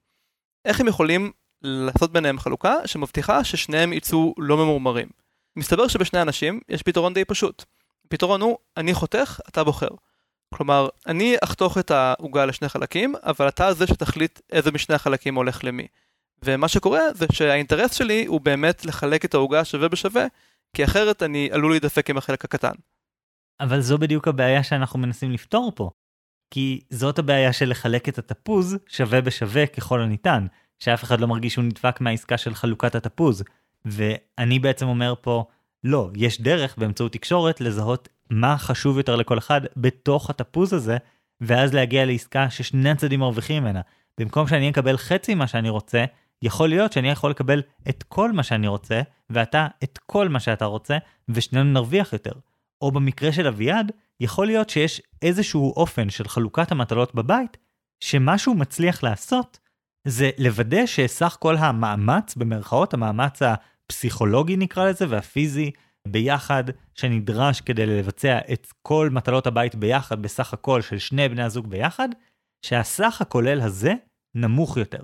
איך 0.64 0.81
הם 0.81 0.88
יכולים 0.88 1.33
לעשות 1.62 2.12
ביניהם 2.12 2.38
חלוקה 2.38 2.75
שמבטיחה 2.87 3.44
ששניהם 3.44 3.92
יצאו 3.92 4.35
לא 4.38 4.57
ממורמרים? 4.57 5.09
מסתבר 5.57 5.88
שבשני 5.88 6.22
אנשים 6.22 6.61
יש 6.68 6.83
פתרון 6.83 7.14
די 7.14 7.25
פשוט. 7.25 7.64
הפתרון 8.07 8.40
הוא, 8.40 8.59
אני 8.77 8.94
חותך, 8.94 9.40
אתה 9.49 9.64
בוחר. 9.64 9.88
כלומר, 10.54 10.88
אני 11.06 11.37
אחתוך 11.44 11.78
את 11.78 11.90
העוגה 11.90 12.46
לשני 12.46 12.68
חלקים, 12.68 13.14
אבל 13.22 13.48
אתה 13.48 13.74
זה 13.74 13.87
שתחליט 13.87 14.40
איזה 14.52 14.72
משני 14.72 14.94
החלקים 14.94 15.35
הולך 15.35 15.64
למי. 15.64 15.87
ומה 16.42 16.68
שקורה 16.68 17.00
זה 17.14 17.26
שהאינטרס 17.32 17.94
שלי 17.94 18.26
הוא 18.26 18.40
באמת 18.40 18.85
לחלק 18.85 19.24
את 19.24 19.35
העוגה 19.35 19.64
שווה 19.64 19.88
בשווה, 19.88 20.26
כי 20.76 20.85
אחרת 20.85 21.22
אני 21.22 21.48
עלול 21.52 21.72
להידפק 21.72 22.11
עם 22.11 22.16
החלק 22.16 22.44
הקטן. 22.44 22.74
אבל 23.61 23.80
זו 23.80 23.98
בדיוק 23.98 24.28
הבעיה 24.28 24.62
שאנחנו 24.62 24.98
מנסים 24.98 25.32
לפתור 25.32 25.72
פה. 25.74 25.90
כי 26.50 26.80
זאת 26.90 27.18
הבעיה 27.18 27.52
של 27.52 27.70
לחלק 27.70 28.09
את 28.09 28.18
התפוז 28.18 28.76
שווה 28.87 29.20
בשווה 29.20 29.66
ככל 29.66 30.00
הניתן, 30.00 30.46
שאף 30.78 31.04
אחד 31.04 31.20
לא 31.20 31.26
מרגיש 31.26 31.52
שהוא 31.52 31.64
נדפק 31.64 32.00
מהעסקה 32.00 32.38
של 32.38 32.54
חלוקת 32.54 32.94
התפוז. 32.94 33.44
ואני 33.85 34.59
בעצם 34.59 34.87
אומר 34.87 35.14
פה, 35.20 35.44
לא, 35.85 36.11
יש 36.16 36.40
דרך 36.40 36.78
באמצעות 36.78 37.12
תקשורת 37.12 37.61
לזהות 37.61 38.09
מה 38.30 38.58
חשוב 38.58 38.96
יותר 38.96 39.16
לכל 39.16 39.38
אחד 39.38 39.60
בתוך 39.76 40.30
התפוז 40.30 40.72
הזה, 40.72 40.96
ואז 41.40 41.74
להגיע 41.74 42.04
לעסקה 42.04 42.50
ששני 42.50 42.90
הצדדים 42.90 43.20
מרוויחים 43.20 43.62
ממנה. 43.62 43.80
במקום 44.20 44.48
שאני 44.48 44.70
אקבל 44.70 44.96
חצי 44.96 45.34
ממה 45.34 45.46
שאני 45.46 45.68
רוצה, 45.68 46.04
יכול 46.42 46.68
להיות 46.68 46.92
שאני 46.92 47.10
יכול 47.10 47.30
לקבל 47.30 47.62
את 47.88 48.02
כל 48.02 48.32
מה 48.32 48.42
שאני 48.42 48.68
רוצה, 48.68 49.00
ואתה 49.30 49.66
את 49.84 49.98
כל 50.06 50.28
מה 50.28 50.40
שאתה 50.40 50.64
רוצה, 50.64 50.98
ושנינו 51.28 51.72
נרוויח 51.72 52.12
יותר. 52.12 52.32
או 52.82 52.92
במקרה 52.92 53.32
של 53.32 53.46
אביעד, 53.46 53.92
יכול 54.20 54.46
להיות 54.46 54.70
שיש 54.70 55.02
איזשהו 55.22 55.72
אופן 55.76 56.10
של 56.10 56.28
חלוקת 56.28 56.72
המטלות 56.72 57.14
בבית, 57.14 57.56
שמה 58.00 58.38
שהוא 58.38 58.56
מצליח 58.56 59.02
לעשות, 59.02 59.58
זה 60.04 60.30
לוודא 60.38 60.86
שסך 60.86 61.36
כל 61.40 61.56
המאמץ, 61.56 62.34
במרכאות 62.36 62.94
המאמץ 62.94 63.42
הפסיכולוגי 63.42 64.56
נקרא 64.56 64.88
לזה, 64.88 65.06
והפיזי, 65.08 65.70
ביחד, 66.07 66.64
שנדרש 66.95 67.61
כדי 67.61 67.87
לבצע 67.87 68.38
את 68.53 68.66
כל 68.83 69.11
מטלות 69.12 69.47
הבית 69.47 69.75
ביחד, 69.75 70.23
בסך 70.23 70.53
הכל 70.53 70.83
של 70.83 70.99
שני 70.99 71.29
בני 71.29 71.42
הזוג 71.42 71.66
ביחד, 71.66 72.09
שהסך 72.62 73.19
הכולל 73.21 73.61
הזה 73.61 73.95
נמוך 74.35 74.77
יותר. 74.77 75.03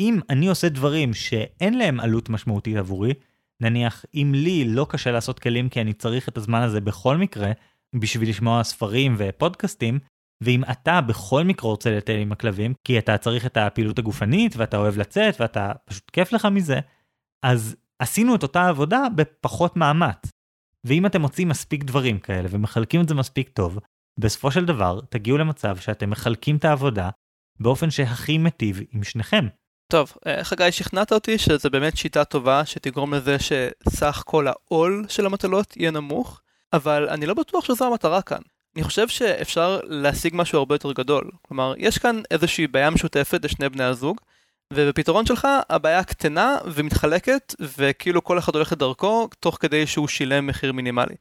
אם 0.00 0.20
אני 0.30 0.48
עושה 0.48 0.68
דברים 0.68 1.14
שאין 1.14 1.78
להם 1.78 2.00
עלות 2.00 2.28
משמעותית 2.28 2.76
עבורי, 2.76 3.14
נניח 3.60 4.04
אם 4.14 4.32
לי 4.34 4.64
לא 4.64 4.86
קשה 4.88 5.10
לעשות 5.10 5.38
כלים 5.38 5.68
כי 5.68 5.80
אני 5.80 5.92
צריך 5.92 6.28
את 6.28 6.36
הזמן 6.36 6.62
הזה 6.62 6.80
בכל 6.80 7.16
מקרה, 7.16 7.52
בשביל 7.94 8.28
לשמוע 8.28 8.64
ספרים 8.64 9.14
ופודקאסטים, 9.18 9.98
ואם 10.42 10.62
אתה 10.70 11.00
בכל 11.00 11.44
מקרה 11.44 11.70
רוצה 11.70 11.90
לטייל 11.90 12.20
עם 12.20 12.32
הכלבים, 12.32 12.74
כי 12.84 12.98
אתה 12.98 13.18
צריך 13.18 13.46
את 13.46 13.56
הפעילות 13.56 13.98
הגופנית 13.98 14.56
ואתה 14.56 14.76
אוהב 14.76 14.98
לצאת 14.98 15.40
ואתה 15.40 15.72
פשוט 15.84 16.10
כיף 16.10 16.32
לך 16.32 16.44
מזה, 16.44 16.80
אז 17.42 17.76
עשינו 17.98 18.34
את 18.34 18.42
אותה 18.42 18.68
עבודה 18.68 19.02
בפחות 19.14 19.76
מאמץ. 19.76 20.30
ואם 20.84 21.06
אתם 21.06 21.20
מוצאים 21.20 21.48
מספיק 21.48 21.84
דברים 21.84 22.18
כאלה 22.18 22.48
ומחלקים 22.50 23.00
את 23.00 23.08
זה 23.08 23.14
מספיק 23.14 23.48
טוב, 23.48 23.78
בסופו 24.18 24.50
של 24.50 24.64
דבר 24.64 25.00
תגיעו 25.10 25.38
למצב 25.38 25.76
שאתם 25.76 26.10
מחלקים 26.10 26.56
את 26.56 26.64
העבודה 26.64 27.10
באופן 27.60 27.90
שהכי 27.90 28.38
מיטיב 28.38 28.80
עם 28.92 29.02
שניכם. 29.02 29.46
טוב, 29.90 30.12
אה, 30.26 30.44
חגי, 30.44 30.72
שכנעת 30.72 31.12
אותי 31.12 31.38
שזה 31.38 31.70
באמת 31.70 31.96
שיטה 31.96 32.24
טובה 32.24 32.66
שתגרום 32.66 33.14
לזה 33.14 33.36
שסך 33.38 34.22
כל 34.26 34.46
העול 34.48 35.04
של 35.08 35.26
המטלות 35.26 35.76
יהיה 35.76 35.90
נמוך, 35.90 36.40
אבל 36.72 37.08
אני 37.08 37.26
לא 37.26 37.34
בטוח 37.34 37.64
שזו 37.64 37.86
המטרה 37.86 38.22
כאן. 38.22 38.40
אני 38.76 38.84
חושב 38.84 39.08
שאפשר 39.08 39.80
להשיג 39.84 40.32
משהו 40.36 40.58
הרבה 40.58 40.74
יותר 40.74 40.92
גדול. 40.92 41.30
כלומר, 41.42 41.74
יש 41.78 41.98
כאן 41.98 42.20
איזושהי 42.30 42.66
בעיה 42.66 42.90
משותפת 42.90 43.44
לשני 43.44 43.68
בני 43.68 43.84
הזוג, 43.84 44.20
ובפתרון 44.72 45.26
שלך 45.26 45.48
הבעיה 45.70 46.04
קטנה 46.04 46.56
ומתחלקת, 46.64 47.54
וכאילו 47.60 48.24
כל 48.24 48.38
אחד 48.38 48.54
הולך 48.54 48.72
לדרכו, 48.72 49.28
תוך 49.40 49.56
כדי 49.60 49.86
שהוא 49.86 50.08
שילם 50.08 50.46
מחיר 50.46 50.72
מינימלי. 50.72 51.14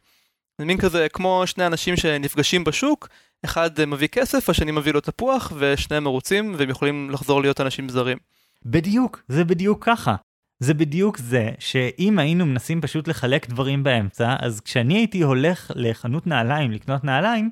זה 0.57 0.65
מין 0.65 0.77
כזה 0.77 1.07
כמו 1.13 1.43
שני 1.45 1.65
אנשים 1.65 1.97
שנפגשים 1.97 2.63
בשוק, 2.63 3.07
אחד 3.45 3.85
מביא 3.87 4.07
כסף, 4.07 4.49
השני 4.49 4.71
מביא 4.71 4.93
לו 4.93 5.01
תפוח, 5.01 5.51
ושניהם 5.59 6.03
מרוצים, 6.03 6.55
והם 6.57 6.69
יכולים 6.69 7.09
לחזור 7.09 7.41
להיות 7.41 7.61
אנשים 7.61 7.89
זרים. 7.89 8.17
בדיוק, 8.65 9.23
זה 9.27 9.43
בדיוק 9.43 9.85
ככה. 9.85 10.15
זה 10.59 10.73
בדיוק 10.73 11.17
זה 11.17 11.49
שאם 11.59 12.19
היינו 12.19 12.45
מנסים 12.45 12.81
פשוט 12.81 13.07
לחלק 13.07 13.49
דברים 13.49 13.83
באמצע, 13.83 14.35
אז 14.39 14.61
כשאני 14.61 14.97
הייתי 14.97 15.21
הולך 15.21 15.71
לחנות 15.75 16.27
נעליים 16.27 16.71
לקנות 16.71 17.03
נעליים, 17.03 17.49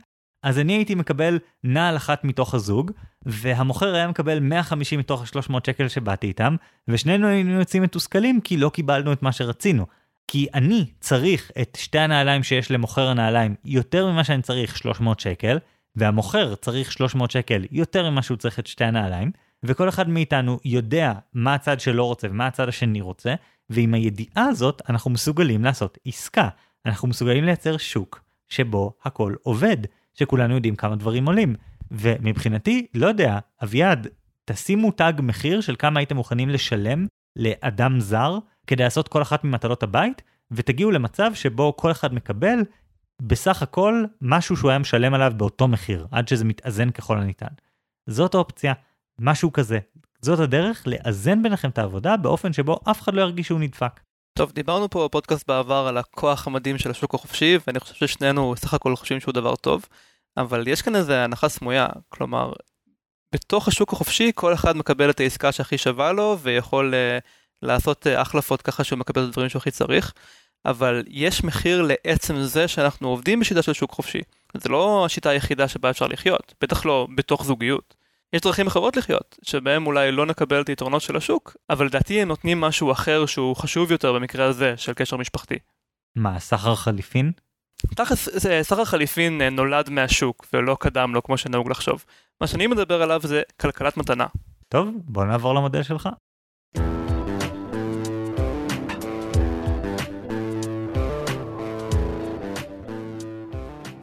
אז 0.48 0.60
אני 0.60 0.74
הייתי 0.74 0.96
מקבל 0.96 1.40
נעל 1.64 1.96
אחת 1.96 2.24
מתוך 2.24 2.54
הזוג, 2.54 2.92
והמוכר 3.26 3.96
היה 3.96 4.08
מקבל 4.08 4.40
150 4.40 5.00
מתוך 5.00 5.22
ה-300 5.22 5.54
שקל 5.68 5.88
שבאתי 5.88 6.28
איתם, 6.28 6.56
ושנינו 6.88 7.28
היינו 7.28 7.60
יוצאים 7.60 7.84
מתוסכלים 7.84 8.42
כי 8.42 8.58
לא 8.58 8.70
קיבלנו 8.70 9.14
את 9.14 9.22
מה 9.22 9.32
שרצינו. 9.32 9.86
כי 10.28 10.48
אני 10.54 10.86
צריך 11.00 11.52
את 11.62 11.78
שתי 11.82 12.00
הנעליים 12.00 12.44
שיש 12.44 12.72
למוכר 12.72 13.08
הנעליים 13.08 13.56
יותר 13.66 14.12
ממה 14.12 14.24
שאני 14.24 14.42
צריך 14.42 14.78
300 14.78 15.20
שקל, 15.20 15.58
והמוכר 15.96 16.56
צריך 16.56 16.92
300 16.92 17.32
שקל 17.32 17.66
יותר 17.72 18.10
ממה 18.10 18.22
שהוא 18.22 18.38
צריך 18.38 18.60
את 18.60 18.68
שתי 18.68 18.86
הנעליים, 18.86 19.32
וכל 19.64 19.90
אחד 19.90 20.10
מאיתנו 20.10 20.60
יודע 20.66 21.14
מה 21.34 21.54
הצד 21.54 21.80
שלו 21.80 22.08
רוצה 22.08 22.28
ומה 22.32 22.48
הצד 22.48 22.70
השני 22.70 23.02
רוצה, 23.02 23.34
ועם 23.70 23.94
הידיעה 23.94 24.44
הזאת 24.44 24.82
אנחנו 24.90 25.12
מסוגלים 25.12 25.64
לעשות 25.64 25.98
עסקה. 26.06 26.50
אנחנו 26.86 27.08
מסוגלים 27.08 27.44
לייצר 27.44 27.78
שוק 27.78 28.22
שבו 28.50 28.94
הכל 29.04 29.36
עובד, 29.44 29.78
שכולנו 30.20 30.56
יודעים 30.56 30.76
כמה 30.76 30.96
דברים 30.96 31.26
עולים. 31.28 31.56
ומבחינתי, 31.92 32.88
לא 32.94 33.08
יודע, 33.08 33.40
אביעד, 33.64 34.08
תשימו 34.46 34.92
תג 34.92 35.14
מחיר 35.20 35.62
של 35.62 35.76
כמה 35.80 36.00
הייתם 36.00 36.16
מוכנים 36.16 36.50
לשלם 36.50 37.08
לאדם 37.36 38.00
זר 38.00 38.38
כדי 38.68 38.84
לעשות 38.84 39.08
כל 39.08 39.22
אחת 39.22 39.44
ממטלות 39.44 39.84
הבית, 39.84 40.22
ותגיעו 40.52 40.92
למצב 40.92 41.32
שבו 41.34 41.78
כל 41.78 41.92
אחד 41.92 42.14
מקבל 42.14 42.60
בסך 43.22 43.62
הכל 43.62 44.06
משהו 44.22 44.58
שהוא 44.58 44.70
היה 44.70 44.80
משלם 44.80 45.14
עליו 45.14 45.34
באותו 45.38 45.68
מחיר, 45.68 46.08
עד 46.12 46.28
שזה 46.28 46.46
מתאזן 46.46 46.90
ככל 46.90 47.18
הניתן. 47.18 47.48
זאת 48.10 48.36
האופציה, 48.36 48.74
משהו 49.22 49.54
כזה. 49.54 49.80
זאת 50.22 50.40
הדרך 50.40 50.84
לאזן 50.88 51.44
ביניכם 51.44 51.70
את 51.70 51.78
העבודה 51.78 52.18
באופן 52.18 52.54
שבו 52.54 52.80
אף 52.92 53.02
אחד 53.02 53.14
לא 53.14 53.22
ירגיש 53.22 53.48
שהוא 53.48 53.60
נדפק. 53.60 54.00
טוב, 54.38 54.52
דיברנו 54.52 54.90
פה 54.90 55.06
בפודקאסט 55.06 55.48
בעבר 55.48 55.88
על 55.88 55.98
הכוח 55.98 56.48
המדהים 56.48 56.78
של 56.78 56.92
השוק 56.92 57.14
החופשי, 57.14 57.58
ואני 57.68 57.80
חושב 57.80 58.08
ששנינו 58.08 58.56
סך 58.58 58.74
הכל 58.74 58.96
חושבים 58.96 59.20
שהוא 59.20 59.34
דבר 59.34 59.56
טוב, 59.56 59.86
אבל 60.38 60.68
יש 60.68 60.82
כאן 60.82 60.96
איזה 60.96 61.24
הנחה 61.24 61.50
סמויה, 61.50 61.88
כלומר, 62.10 62.54
בתוך 63.34 63.68
השוק 63.68 63.94
החופשי 63.94 64.32
כל 64.36 64.54
אחד 64.54 64.78
מקבל 64.78 65.10
את 65.10 65.20
העסקה 65.20 65.52
שהכי 65.52 65.78
שווה 65.78 66.12
לו, 66.12 66.38
ויכול 66.42 66.94
uh, 66.94 67.24
לעשות 67.62 68.08
uh, 68.08 68.10
החלפות 68.10 68.62
ככה 68.62 68.84
שהוא 68.84 69.00
מקבל 69.00 69.24
את 69.24 69.28
הדברים 69.28 69.50
שהוא 69.50 69.60
הכי 69.60 69.72
צריך, 69.72 70.14
אבל 70.66 71.04
יש 71.08 71.44
מחיר 71.44 71.82
לעצם 71.82 72.42
זה 72.42 72.68
שאנחנו 72.68 73.08
עובדים 73.08 73.40
בשיטה 73.40 73.62
של 73.62 73.74
שוק 73.74 73.92
חופשי. 73.92 74.22
זה 74.58 74.70
לא 74.70 75.06
השיטה 75.06 75.30
היחידה 75.30 75.68
שבה 75.68 75.90
אפשר 75.90 76.08
לחיות, 76.08 76.54
בטח 76.62 76.86
לא 76.86 77.08
בתוך 77.16 77.46
זוגיות. 77.46 77.96
יש 78.34 78.42
דרכים 78.42 78.68
אחרות 78.68 78.98
לחיות, 78.98 79.38
שבהם 79.44 79.88
אולי 79.88 80.12
לא 80.12 80.26
נקבל 80.26 80.62
את 80.62 80.70
היתרונות 80.70 81.02
של 81.02 81.16
השוק, 81.16 81.58
אבל 81.70 81.86
לדעתי 81.86 82.22
הם 82.22 82.28
נותנים 82.28 82.62
משהו 82.62 82.92
אחר 82.92 83.26
שהוא 83.26 83.56
חשוב 83.56 83.92
יותר 83.92 84.14
במקרה 84.14 84.46
הזה 84.46 84.74
של 84.78 84.94
קשר 84.94 85.18
משפחתי. 85.18 85.56
מה, 86.16 86.40
סחר 86.40 86.76
חליפין? 86.76 87.32
תכלס, 87.96 88.30
סחר 88.62 88.86
חליפין 88.86 89.42
אה, 89.42 89.50
נולד 89.50 89.90
מהשוק 89.90 90.48
ולא 90.54 90.78
קדם 90.80 91.14
לו 91.14 91.24
כמו 91.24 91.38
שנהוג 91.38 91.70
לחשוב. 91.70 92.06
מה 92.42 92.48
שאני 92.48 92.68
מדבר 92.68 93.02
עליו 93.02 93.22
זה 93.24 93.42
כלכלת 93.62 93.98
מתנה. 93.98 94.26
טוב, 94.70 94.90
בוא 95.04 95.26
נעבור 95.26 95.56
למודל 95.56 95.84
שלך. 95.84 96.10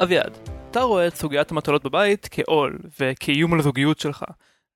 אביעד, 0.03 0.44
אתה 0.75 0.83
רואה 0.83 1.07
את 1.07 1.15
סוגיית 1.15 1.51
המטלות 1.51 1.85
בבית 1.85 2.29
כעול 2.31 2.79
וכאיום 3.01 3.53
על 3.53 3.59
הזוגיות 3.59 3.99
שלך. 3.99 4.25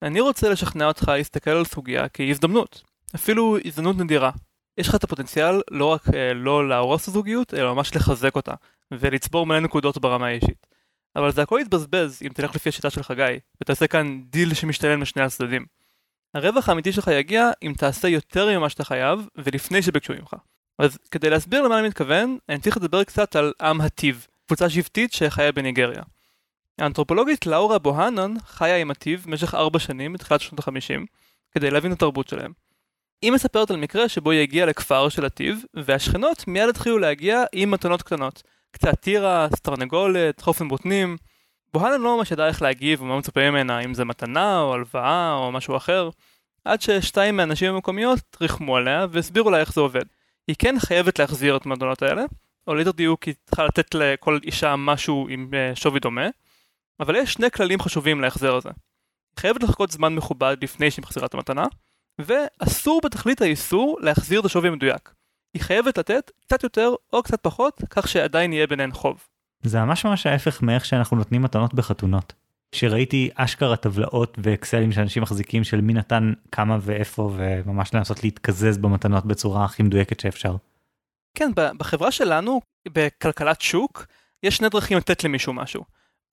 אני 0.03 0.21
רוצה 0.21 0.49
לשכנע 0.49 0.87
אותך 0.87 1.09
להסתכל 1.09 1.51
על 1.51 1.65
סוגיה 1.65 2.09
כהזדמנות, 2.09 2.83
אפילו 3.15 3.57
הזדמנות 3.65 3.97
נדירה. 3.97 4.31
יש 4.79 4.89
לך 4.89 4.95
את 4.95 5.05
הפוטנציאל 5.05 5.61
לא 5.71 5.85
רק 5.85 6.03
אה, 6.15 6.35
לא 6.35 6.69
להרוס 6.69 7.03
את 7.03 7.09
הזוגיות, 7.09 7.55
אלא 7.55 7.75
ממש 7.75 7.97
לחזק 7.97 8.37
אותה, 8.37 8.55
ולצבור 8.91 9.47
מלא 9.47 9.61
נקודות 9.61 9.99
ברמה 9.99 10.27
האישית. 10.27 10.67
אבל 11.17 11.33
זה 11.33 11.43
הכל 11.43 11.59
יתבזבז 11.63 12.23
אם 12.23 12.29
תלך 12.35 12.55
לפי 12.55 12.69
השיטה 12.69 12.91
של 12.91 13.03
חגי, 13.03 13.39
ותעשה 13.61 13.87
כאן 13.87 14.21
דיל 14.31 14.55
שמשתלם 14.55 15.03
לשני 15.03 15.23
הצדדים. 15.23 15.67
הרווח 16.35 16.69
האמיתי 16.69 16.93
שלך 16.93 17.09
יגיע 17.09 17.51
אם 17.63 17.73
תעשה 17.79 18.09
יותר 18.09 18.59
ממה 18.59 18.69
שאתה 18.69 18.85
חייב, 18.85 19.29
ולפני 19.37 19.83
שביקשו 19.83 20.13
ממך. 20.13 20.35
אז 20.79 20.99
כדי 21.11 21.31
להסביר 21.31 21.63
למה 21.63 21.79
אני 21.79 21.89
מתכוון, 21.89 22.39
אני 22.49 22.59
צריך 22.59 22.77
לדבר 22.77 23.05
קצת 23.05 23.37
על 23.37 23.53
עם 23.61 23.81
הטיב. 23.81 24.27
קבוצה 24.49 24.71
שבטית 24.71 25.13
שחיה 25.13 25.53
בניגריה. 25.53 26.03
האנתרופולוגית 26.79 27.47
לאורה 27.47 27.79
בוהנן 27.79 28.35
חיה 28.47 28.77
עם 28.77 28.91
הטיב 28.91 29.25
במשך 29.27 29.55
ארבע 29.55 29.79
שנים 29.79 30.13
בתחילת 30.13 30.41
שנות 30.41 30.59
החמישים, 30.59 31.07
כדי 31.53 31.71
להבין 31.71 31.93
את 31.93 31.97
התרבות 31.97 32.29
שלהם. 32.29 32.53
היא 33.23 33.33
מספרת 33.33 33.71
על 33.71 33.77
מקרה 33.77 34.09
שבו 34.09 34.31
היא 34.31 34.41
הגיעה 34.41 34.67
לכפר 34.67 35.09
של 35.09 35.25
הטיב, 35.25 35.63
והשכנות 35.75 36.49
מיד 36.49 36.69
התחילו 36.69 36.99
להגיע 36.99 37.45
עם 37.53 37.71
מתנות 37.71 38.03
קטנות. 38.03 38.43
קצת 38.71 39.01
טירה, 39.01 39.49
סטרנגולת, 39.57 40.41
חופן 40.41 40.69
בוטנים. 40.69 41.17
בוהנן 41.73 42.01
לא 42.01 42.17
ממש 42.17 42.31
ידעה 42.31 42.49
איך 42.49 42.63
להגיב 42.63 43.03
ומה 43.03 43.19
מצפה 43.19 43.51
ממנה, 43.51 43.81
אם 43.81 43.95
זה 43.95 44.05
מתנה 44.05 44.61
או 44.61 44.75
הלוואה 44.75 45.35
או 45.35 45.53
משהו 45.53 45.77
אחר, 45.77 46.11
עד 46.65 46.81
ששתיים 46.81 47.37
מהנשים 47.37 47.75
המקומיות 47.75 48.37
ריחמו 48.41 48.77
עליה 48.77 49.07
והסבירו 49.11 49.51
לה 49.51 49.61
איך 49.61 49.73
זה 49.73 49.81
עובד. 49.81 50.05
היא 50.49 50.57
כן 50.59 50.75
חייבת 50.79 51.19
להחזיר 51.19 51.57
את 51.57 51.67
המתנות 51.67 52.03
האלה, 52.03 52.25
או 52.69 52.75
ליתר 52.75 52.91
דיוק 52.91 53.23
היא 53.23 53.35
צריכה 53.47 53.65
לתת 53.65 53.95
לכל 53.95 54.39
אישה 54.45 54.77
משהו 54.77 55.27
עם 55.31 55.51
אה, 55.55 55.73
שווי 55.75 56.01
דומה, 56.01 56.27
אבל 57.01 57.17
יש 57.17 57.33
שני 57.33 57.51
כללים 57.51 57.81
חשובים 57.81 58.21
להחזר 58.21 58.55
הזה. 58.55 58.71
חייבת 59.39 59.63
לחכות 59.63 59.91
זמן 59.91 60.15
מכובד 60.15 60.57
לפני 60.63 60.91
שהיא 60.91 61.03
מחזירה 61.03 61.27
את 61.27 61.35
המתנה, 61.35 61.65
ואסור 62.19 63.01
בתכלית 63.05 63.43
האיסור 63.43 63.99
להחזיר 64.01 64.41
את 64.41 64.45
השווי 64.45 64.69
המדויק. 64.69 65.15
היא 65.55 65.63
חייבת 65.63 65.99
לתת 65.99 66.31
קצת 66.41 66.63
יותר 66.63 66.91
או 67.13 67.23
קצת 67.23 67.41
פחות, 67.43 67.83
כך 67.91 68.09
שעדיין 68.09 68.53
יהיה 68.53 68.67
ביניהן 68.67 68.93
חוב. 68.93 69.25
זה 69.63 69.81
ממש 69.81 70.05
ממש 70.05 70.27
ההפך 70.27 70.63
מאיך 70.63 70.85
שאנחנו 70.85 71.17
נותנים 71.17 71.43
מתנות 71.43 71.75
בחתונות. 71.75 72.33
שראיתי 72.73 73.31
אשכרה 73.35 73.77
טבלאות 73.77 74.39
ואקסלים 74.43 74.93
שאנשים 74.93 75.23
מחזיקים 75.23 75.65
של 75.65 75.81
מי 75.81 75.93
נתן 75.93 76.33
כמה 76.53 76.79
ואיפה 76.81 77.31
וממש 77.37 77.95
לנסות 77.95 78.25
להתקזז 78.25 78.79
במתנות 78.79 79.27
בצורה 79.27 79.65
הכי 79.65 79.83
מדויקת 79.83 80.21
שאפשר. 80.21 80.57
כן, 81.39 81.51
בחברה 81.55 82.13
שלנו, 82.13 82.61
בכלכלת 82.89 83.61
שוק, 83.61 84.07
יש 84.43 84.57
שני 84.57 84.69
דרכים 84.69 84.99
לתת 84.99 85.25
למישהו 85.25 85.53
משהו. 85.53 85.85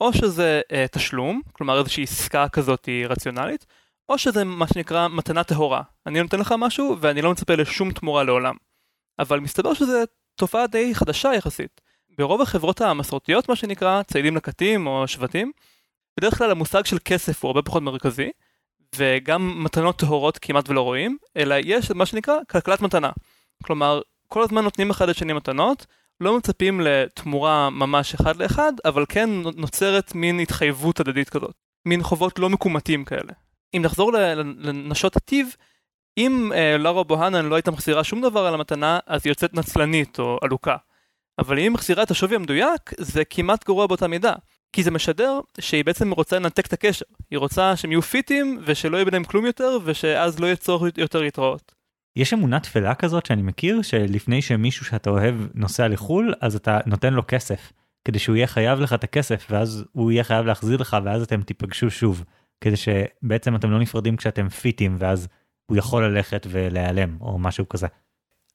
או 0.01 0.13
שזה 0.13 0.61
אה, 0.71 0.85
תשלום, 0.91 1.41
כלומר 1.51 1.79
איזושהי 1.79 2.03
עסקה 2.03 2.49
כזאת 2.49 2.89
רציונלית, 3.09 3.65
או 4.09 4.17
שזה 4.17 4.43
מה 4.43 4.67
שנקרא 4.67 5.07
מתנה 5.07 5.43
טהורה. 5.43 5.81
אני 6.05 6.21
נותן 6.21 6.39
לך 6.39 6.55
משהו 6.57 6.97
ואני 7.01 7.21
לא 7.21 7.31
מצפה 7.31 7.55
לשום 7.55 7.91
תמורה 7.91 8.23
לעולם. 8.23 8.55
אבל 9.19 9.39
מסתבר 9.39 9.73
שזו 9.73 10.03
תופעה 10.35 10.67
די 10.67 10.95
חדשה 10.95 11.33
יחסית. 11.33 11.81
ברוב 12.17 12.41
החברות 12.41 12.81
המסורתיות, 12.81 13.49
מה 13.49 13.55
שנקרא, 13.55 14.03
ציידים 14.03 14.35
לקטים 14.35 14.87
או 14.87 15.07
שבטים, 15.07 15.51
בדרך 16.19 16.37
כלל 16.37 16.51
המושג 16.51 16.85
של 16.85 16.97
כסף 17.05 17.43
הוא 17.43 17.49
הרבה 17.49 17.61
פחות 17.61 17.83
מרכזי, 17.83 18.29
וגם 18.95 19.63
מתנות 19.63 19.99
טהורות 19.99 20.37
כמעט 20.37 20.69
ולא 20.69 20.81
רואים, 20.81 21.17
אלא 21.37 21.55
יש 21.65 21.91
מה 21.91 22.05
שנקרא 22.05 22.35
כלכלת 22.49 22.81
מתנה. 22.81 23.11
כלומר, 23.63 24.01
כל 24.27 24.43
הזמן 24.43 24.63
נותנים 24.63 24.89
אחד 24.89 25.09
לשני 25.09 25.33
מתנות, 25.33 25.85
לא 26.21 26.37
מצפים 26.37 26.81
לתמורה 26.81 27.69
ממש 27.69 28.13
אחד 28.13 28.35
לאחד, 28.35 28.73
אבל 28.85 29.05
כן 29.09 29.29
נוצרת 29.55 30.15
מין 30.15 30.39
התחייבות 30.39 30.99
הדדית 30.99 31.29
כזאת. 31.29 31.55
מין 31.85 32.03
חובות 32.03 32.39
לא 32.39 32.49
מקומטים 32.49 33.05
כאלה. 33.05 33.33
אם 33.73 33.81
נחזור 33.81 34.11
לנשות 34.57 35.15
הטיב, 35.15 35.55
אם 36.17 36.51
אה, 36.55 36.77
לארה 36.77 37.03
בוהנן 37.03 37.45
לא 37.45 37.55
הייתה 37.55 37.71
מחזירה 37.71 38.03
שום 38.03 38.21
דבר 38.21 38.45
על 38.45 38.53
המתנה, 38.53 38.99
אז 39.07 39.21
היא 39.23 39.31
יוצאת 39.31 39.53
נצלנית 39.53 40.19
או 40.19 40.37
עלוקה. 40.41 40.75
אבל 41.39 41.57
אם 41.57 41.63
היא 41.63 41.71
מחזירה 41.71 42.03
את 42.03 42.11
השווי 42.11 42.35
המדויק, 42.35 42.91
זה 42.97 43.25
כמעט 43.25 43.65
גרוע 43.65 43.87
באותה 43.87 44.07
מידה. 44.07 44.33
כי 44.73 44.83
זה 44.83 44.91
משדר 44.91 45.39
שהיא 45.59 45.85
בעצם 45.85 46.11
רוצה 46.11 46.39
לנתק 46.39 46.65
את 46.65 46.73
הקשר. 46.73 47.05
היא 47.31 47.39
רוצה 47.39 47.75
שהם 47.75 47.91
יהיו 47.91 48.01
פיטים 48.01 48.59
ושלא 48.65 48.97
יהיה 48.97 49.05
ביניהם 49.05 49.23
כלום 49.23 49.45
יותר 49.45 49.77
ושאז 49.83 50.39
לא 50.39 50.45
יהיה 50.45 50.55
צורך 50.55 50.97
יותר 50.97 51.21
להתראות. 51.21 51.74
יש 52.15 52.33
אמונה 52.33 52.59
תפלה 52.59 52.95
כזאת 52.95 53.25
שאני 53.25 53.41
מכיר 53.41 53.81
שלפני 53.81 54.41
שמישהו 54.41 54.85
שאתה 54.85 55.09
אוהב 55.09 55.35
נוסע 55.53 55.87
לחו"ל 55.87 56.33
אז 56.41 56.55
אתה 56.55 56.79
נותן 56.85 57.13
לו 57.13 57.21
כסף 57.27 57.71
כדי 58.05 58.19
שהוא 58.19 58.35
יהיה 58.35 58.47
חייב 58.47 58.79
לך 58.79 58.93
את 58.93 59.03
הכסף 59.03 59.47
ואז 59.49 59.85
הוא 59.91 60.11
יהיה 60.11 60.23
חייב 60.23 60.45
להחזיר 60.45 60.77
לך 60.77 60.97
ואז 61.03 61.23
אתם 61.23 61.41
תיפגשו 61.41 61.89
שוב 61.91 62.23
כדי 62.61 62.75
שבעצם 62.75 63.55
אתם 63.55 63.71
לא 63.71 63.79
נפרדים 63.79 64.17
כשאתם 64.17 64.49
פיטים 64.49 64.95
ואז 64.99 65.27
הוא 65.65 65.77
יכול 65.77 66.05
ללכת 66.05 66.47
ולהיעלם 66.49 67.17
או 67.21 67.39
משהו 67.39 67.69
כזה. 67.69 67.87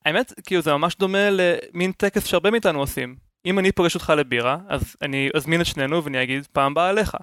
האמת 0.05 0.33
כאילו 0.47 0.63
זה 0.63 0.73
ממש 0.73 0.97
דומה 0.97 1.29
למין 1.31 1.93
טקס 1.93 2.27
שהרבה 2.27 2.51
מאיתנו 2.51 2.79
עושים 2.79 3.17
אם 3.47 3.59
אני 3.59 3.73
פוגש 3.73 3.95
אותך 3.95 4.13
לבירה, 4.17 4.59
אז 4.69 4.97
אני 5.03 5.31
אזמין 5.35 5.61
את 5.61 5.67
שנינו 5.67 6.05
ואני 6.05 6.23
אגיד 6.23 6.47
פעם 6.53 6.75
באה 6.75 6.89
עליך. 6.89 7.17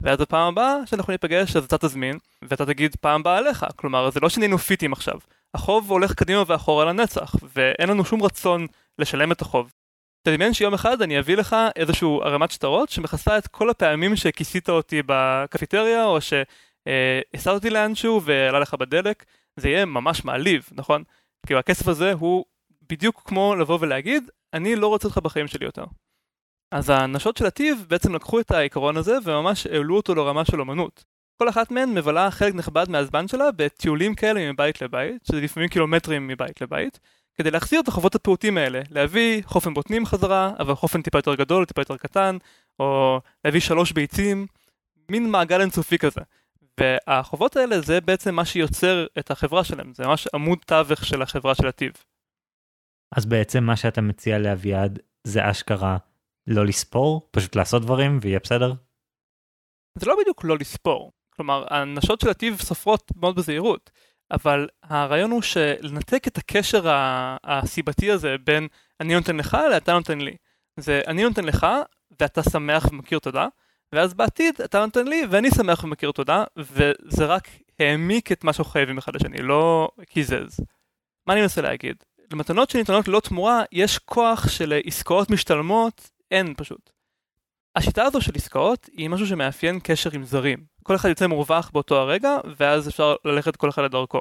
ואז 0.00 0.18
בפעם 0.18 0.52
הבאה 0.52 0.86
שאנחנו 0.86 1.12
ניפגש 1.12 1.56
אז 1.56 1.64
אתה 1.64 1.78
תזמין, 1.78 2.18
ואתה 2.42 2.66
תגיד 2.66 2.96
פעם 3.00 3.22
באה 3.22 3.38
עליך. 3.38 3.66
כלומר, 3.76 4.10
זה 4.10 4.20
לא 4.20 4.28
שנהיינו 4.28 4.58
פיטים 4.58 4.92
עכשיו. 4.92 5.18
החוב 5.54 5.90
הולך 5.90 6.14
קדימה 6.14 6.42
ואחורה 6.46 6.84
לנצח, 6.84 7.34
ואין 7.54 7.88
לנו 7.88 8.04
שום 8.04 8.22
רצון 8.22 8.66
לשלם 8.98 9.32
את 9.32 9.42
החוב. 9.42 9.72
תדמיין 10.22 10.54
שיום 10.54 10.74
אחד 10.74 11.02
אני 11.02 11.18
אביא 11.18 11.36
לך 11.36 11.56
איזשהו 11.76 12.22
ערמת 12.22 12.50
שטרות 12.50 12.88
שמכסה 12.88 13.38
את 13.38 13.48
כל 13.48 13.70
הפעמים 13.70 14.16
שכיסית 14.16 14.68
אותי 14.68 15.02
בקפיטריה, 15.06 16.04
או 16.04 16.18
שהסעת 16.20 17.54
אותי 17.54 17.70
לאנשהו 17.70 18.22
ועלה 18.22 18.58
לך 18.58 18.74
בדלק, 18.74 19.24
זה 19.56 19.68
יהיה 19.68 19.84
ממש 19.84 20.24
מעליב, 20.24 20.68
נכון? 20.72 21.04
כי 21.46 21.54
הכסף 21.54 21.88
הזה 21.88 22.12
הוא 22.12 22.44
בדיוק 22.88 23.22
כמו 23.24 23.54
לבוא 23.54 23.78
ולהגיד, 23.80 24.30
אני 24.52 24.76
לא 24.76 24.88
רוצה 24.88 25.08
אותך 25.08 25.18
בחיים 25.18 25.46
שלי 25.46 25.66
יותר. 25.66 25.84
אז 26.72 26.90
הנשות 26.90 27.36
של 27.36 27.46
הטיב 27.46 27.84
בעצם 27.88 28.14
לקחו 28.14 28.40
את 28.40 28.50
העיקרון 28.50 28.96
הזה 28.96 29.18
וממש 29.24 29.66
העלו 29.66 29.96
אותו 29.96 30.14
לרמה 30.14 30.44
של 30.44 30.60
אומנות. 30.60 31.04
כל 31.38 31.48
אחת 31.48 31.70
מהן 31.70 31.94
מבלה 31.94 32.30
חלק 32.30 32.54
נכבד 32.54 32.88
מהזמן 32.88 33.28
שלה 33.28 33.52
בטיולים 33.52 34.14
כאלה 34.14 34.52
מבית 34.52 34.82
לבית, 34.82 35.24
שזה 35.24 35.40
לפעמים 35.40 35.68
קילומטרים 35.68 36.28
מבית 36.28 36.60
לבית, 36.60 37.00
כדי 37.34 37.50
להחזיר 37.50 37.80
את 37.80 37.88
החובות 37.88 38.14
הפעוטים 38.14 38.58
האלה, 38.58 38.80
להביא 38.90 39.42
חופן 39.44 39.74
בוטנים 39.74 40.06
חזרה, 40.06 40.52
אבל 40.58 40.74
חופן 40.74 41.02
טיפה 41.02 41.18
יותר 41.18 41.34
גדול, 41.34 41.64
טיפה 41.64 41.80
יותר 41.80 41.96
קטן, 41.96 42.36
או 42.78 43.20
להביא 43.44 43.60
שלוש 43.60 43.92
ביצים, 43.92 44.46
מין 45.08 45.30
מעגל 45.30 45.60
אינסופי 45.60 45.98
כזה. 45.98 46.20
והחובות 46.80 47.56
האלה 47.56 47.80
זה 47.80 48.00
בעצם 48.00 48.34
מה 48.34 48.44
שיוצר 48.44 49.06
את 49.18 49.30
החברה 49.30 49.64
שלהם, 49.64 49.94
זה 49.94 50.06
ממש 50.06 50.28
עמוד 50.34 50.58
תווך 50.66 51.04
של 51.04 51.22
החברה 51.22 51.54
של 51.54 51.66
הטיב. 51.66 51.92
אז 53.16 53.26
בעצם 53.26 53.64
מה 53.64 53.76
שאתה 53.76 54.00
מציע 54.00 54.38
לאביעד 54.38 54.98
זה 55.24 55.50
אשכרה 55.50 55.96
לא 56.46 56.66
לספור, 56.66 57.28
פשוט 57.30 57.56
לעשות 57.56 57.82
דברים 57.82 58.18
ויהיה 58.22 58.38
בסדר? 58.42 58.72
זה 59.98 60.06
לא 60.06 60.16
בדיוק 60.20 60.44
לא 60.44 60.58
לספור. 60.58 61.12
כלומר, 61.36 61.64
הנשות 61.70 62.20
של 62.20 62.28
הטיב 62.28 62.60
סופרות 62.60 63.12
מאוד 63.16 63.36
בזהירות, 63.36 63.90
אבל 64.30 64.68
הרעיון 64.82 65.30
הוא 65.30 65.42
שלנתק 65.42 66.28
את 66.28 66.38
הקשר 66.38 66.82
הסיבתי 67.44 68.10
הזה 68.10 68.36
בין 68.44 68.68
אני 69.00 69.14
נותן 69.14 69.36
לך 69.36 69.56
לאתה 69.70 69.92
נותן 69.92 70.20
לי. 70.20 70.36
זה 70.76 71.00
אני 71.06 71.24
נותן 71.24 71.44
לך 71.44 71.66
ואתה 72.20 72.42
שמח 72.42 72.86
ומכיר 72.92 73.18
תודה, 73.18 73.46
ואז 73.92 74.14
בעתיד 74.14 74.60
אתה 74.64 74.84
נותן 74.84 75.06
לי 75.06 75.22
ואני 75.30 75.50
שמח 75.50 75.84
ומכיר 75.84 76.12
תודה, 76.12 76.44
וזה 76.56 77.26
רק 77.26 77.48
העמיק 77.78 78.32
את 78.32 78.44
מה 78.44 78.52
שאנחנו 78.52 78.72
חייבים 78.72 78.98
אחד 78.98 79.16
לשני, 79.16 79.42
לא 79.42 79.88
קיזז. 80.08 80.60
מה 81.26 81.34
אני 81.34 81.40
מנסה 81.40 81.60
להגיד? 81.62 81.96
למתנות 82.32 82.70
שניתנות 82.70 83.08
ללא 83.08 83.20
תמורה 83.20 83.62
יש 83.72 83.98
כוח 83.98 84.48
של 84.48 84.80
עסקאות 84.84 85.30
משתלמות, 85.30 86.10
אין 86.30 86.54
פשוט. 86.56 86.93
השיטה 87.76 88.04
הזו 88.04 88.20
של 88.20 88.32
עסקאות 88.34 88.88
היא 88.92 89.08
משהו 89.08 89.26
שמאפיין 89.26 89.80
קשר 89.82 90.10
עם 90.12 90.24
זרים. 90.24 90.58
כל 90.82 90.94
אחד 90.94 91.08
יוצא 91.08 91.26
מורווח 91.26 91.70
באותו 91.70 91.96
הרגע, 91.96 92.36
ואז 92.56 92.88
אפשר 92.88 93.14
ללכת 93.24 93.56
כל 93.56 93.68
אחד 93.68 93.82
לדרכו. 93.82 94.20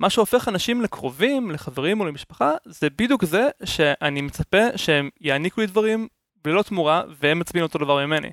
מה 0.00 0.10
שהופך 0.10 0.48
אנשים 0.48 0.82
לקרובים, 0.82 1.50
לחברים 1.50 2.00
או 2.00 2.04
למשפחה, 2.04 2.52
זה 2.64 2.90
בדיוק 2.90 3.24
זה 3.24 3.48
שאני 3.64 4.20
מצפה 4.20 4.76
שהם 4.76 5.10
יעניקו 5.20 5.60
לי 5.60 5.66
דברים 5.66 6.08
בלא 6.44 6.62
תמורה, 6.62 7.02
והם 7.20 7.38
מצביעים 7.38 7.66
אותו 7.66 7.78
דבר 7.78 8.06
ממני. 8.06 8.30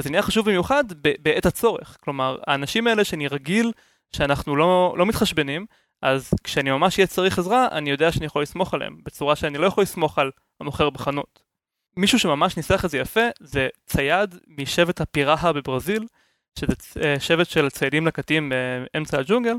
וזה 0.00 0.10
נהיה 0.10 0.22
חשוב 0.22 0.46
במיוחד 0.46 0.84
בעת 1.22 1.46
הצורך. 1.46 1.96
כלומר, 2.00 2.38
האנשים 2.46 2.86
האלה 2.86 3.04
שאני 3.04 3.28
רגיל 3.28 3.72
שאנחנו 4.12 4.56
לא, 4.56 4.94
לא 4.98 5.06
מתחשבנים, 5.06 5.66
אז 6.02 6.30
כשאני 6.44 6.70
ממש 6.70 6.98
אהיה 6.98 7.06
צריך 7.06 7.38
עזרה, 7.38 7.68
אני 7.72 7.90
יודע 7.90 8.12
שאני 8.12 8.26
יכול 8.26 8.42
לסמוך 8.42 8.74
עליהם, 8.74 8.98
בצורה 9.04 9.36
שאני 9.36 9.58
לא 9.58 9.66
יכול 9.66 9.82
לסמוך 9.82 10.18
על 10.18 10.30
המוכר 10.60 10.90
בחנות. 10.90 11.43
מישהו 11.96 12.18
שממש 12.18 12.56
ניסח 12.56 12.84
את 12.84 12.90
זה 12.90 12.98
יפה, 12.98 13.20
זה 13.40 13.68
צייד 13.86 14.34
משבט 14.48 15.00
הפירהה 15.00 15.52
בברזיל, 15.52 16.06
שזה 16.58 16.74
אה, 17.02 17.20
שבט 17.20 17.48
של 17.48 17.70
ציידים 17.70 18.06
לקטים 18.06 18.52
באמצע 18.52 19.18
הג'ונגל, 19.18 19.56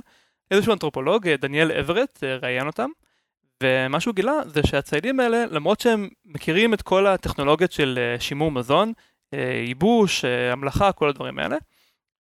איזשהו 0.52 0.74
אנתרופולוג, 0.74 1.28
אה, 1.28 1.38
דניאל 1.38 1.72
אברט, 1.72 2.24
אה, 2.24 2.38
ראיין 2.42 2.68
אותם, 2.68 2.90
ומה 3.64 4.00
שהוא 4.00 4.16
גילה 4.16 4.34
זה 4.46 4.62
שהציידים 4.66 5.20
האלה, 5.20 5.46
למרות 5.46 5.80
שהם 5.80 6.10
מכירים 6.26 6.74
את 6.74 6.82
כל 6.82 7.08
הטכנולוגיות 7.08 7.72
של 7.72 8.16
שימור 8.20 8.52
מזון, 8.52 8.94
ייבוש, 9.68 10.26
המלאכה, 10.26 10.92
כל 10.92 11.10
הדברים 11.10 11.40
האלה, 11.40 11.58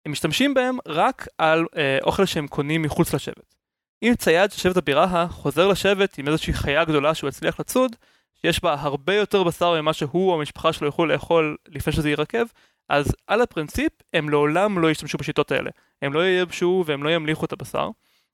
הם 0.07 0.13
משתמשים 0.13 0.55
בהם 0.55 0.79
רק 0.87 1.29
על 1.39 1.65
אוכל 2.03 2.25
שהם 2.25 2.47
קונים 2.47 2.83
מחוץ 2.83 3.15
לשבט. 3.15 3.55
אם 4.03 4.15
צייד 4.19 4.53
של 4.53 4.59
שבט 4.59 4.77
הבירה 4.77 5.29
חוזר 5.29 5.69
לשבט 5.69 6.19
עם 6.19 6.29
איזושהי 6.29 6.53
חיה 6.53 6.85
גדולה 6.85 7.15
שהוא 7.15 7.29
הצליח 7.29 7.61
לצוד, 7.61 7.97
שיש 8.45 8.63
בה 8.63 8.77
הרבה 8.79 9.15
יותר 9.15 9.43
בשר 9.43 9.81
ממה 9.81 9.93
שהוא 9.93 10.31
או 10.31 10.37
המשפחה 10.37 10.73
שלו 10.73 10.87
יוכלו 10.87 11.07
לאכול 11.07 11.57
לפני 11.69 11.93
שזה 11.93 12.09
יירקב, 12.09 12.45
אז 12.89 13.15
על 13.27 13.43
הפרינציפ 13.43 13.93
הם 14.13 14.29
לעולם 14.29 14.79
לא 14.79 14.91
ישתמשו 14.91 15.19
בשיטות 15.19 15.53
האלה. 15.53 15.71
הם 16.03 16.13
לא 16.13 16.21
ייבשו 16.21 16.85
והם 16.87 17.03
לא 17.03 17.11
ימליכו 17.11 17.45
את 17.45 17.53
הבשר, 17.53 17.89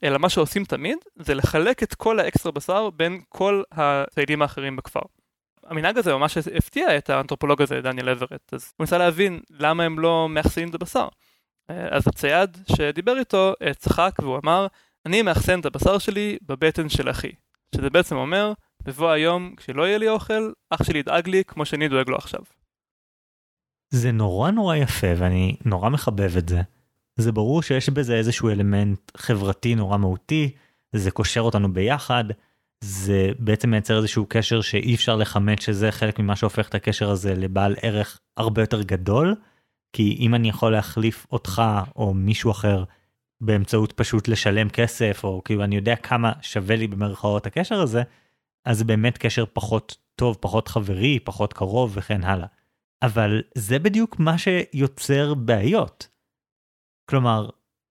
אלא 0.05 0.19
מה 0.19 0.29
שעושים 0.29 0.65
תמיד 0.65 0.99
זה 1.17 1.35
לחלק 1.35 1.83
את 1.83 1.95
כל 1.95 2.21
האקסטרה 2.21 2.53
בשר 2.53 2.91
בין 2.91 3.21
כל 3.29 3.63
הציידים 3.73 4.43
האחרים 4.43 4.77
בכפר. 4.77 5.01
המנהג 5.67 5.99
הזה 5.99 6.15
ממש 6.15 6.39
הפתיע 6.39 6.99
את 6.99 7.11
האנתרופולוג 7.11 7.63
הזה, 7.63 7.81
דניאל 7.81 8.09
אברט, 8.09 8.55
אז 8.55 8.73
הוא 8.77 8.85
ניסה 8.85 8.99
להבין 8.99 9.41
למה 9.51 9.85
הם 9.85 9.99
לא 9.99 10.29
מאחסנים 10.29 10.69
את 10.69 10.75
הבשר. 10.75 11.09
אז 11.69 12.09
הצייד 12.09 12.59
שדיבר 12.77 13.19
איתו 13.19 13.53
צחק 13.79 14.13
והוא 14.19 14.39
אמר, 14.45 14.67
אני 15.07 15.23
מאחסן 15.23 15.61
את 15.61 15.67
הבשר 15.67 15.99
שלי 15.99 16.39
בבטן 16.43 16.89
של 16.89 17.11
אחי. 17.11 17.33
שזה 17.75 17.91
בעצם 17.91 18.17
אומר, 18.17 18.53
בבוא 18.85 19.11
היום, 19.11 19.55
כשלא 19.57 19.87
יהיה 19.87 19.99
לי 19.99 20.09
אוכל, 20.09 20.53
אח 20.71 20.83
שלי 20.83 20.99
ידאג 20.99 21.29
לי 21.29 21.43
כמו 21.47 21.65
שאני 21.67 21.89
דואג 21.89 22.09
לו 22.09 22.17
עכשיו. 22.17 22.41
זה 23.91 24.13
נורא 24.13 24.51
נורא 24.51 24.77
יפה 24.77 25.07
ואני 25.17 25.57
נורא 25.65 25.89
מחבב 25.89 26.37
את 26.37 26.49
זה. 26.49 26.61
זה 27.17 27.33
ברור 27.33 27.63
שיש 27.63 27.89
בזה 27.89 28.15
איזשהו 28.15 28.51
אלמנט 28.51 29.01
חברתי 29.17 29.75
נורא 29.75 29.97
מהותי, 29.97 30.51
זה 30.93 31.11
קושר 31.11 31.41
אותנו 31.41 31.73
ביחד, 31.73 32.25
זה 32.85 33.31
בעצם 33.39 33.71
מייצר 33.71 33.97
איזשהו 33.97 34.27
קשר 34.29 34.61
שאי 34.61 34.95
אפשר 34.95 35.17
לכמת 35.17 35.63
שזה 35.63 35.93
חלק 35.93 36.19
ממה 36.19 36.37
שהופך 36.37 36.69
את 36.69 36.75
הקשר 36.75 37.11
הזה 37.11 37.35
לבעל 37.35 37.77
ערך 37.83 38.21
הרבה 38.37 38.63
יותר 38.63 38.83
גדול, 38.83 39.35
כי 39.93 40.17
אם 40.21 40.35
אני 40.35 40.49
יכול 40.49 40.73
להחליף 40.73 41.27
אותך 41.33 41.63
או 41.97 42.15
מישהו 42.15 42.51
אחר 42.51 42.85
באמצעות 43.41 43.93
פשוט 43.93 44.29
לשלם 44.29 44.69
כסף 44.69 45.21
או 45.25 45.43
כאילו 45.45 45.65
אני 45.65 45.77
יודע 45.77 45.97
כמה 45.97 46.33
שווה 46.43 46.77
לי 46.77 46.87
במרכאות 46.87 47.47
הקשר 47.47 47.81
הזה 47.81 48.03
אז 48.65 48.79
זה 48.79 48.85
באמת 48.85 49.19
קשר 49.19 49.45
פחות 49.53 49.97
טוב 50.17 50.37
פחות 50.41 50.69
חברי 50.69 51.19
פחות 51.25 51.53
קרוב 51.53 51.93
וכן 51.95 52.25
הלאה. 52.25 52.47
אבל 53.03 53.43
זה 53.55 53.79
בדיוק 53.79 54.19
מה 54.19 54.39
שיוצר 54.39 55.35
בעיות. 55.35 56.09
כלומר, 57.11 57.49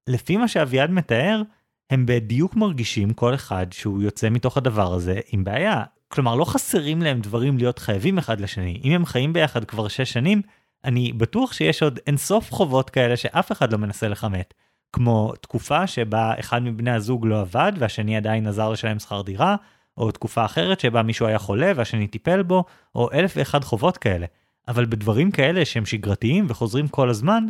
לפי 0.10 0.38
מה 0.38 0.48
שאביעד 0.48 0.92
מתאר, 0.92 1.42
הם 1.90 2.06
בדיוק 2.06 2.56
מרגישים 2.56 3.14
כל 3.14 3.36
אחד 3.36 3.66
שהוא 3.72 4.02
יוצא 4.02 4.30
מתוך 4.30 4.58
הדבר 4.58 4.94
הזה 4.94 5.20
עם 5.32 5.44
בעיה. 5.44 5.84
כלומר, 6.08 6.36
לא 6.36 6.46
חסרים 6.46 7.02
להם 7.02 7.22
דברים 7.22 7.58
להיות 7.58 7.80
חייבים 7.80 8.18
אחד 8.18 8.42
לשני. 8.42 8.82
אם 8.84 8.92
הם 8.92 9.06
חיים 9.06 9.34
ביחד 9.34 9.66
כבר 9.66 9.88
שש 9.88 10.12
שנים, 10.12 10.42
אני 10.86 11.14
בטוח 11.14 11.54
שיש 11.54 11.84
עוד 11.84 12.00
אינסוף 12.08 12.52
חובות 12.52 12.90
כאלה 12.90 13.18
שאף 13.18 13.52
אחד 13.52 13.72
לא 13.72 13.78
מנסה 13.78 14.08
לכמת. 14.08 14.54
כמו 14.94 15.34
תקופה 15.42 15.88
שבה 15.88 16.34
אחד 16.40 16.64
מבני 16.64 16.92
הזוג 16.92 17.26
לא 17.26 17.40
עבד 17.40 17.72
והשני 17.78 18.18
עדיין 18.18 18.48
עזר 18.48 18.70
לשלם 18.70 19.00
שכר 19.00 19.22
דירה, 19.22 19.56
או 20.00 20.12
תקופה 20.12 20.46
אחרת 20.46 20.80
שבה 20.80 21.04
מישהו 21.04 21.26
היה 21.28 21.40
חולה 21.40 21.72
והשני 21.76 22.08
טיפל 22.08 22.44
בו, 22.44 22.64
או 22.96 23.10
אלף 23.14 23.34
ואחד 23.38 23.64
חובות 23.64 23.98
כאלה. 23.98 24.26
אבל 24.68 24.86
בדברים 24.86 25.32
כאלה 25.32 25.66
שהם 25.66 25.86
שגרתיים 25.86 26.46
וחוזרים 26.50 26.88
כל 26.88 27.10
הזמן, 27.10 27.46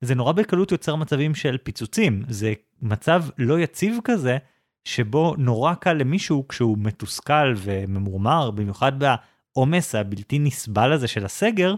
זה 0.00 0.14
נורא 0.14 0.32
בקלות 0.32 0.72
יוצר 0.72 0.96
מצבים 0.96 1.34
של 1.34 1.56
פיצוצים. 1.62 2.22
זה 2.28 2.52
מצב 2.82 3.24
לא 3.38 3.60
יציב 3.60 3.98
כזה, 4.04 4.38
שבו 4.84 5.34
נורא 5.38 5.74
קל 5.74 5.92
למישהו 5.92 6.48
כשהוא 6.48 6.78
מתוסכל 6.80 7.54
וממורמר, 7.56 8.50
במיוחד 8.50 8.92
בעומס 8.98 9.94
הבלתי 9.94 10.38
נסבל 10.38 10.92
הזה 10.92 11.08
של 11.08 11.24
הסגר, 11.24 11.74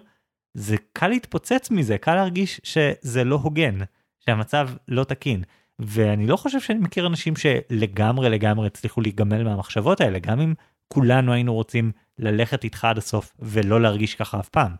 זה 0.55 0.77
קל 0.92 1.09
להתפוצץ 1.09 1.70
מזה, 1.70 1.99
קל 1.99 2.14
להרגיש 2.14 2.61
שזה 2.64 3.25
לא 3.25 3.37
הוגן, 3.42 3.79
שהמצב 4.20 4.68
לא 4.88 5.05
תקין. 5.05 5.42
ואני 5.86 6.26
לא 6.26 6.36
חושב 6.36 6.60
שאני 6.60 6.78
מכיר 6.78 7.06
אנשים 7.06 7.34
שלגמרי 7.36 8.30
לגמרי 8.30 8.66
הצליחו 8.66 9.00
להיגמל 9.00 9.42
מהמחשבות 9.44 10.00
האלה, 10.00 10.18
גם 10.18 10.40
אם 10.40 10.54
כולנו 10.88 11.32
היינו 11.32 11.54
רוצים 11.54 11.92
ללכת 12.18 12.64
איתך 12.64 12.84
עד 12.84 12.98
הסוף 12.98 13.32
ולא 13.38 13.80
להרגיש 13.80 14.14
ככה 14.14 14.40
אף 14.40 14.48
פעם. 14.48 14.72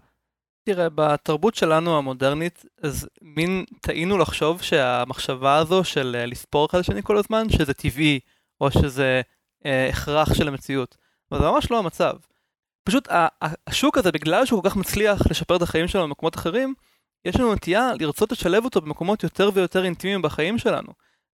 תראה, 0.64 0.88
בתרבות 0.94 1.54
שלנו 1.54 1.98
המודרנית, 1.98 2.64
אז 2.82 3.08
מין 3.22 3.64
טעינו 3.80 4.18
לחשוב 4.18 4.62
שהמחשבה 4.62 5.56
הזו 5.56 5.84
של 5.84 6.16
אה, 6.18 6.26
לספור 6.26 6.66
אחד 6.66 6.78
לשני 6.78 7.02
כל 7.02 7.16
הזמן, 7.16 7.48
שזה 7.48 7.74
טבעי, 7.74 8.20
או 8.60 8.70
שזה 8.70 9.20
אה, 9.66 9.88
הכרח 9.88 10.34
של 10.34 10.48
המציאות. 10.48 10.96
אבל 11.32 11.40
זה 11.40 11.46
ממש 11.46 11.70
לא 11.70 11.78
המצב. 11.78 12.12
פשוט 12.84 13.08
השוק 13.66 13.98
הזה, 13.98 14.12
בגלל 14.12 14.46
שהוא 14.46 14.62
כל 14.62 14.70
כך 14.70 14.76
מצליח 14.76 15.20
לשפר 15.30 15.56
את 15.56 15.62
החיים 15.62 15.88
שלנו 15.88 16.06
במקומות 16.06 16.36
אחרים, 16.36 16.74
יש 17.24 17.37
לנו 17.37 17.54
נטייה 17.54 17.90
לרצות 18.00 18.33
לשלב 18.33 18.64
אותו 18.64 18.80
במקומות 18.80 19.22
יותר 19.22 19.50
ויותר 19.54 19.85
אינטימיים 19.85 20.22
בחיים 20.22 20.59
שלנו. 20.59 20.92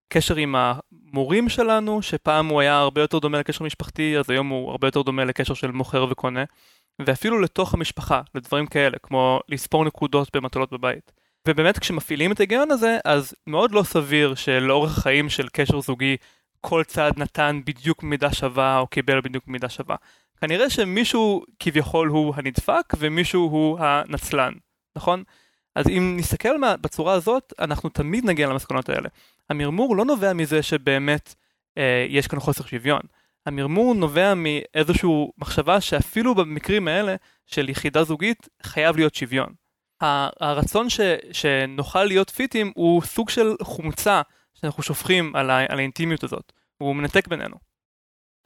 קשר 0.09 0.37
עם 0.37 0.55
המורים 0.59 1.49
שלנו, 1.49 2.03
שפעם 2.03 2.46
הוא 2.49 2.61
היה 2.61 2.79
הרבה 2.79 3.01
יותר 3.01 3.18
דומה 3.18 3.38
לקשר 3.38 3.64
משפחתי, 3.64 4.18
אז 4.18 4.31
היום 4.31 4.49
הוא 4.49 4.70
הרבה 4.70 4.88
יותר 4.88 5.03
דומה 5.03 5.25
לקשר 5.25 5.55
של 5.55 5.70
מוכר 5.70 6.07
וקונה. 6.11 6.44
ואפילו 7.03 7.40
לתוך 7.40 7.75
המשפחה, 7.75 8.20
לדברים 8.35 8.66
כאלה, 8.66 8.96
כמו 9.03 9.40
לספור 9.49 9.85
נקודות 9.85 10.37
במטלות 10.37 10.72
בבית. 10.72 11.12
ובאמת 11.49 11.79
כשמפעילים 11.79 12.33
את 12.33 12.40
ההיגיון 12.40 12.70
הזה, 12.70 12.99
אז 13.05 13.35
מאוד 13.46 13.72
לא 13.72 13.83
סביר 13.83 14.35
שלאורך 14.35 14.99
החיים 14.99 15.29
של 15.29 15.49
קשר 15.49 15.81
זוגי, 15.81 16.16
כל 16.61 16.85
צד 16.85 17.12
נתן 17.16 17.61
בדיוק 17.66 18.03
במידה 18.03 18.33
שווה 18.33 18.79
או 18.79 18.87
קיבל 18.87 19.20
בדיוק 19.20 19.44
במידה 19.46 19.68
שווה. 19.68 19.96
כנראה 20.40 20.70
שמישהו 20.70 21.44
כביכול 21.61 22.09
הוא 22.09 22.35
הנדפק 22.37 22.94
ומישהו 22.99 23.42
הוא 23.42 23.79
הנצלן, 23.81 24.53
נכון? 24.96 25.22
אז 25.77 25.89
אם 25.89 26.17
נסתכל 26.19 26.57
בצורה 26.81 27.12
הזאת, 27.12 27.53
אנחנו 27.59 27.89
תמיד 27.89 28.25
נגיע 28.25 28.49
למסקנות 28.49 28.89
האלה. 28.89 29.09
המרמור 29.51 29.97
לא 29.97 30.05
נובע 30.05 30.33
מזה 30.33 30.62
שבאמת 30.62 31.35
אה, 31.79 32.07
יש 32.09 32.27
כאן 32.27 32.41
חוסר 32.41 32.65
שוויון. 32.65 33.01
המרמור 33.47 33.95
נובע 33.95 34.35
מאיזושהי 34.37 35.09
מחשבה 35.39 35.81
שאפילו 35.81 36.35
במקרים 36.35 36.89
האלה 36.89 37.15
של 37.47 37.69
יחידה 37.69 38.05
זוגית 38.05 38.49
חייב 38.62 38.97
להיות 38.97 39.15
שוויון. 39.15 39.53
הרצון 40.41 40.91
ש, 40.91 41.01
שנוכל 41.33 42.05
להיות 42.05 42.31
פיטים 42.31 42.73
הוא 42.75 43.03
סוג 43.03 43.31
של 43.31 43.55
חומצה 43.62 44.23
שאנחנו 44.55 44.83
שופכים 44.83 45.37
על, 45.37 45.51
ה, 45.51 45.59
על 45.69 45.79
האינטימיות 45.79 46.25
הזאת, 46.25 46.53
הוא 46.79 46.97
מנתק 46.97 47.29
בינינו. 47.29 47.57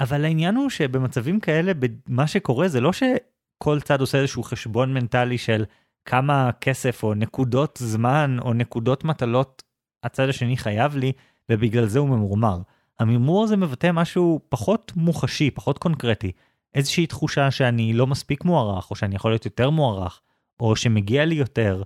אבל 0.00 0.24
העניין 0.24 0.54
הוא 0.54 0.70
שבמצבים 0.70 1.40
כאלה, 1.40 1.72
מה 2.06 2.26
שקורה 2.26 2.68
זה 2.68 2.80
לא 2.80 2.90
שכל 2.92 3.80
צד 3.80 4.00
עושה 4.00 4.18
איזשהו 4.18 4.42
חשבון 4.42 4.94
מנטלי 4.94 5.38
של 5.38 5.64
כמה 6.04 6.50
כסף 6.60 7.02
או 7.02 7.14
נקודות 7.14 7.78
זמן 7.82 8.36
או 8.42 8.54
נקודות 8.54 9.04
מטלות 9.04 9.62
הצד 10.02 10.28
השני 10.28 10.56
חייב 10.56 10.96
לי, 10.96 11.12
ובגלל 11.48 11.86
זה 11.86 11.98
הוא 11.98 12.08
ממורמר. 12.08 12.58
המרמור 13.00 13.44
הזה 13.44 13.56
מבטא 13.56 13.90
משהו 13.92 14.40
פחות 14.48 14.92
מוחשי, 14.96 15.50
פחות 15.50 15.78
קונקרטי. 15.78 16.32
איזושהי 16.74 17.06
תחושה 17.06 17.50
שאני 17.50 17.92
לא 17.92 18.06
מספיק 18.06 18.44
מוערך, 18.44 18.90
או 18.90 18.96
שאני 18.96 19.14
יכול 19.14 19.30
להיות 19.30 19.44
יותר 19.44 19.70
מוערך, 19.70 20.20
או 20.60 20.76
שמגיע 20.76 21.24
לי 21.24 21.34
יותר, 21.34 21.82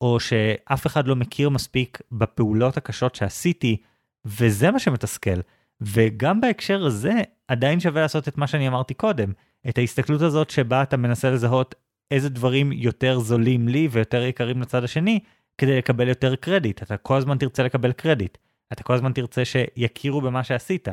או 0.00 0.20
שאף 0.20 0.86
אחד 0.86 1.06
לא 1.06 1.16
מכיר 1.16 1.50
מספיק 1.50 1.98
בפעולות 2.12 2.76
הקשות 2.76 3.14
שעשיתי, 3.14 3.76
וזה 4.24 4.70
מה 4.70 4.78
שמתסכל. 4.78 5.40
וגם 5.80 6.40
בהקשר 6.40 6.84
הזה, 6.84 7.14
עדיין 7.48 7.80
שווה 7.80 8.02
לעשות 8.02 8.28
את 8.28 8.38
מה 8.38 8.46
שאני 8.46 8.68
אמרתי 8.68 8.94
קודם, 8.94 9.32
את 9.68 9.78
ההסתכלות 9.78 10.22
הזאת 10.22 10.50
שבה 10.50 10.82
אתה 10.82 10.96
מנסה 10.96 11.30
לזהות 11.30 11.74
איזה 12.10 12.28
דברים 12.28 12.72
יותר 12.72 13.18
זולים 13.18 13.68
לי 13.68 13.88
ויותר 13.90 14.22
יקרים 14.22 14.62
לצד 14.62 14.84
השני, 14.84 15.20
כדי 15.58 15.78
לקבל 15.78 16.08
יותר 16.08 16.36
קרדיט. 16.36 16.82
אתה 16.82 16.96
כל 16.96 17.16
הזמן 17.16 17.38
תרצה 17.38 17.62
לקבל 17.62 17.92
קרדיט. 17.92 18.38
אתה 18.72 18.82
כל 18.82 18.94
הזמן 18.94 19.12
תרצה 19.12 19.44
שיכירו 19.44 20.20
במה 20.20 20.44
שעשית. 20.44 20.88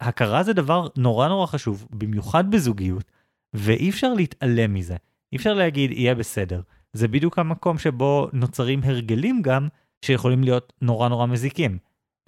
הכרה 0.00 0.42
זה 0.42 0.52
דבר 0.52 0.88
נורא 0.96 1.28
נורא 1.28 1.46
חשוב, 1.46 1.86
במיוחד 1.90 2.50
בזוגיות, 2.50 3.12
ואי 3.54 3.90
אפשר 3.90 4.14
להתעלם 4.14 4.74
מזה. 4.74 4.96
אי 5.32 5.36
אפשר 5.36 5.54
להגיד 5.54 5.90
יהיה 5.90 6.14
בסדר. 6.14 6.60
זה 6.92 7.08
בדיוק 7.08 7.38
המקום 7.38 7.78
שבו 7.78 8.28
נוצרים 8.32 8.80
הרגלים 8.84 9.42
גם, 9.42 9.68
שיכולים 10.04 10.44
להיות 10.44 10.72
נורא 10.82 11.08
נורא 11.08 11.26
מזיקים. 11.26 11.78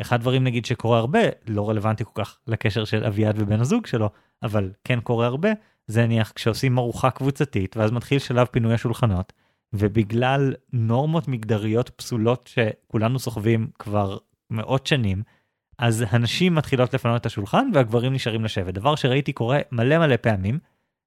אחד 0.00 0.16
הדברים 0.16 0.44
נגיד 0.44 0.64
שקורה 0.64 0.98
הרבה, 0.98 1.20
לא 1.46 1.68
רלוונטי 1.68 2.04
כל 2.04 2.24
כך 2.24 2.38
לקשר 2.46 2.84
של 2.84 3.04
אביעד 3.04 3.34
ובן 3.38 3.60
הזוג 3.60 3.86
שלו, 3.86 4.10
אבל 4.42 4.70
כן 4.84 5.00
קורה 5.00 5.26
הרבה, 5.26 5.48
זה 5.86 6.06
נניח 6.06 6.32
כשעושים 6.34 6.78
ארוחה 6.78 7.10
קבוצתית, 7.10 7.76
ואז 7.76 7.90
מתחיל 7.90 8.18
שלב 8.18 8.46
פינוי 8.46 8.74
השולחנות, 8.74 9.32
ובגלל 9.72 10.54
נורמות 10.72 11.28
מגדריות 11.28 11.88
פסולות 11.88 12.50
שכולנו 12.54 13.18
סוחבים 13.18 13.70
כבר 13.78 14.18
מאות 14.50 14.86
שנים, 14.86 15.22
אז 15.78 16.04
הנשים 16.08 16.54
מתחילות 16.54 16.94
לפנות 16.94 17.20
את 17.20 17.26
השולחן 17.26 17.70
והגברים 17.74 18.12
נשארים 18.12 18.44
לשבת. 18.44 18.74
דבר 18.74 18.94
שראיתי 18.94 19.32
קורה 19.32 19.58
מלא 19.72 19.98
מלא 19.98 20.16
פעמים. 20.16 20.58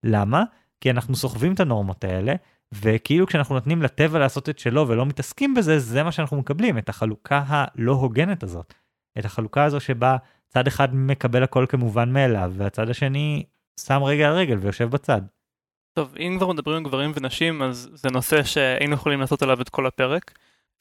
למה? 0.03 0.43
כי 0.81 0.91
אנחנו 0.91 1.15
סוחבים 1.15 1.53
את 1.53 1.59
הנורמות 1.59 2.03
האלה, 2.03 2.33
וכאילו 2.71 3.27
כשאנחנו 3.27 3.55
נותנים 3.55 3.81
לטבע 3.81 4.19
לעשות 4.19 4.49
את 4.49 4.59
שלו 4.59 4.87
ולא 4.87 5.05
מתעסקים 5.05 5.53
בזה, 5.53 5.79
זה 5.79 6.03
מה 6.03 6.11
שאנחנו 6.11 6.37
מקבלים, 6.37 6.77
את 6.77 6.89
החלוקה 6.89 7.43
הלא 7.47 7.91
הוגנת 7.91 8.43
הזאת. 8.43 8.73
את 9.19 9.25
החלוקה 9.25 9.63
הזו 9.63 9.79
שבה 9.79 10.17
צד 10.47 10.67
אחד 10.67 10.95
מקבל 10.95 11.43
הכל 11.43 11.65
כמובן 11.69 12.13
מאליו, 12.13 12.53
והצד 12.57 12.89
השני 12.89 13.43
שם 13.79 14.03
רגל 14.03 14.23
על 14.23 14.35
רגל 14.35 14.57
ויושב 14.57 14.89
בצד. 14.89 15.21
טוב, 15.93 16.15
אם 16.19 16.35
כבר 16.37 16.53
מדברים 16.53 16.77
על 16.77 16.83
גברים 16.83 17.11
ונשים, 17.15 17.61
אז 17.61 17.89
זה 17.93 18.09
נושא 18.09 18.43
שהיינו 18.43 18.93
יכולים 18.93 19.19
לעשות 19.19 19.41
עליו 19.41 19.61
את 19.61 19.69
כל 19.69 19.85
הפרק. 19.85 20.31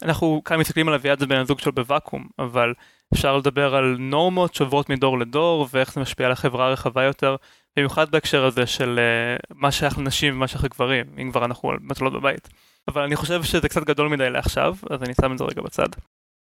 אנחנו 0.02 0.42
כאן 0.44 0.60
מסתכלים 0.60 0.88
על 0.88 0.94
אביעד 0.94 1.18
זה 1.18 1.26
בן 1.26 1.36
הזוג 1.36 1.58
שלו 1.58 1.72
בוואקום, 1.72 2.28
אבל 2.38 2.74
אפשר 3.14 3.36
לדבר 3.36 3.74
על 3.74 3.96
נורמות 3.98 4.54
שעוברות 4.54 4.90
מדור 4.90 5.18
לדור 5.18 5.66
ואיך 5.72 5.92
זה 5.92 6.00
משפיע 6.00 6.26
על 6.26 6.32
החברה 6.32 6.66
הרחבה 6.66 7.02
יותר, 7.02 7.36
במיוחד 7.76 8.10
בהקשר 8.10 8.44
הזה 8.44 8.66
של 8.66 8.98
uh, 8.98 9.54
מה 9.54 9.72
שייך 9.72 9.98
לנשים 9.98 10.34
ומה 10.34 10.48
שייך 10.48 10.64
לגברים, 10.64 11.06
אם 11.22 11.30
כבר 11.30 11.44
אנחנו 11.44 11.70
על 11.70 11.78
מטלות 11.80 12.12
בבית. 12.12 12.48
אבל 12.88 13.02
אני 13.02 13.16
חושב 13.16 13.42
שזה 13.42 13.68
קצת 13.68 13.82
גדול 13.82 14.08
מדי 14.08 14.30
לעכשיו, 14.30 14.76
אז 14.90 15.02
אני 15.02 15.14
שם 15.14 15.32
את 15.32 15.38
זה 15.38 15.44
רגע 15.44 15.62
בצד. 15.62 15.88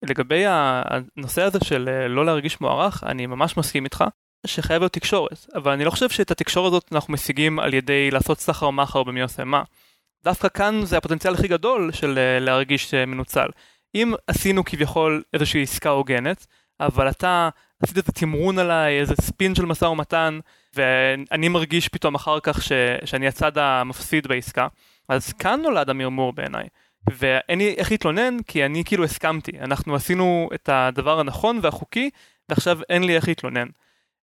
לגבי 0.03 0.43
הנושא 0.47 1.41
הזה 1.41 1.59
של 1.63 1.89
uh, 1.89 2.07
לא 2.07 2.25
להרגיש 2.25 2.61
מוערך, 2.61 3.03
אני 3.03 3.25
ממש 3.25 3.57
מסכים 3.57 3.83
איתך. 3.83 4.03
שחייב 4.47 4.81
להיות 4.81 4.93
תקשורת, 4.93 5.45
אבל 5.55 5.71
אני 5.71 5.85
לא 5.85 5.89
חושב 5.89 6.09
שאת 6.09 6.31
התקשורת 6.31 6.67
הזאת 6.67 6.89
אנחנו 6.91 7.13
משיגים 7.13 7.59
על 7.59 7.73
ידי 7.73 8.11
לעשות 8.11 8.39
סחר 8.39 8.69
מחר 8.69 9.03
במי 9.03 9.21
עושה 9.21 9.43
מה. 9.43 9.63
דווקא 10.23 10.47
כאן 10.49 10.81
זה 10.83 10.97
הפוטנציאל 10.97 11.33
הכי 11.33 11.47
גדול 11.47 11.91
של 11.91 12.17
אה, 12.17 12.39
להרגיש 12.39 12.93
אה, 12.93 13.05
מנוצל. 13.05 13.47
אם 13.95 14.13
עשינו 14.27 14.65
כביכול 14.65 15.23
איזושהי 15.33 15.63
עסקה 15.63 15.89
הוגנת, 15.89 16.45
אבל 16.79 17.09
אתה 17.09 17.49
עשית 17.83 17.97
את 17.97 18.09
התמרון 18.09 18.59
עליי, 18.59 18.99
איזה 18.99 19.15
ספין 19.21 19.55
של 19.55 19.65
משא 19.65 19.85
ומתן, 19.85 20.39
ואני 20.75 21.47
מרגיש 21.47 21.87
פתאום 21.87 22.15
אחר 22.15 22.39
כך 22.39 22.63
ש, 22.63 22.71
שאני 23.05 23.27
הצד 23.27 23.57
המפסיד 23.57 24.27
בעסקה, 24.27 24.67
אז 25.09 25.33
כאן 25.33 25.61
נולד 25.61 25.89
המרמור 25.89 26.33
בעיניי. 26.33 26.67
ואין 27.11 27.59
לי 27.59 27.73
איך 27.77 27.91
להתלונן, 27.91 28.37
כי 28.47 28.65
אני 28.65 28.83
כאילו 28.83 29.03
הסכמתי. 29.03 29.51
אנחנו 29.59 29.95
עשינו 29.95 30.49
את 30.53 30.69
הדבר 30.69 31.19
הנכון 31.19 31.59
והחוקי, 31.61 32.09
ועכשיו 32.49 32.79
אין 32.89 33.03
לי 33.03 33.15
איך 33.15 33.27
להתלונן. 33.27 33.67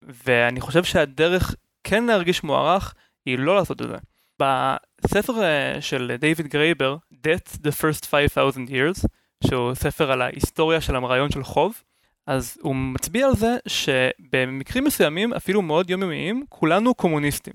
ואני 0.04 0.62
חושב 0.62 0.84
שהדרך 0.84 1.56
כן 1.84 2.04
להרגיש 2.04 2.44
מוערך, 2.44 2.94
היא 3.26 3.40
לא 3.40 3.56
לעשות 3.56 3.82
את 3.82 3.88
זה. 3.88 3.98
בספר 4.40 5.44
אה, 5.44 5.82
של 5.82 6.16
דיוויד 6.20 6.48
גרייבר, 6.48 6.98
Debt 7.14 7.58
the 7.58 7.72
First 7.82 8.06
5,000 8.06 8.68
Years, 8.68 9.08
שהוא 9.48 9.74
ספר 9.74 10.12
על 10.12 10.22
ההיסטוריה 10.22 10.82
של 10.82 10.96
הרעיון 10.96 11.32
של 11.32 11.44
חוב, 11.44 11.82
אז 12.28 12.58
הוא 12.62 12.76
מצביע 12.76 13.28
על 13.28 13.36
זה 13.36 13.58
שבמקרים 13.68 14.84
מסוימים, 14.84 15.34
אפילו 15.34 15.62
מאוד 15.62 15.90
יומיומיים, 15.90 16.46
כולנו 16.50 16.96
קומוניסטים. 16.96 17.54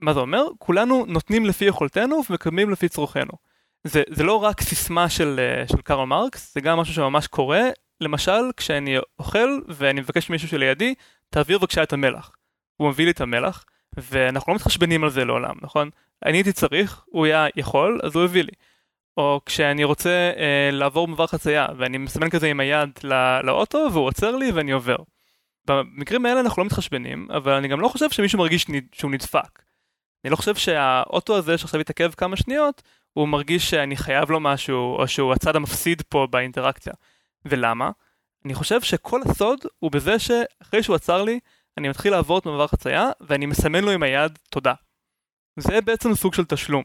מה 0.00 0.14
זה 0.14 0.20
אומר? 0.20 0.44
כולנו 0.58 1.04
נותנים 1.08 1.46
לפי 1.46 1.64
יכולתנו 1.64 2.22
ומקדמים 2.30 2.70
לפי 2.70 2.88
צורכנו. 2.88 3.32
זה, 3.84 4.02
זה 4.10 4.24
לא 4.24 4.44
רק 4.44 4.60
סיסמה 4.60 5.08
של, 5.08 5.36
אה, 5.38 5.68
של 5.68 5.82
קארל 5.82 6.04
מרקס, 6.04 6.54
זה 6.54 6.60
גם 6.60 6.78
משהו 6.78 6.94
שממש 6.94 7.26
קורה. 7.26 7.62
למשל, 8.00 8.50
כשאני 8.56 8.96
אוכל 9.18 9.60
ואני 9.68 10.00
מבקש 10.00 10.30
ממישהו 10.30 10.48
שלידי, 10.48 10.94
תעביר 11.30 11.58
בבקשה 11.58 11.82
את 11.82 11.92
המלח. 11.92 12.30
הוא 12.76 12.88
מביא 12.88 13.04
לי 13.04 13.10
את 13.10 13.20
המלח, 13.20 13.64
ואנחנו 13.96 14.52
לא 14.52 14.56
מתחשבנים 14.56 15.04
על 15.04 15.10
זה 15.10 15.24
לעולם, 15.24 15.54
נכון? 15.62 15.90
אני 16.24 16.36
הייתי 16.36 16.52
צריך, 16.52 17.04
הוא 17.06 17.26
היה 17.26 17.46
יכול, 17.56 18.00
אז 18.02 18.14
הוא 18.14 18.24
הביא 18.24 18.42
לי. 18.42 18.52
או 19.16 19.40
כשאני 19.46 19.84
רוצה 19.84 20.32
אה, 20.36 20.70
לעבור 20.72 21.06
במעבר 21.06 21.26
חצייה, 21.26 21.66
ואני 21.78 21.98
מסמן 21.98 22.30
כזה 22.30 22.46
עם 22.46 22.60
היד 22.60 22.90
לא, 23.04 23.40
לאוטו, 23.40 23.88
והוא 23.92 24.06
עוצר 24.06 24.36
לי 24.36 24.52
ואני 24.52 24.72
עובר. 24.72 24.96
במקרים 25.66 26.26
האלה 26.26 26.40
אנחנו 26.40 26.62
לא 26.62 26.66
מתחשבנים, 26.66 27.28
אבל 27.30 27.52
אני 27.52 27.68
גם 27.68 27.80
לא 27.80 27.88
חושב 27.88 28.10
שמישהו 28.10 28.38
מרגיש 28.38 28.66
שהוא 28.92 29.10
נדפק. 29.10 29.62
אני 30.24 30.30
לא 30.30 30.36
חושב 30.36 30.54
שהאוטו 30.54 31.36
הזה 31.36 31.58
שעכשיו 31.58 31.80
התעכב 31.80 32.10
כמה 32.16 32.36
שניות, 32.36 32.82
הוא 33.12 33.28
מרגיש 33.28 33.70
שאני 33.70 33.96
חייב 33.96 34.30
לו 34.30 34.40
משהו, 34.40 34.96
או 34.96 35.08
שהוא 35.08 35.32
הצד 35.32 35.56
המפסיד 35.56 36.02
פה 36.08 36.26
באינטראקציה. 36.30 36.92
ולמה? 37.44 37.90
אני 38.46 38.54
חושב 38.54 38.80
שכל 38.80 39.20
הסוד 39.24 39.58
הוא 39.78 39.90
בזה 39.90 40.18
שאחרי 40.18 40.82
שהוא 40.82 40.96
עצר 40.96 41.22
לי, 41.22 41.40
אני 41.78 41.88
מתחיל 41.88 42.12
לעבור 42.12 42.38
את 42.38 42.46
מעבר 42.46 42.66
חצייה, 42.66 43.10
ואני 43.20 43.46
מסמן 43.46 43.84
לו 43.84 43.90
עם 43.90 44.02
היד 44.02 44.38
תודה. 44.50 44.74
זה 45.56 45.80
בעצם 45.80 46.14
סוג 46.14 46.34
של 46.34 46.44
תשלום. 46.44 46.84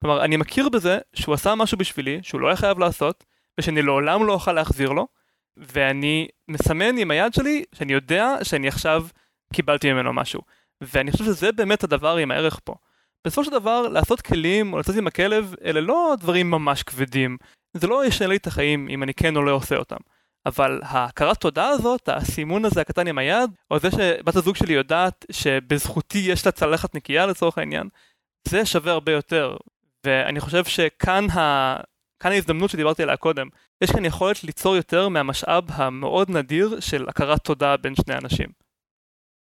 כלומר, 0.00 0.24
אני 0.24 0.36
מכיר 0.36 0.68
בזה 0.68 0.98
שהוא 1.14 1.34
עשה 1.34 1.54
משהו 1.54 1.78
בשבילי, 1.78 2.18
שהוא 2.22 2.40
לא 2.40 2.46
היה 2.46 2.56
חייב 2.56 2.78
לעשות, 2.78 3.24
ושאני 3.60 3.82
לעולם 3.82 4.26
לא 4.26 4.32
אוכל 4.32 4.52
להחזיר 4.52 4.90
לו, 4.90 5.06
ואני 5.56 6.28
מסמן 6.48 6.98
עם 6.98 7.10
היד 7.10 7.34
שלי 7.34 7.64
שאני 7.74 7.92
יודע 7.92 8.34
שאני 8.42 8.68
עכשיו 8.68 9.06
קיבלתי 9.52 9.92
ממנו 9.92 10.12
משהו. 10.12 10.40
ואני 10.80 11.12
חושב 11.12 11.24
שזה 11.24 11.52
באמת 11.52 11.84
הדבר 11.84 12.16
עם 12.16 12.30
הערך 12.30 12.60
פה. 12.64 12.74
בסופו 13.26 13.44
של 13.44 13.50
דבר, 13.50 13.88
לעשות 13.88 14.20
כלים 14.20 14.72
או 14.72 14.78
לצאת 14.78 14.96
עם 14.96 15.06
הכלב, 15.06 15.54
אלה 15.64 15.80
לא 15.80 16.14
דברים 16.20 16.50
ממש 16.50 16.82
כבדים. 16.82 17.36
זה 17.74 17.86
לא 17.86 18.06
ישנה 18.06 18.28
לי 18.28 18.36
את 18.36 18.46
החיים 18.46 18.88
אם 18.88 19.02
אני 19.02 19.14
כן 19.14 19.36
או 19.36 19.42
לא 19.42 19.50
עושה 19.50 19.76
אותם. 19.76 20.15
אבל 20.46 20.80
ההכרת 20.84 21.40
תודה 21.40 21.68
הזאת, 21.68 22.08
הסימון 22.08 22.64
הזה 22.64 22.80
הקטן 22.80 23.06
עם 23.06 23.18
היד, 23.18 23.50
או 23.70 23.78
זה 23.78 23.90
שבת 23.90 24.36
הזוג 24.36 24.56
שלי 24.56 24.74
יודעת 24.74 25.26
שבזכותי 25.32 26.18
יש 26.18 26.46
לה 26.46 26.52
צלחת 26.52 26.94
נקייה 26.94 27.26
לצורך 27.26 27.58
העניין, 27.58 27.88
זה 28.48 28.66
שווה 28.66 28.92
הרבה 28.92 29.12
יותר. 29.12 29.56
ואני 30.06 30.40
חושב 30.40 30.64
שכאן 30.64 31.30
ה... 31.30 31.76
כאן 32.20 32.32
ההזדמנות 32.32 32.70
שדיברתי 32.70 33.02
עליה 33.02 33.16
קודם, 33.16 33.48
יש 33.80 33.90
כאן 33.90 34.04
יכולת 34.04 34.44
ליצור 34.44 34.76
יותר 34.76 35.08
מהמשאב 35.08 35.64
המאוד 35.68 36.30
נדיר 36.30 36.80
של 36.80 37.08
הכרת 37.08 37.44
תודה 37.44 37.76
בין 37.76 37.94
שני 37.94 38.14
אנשים. 38.14 38.48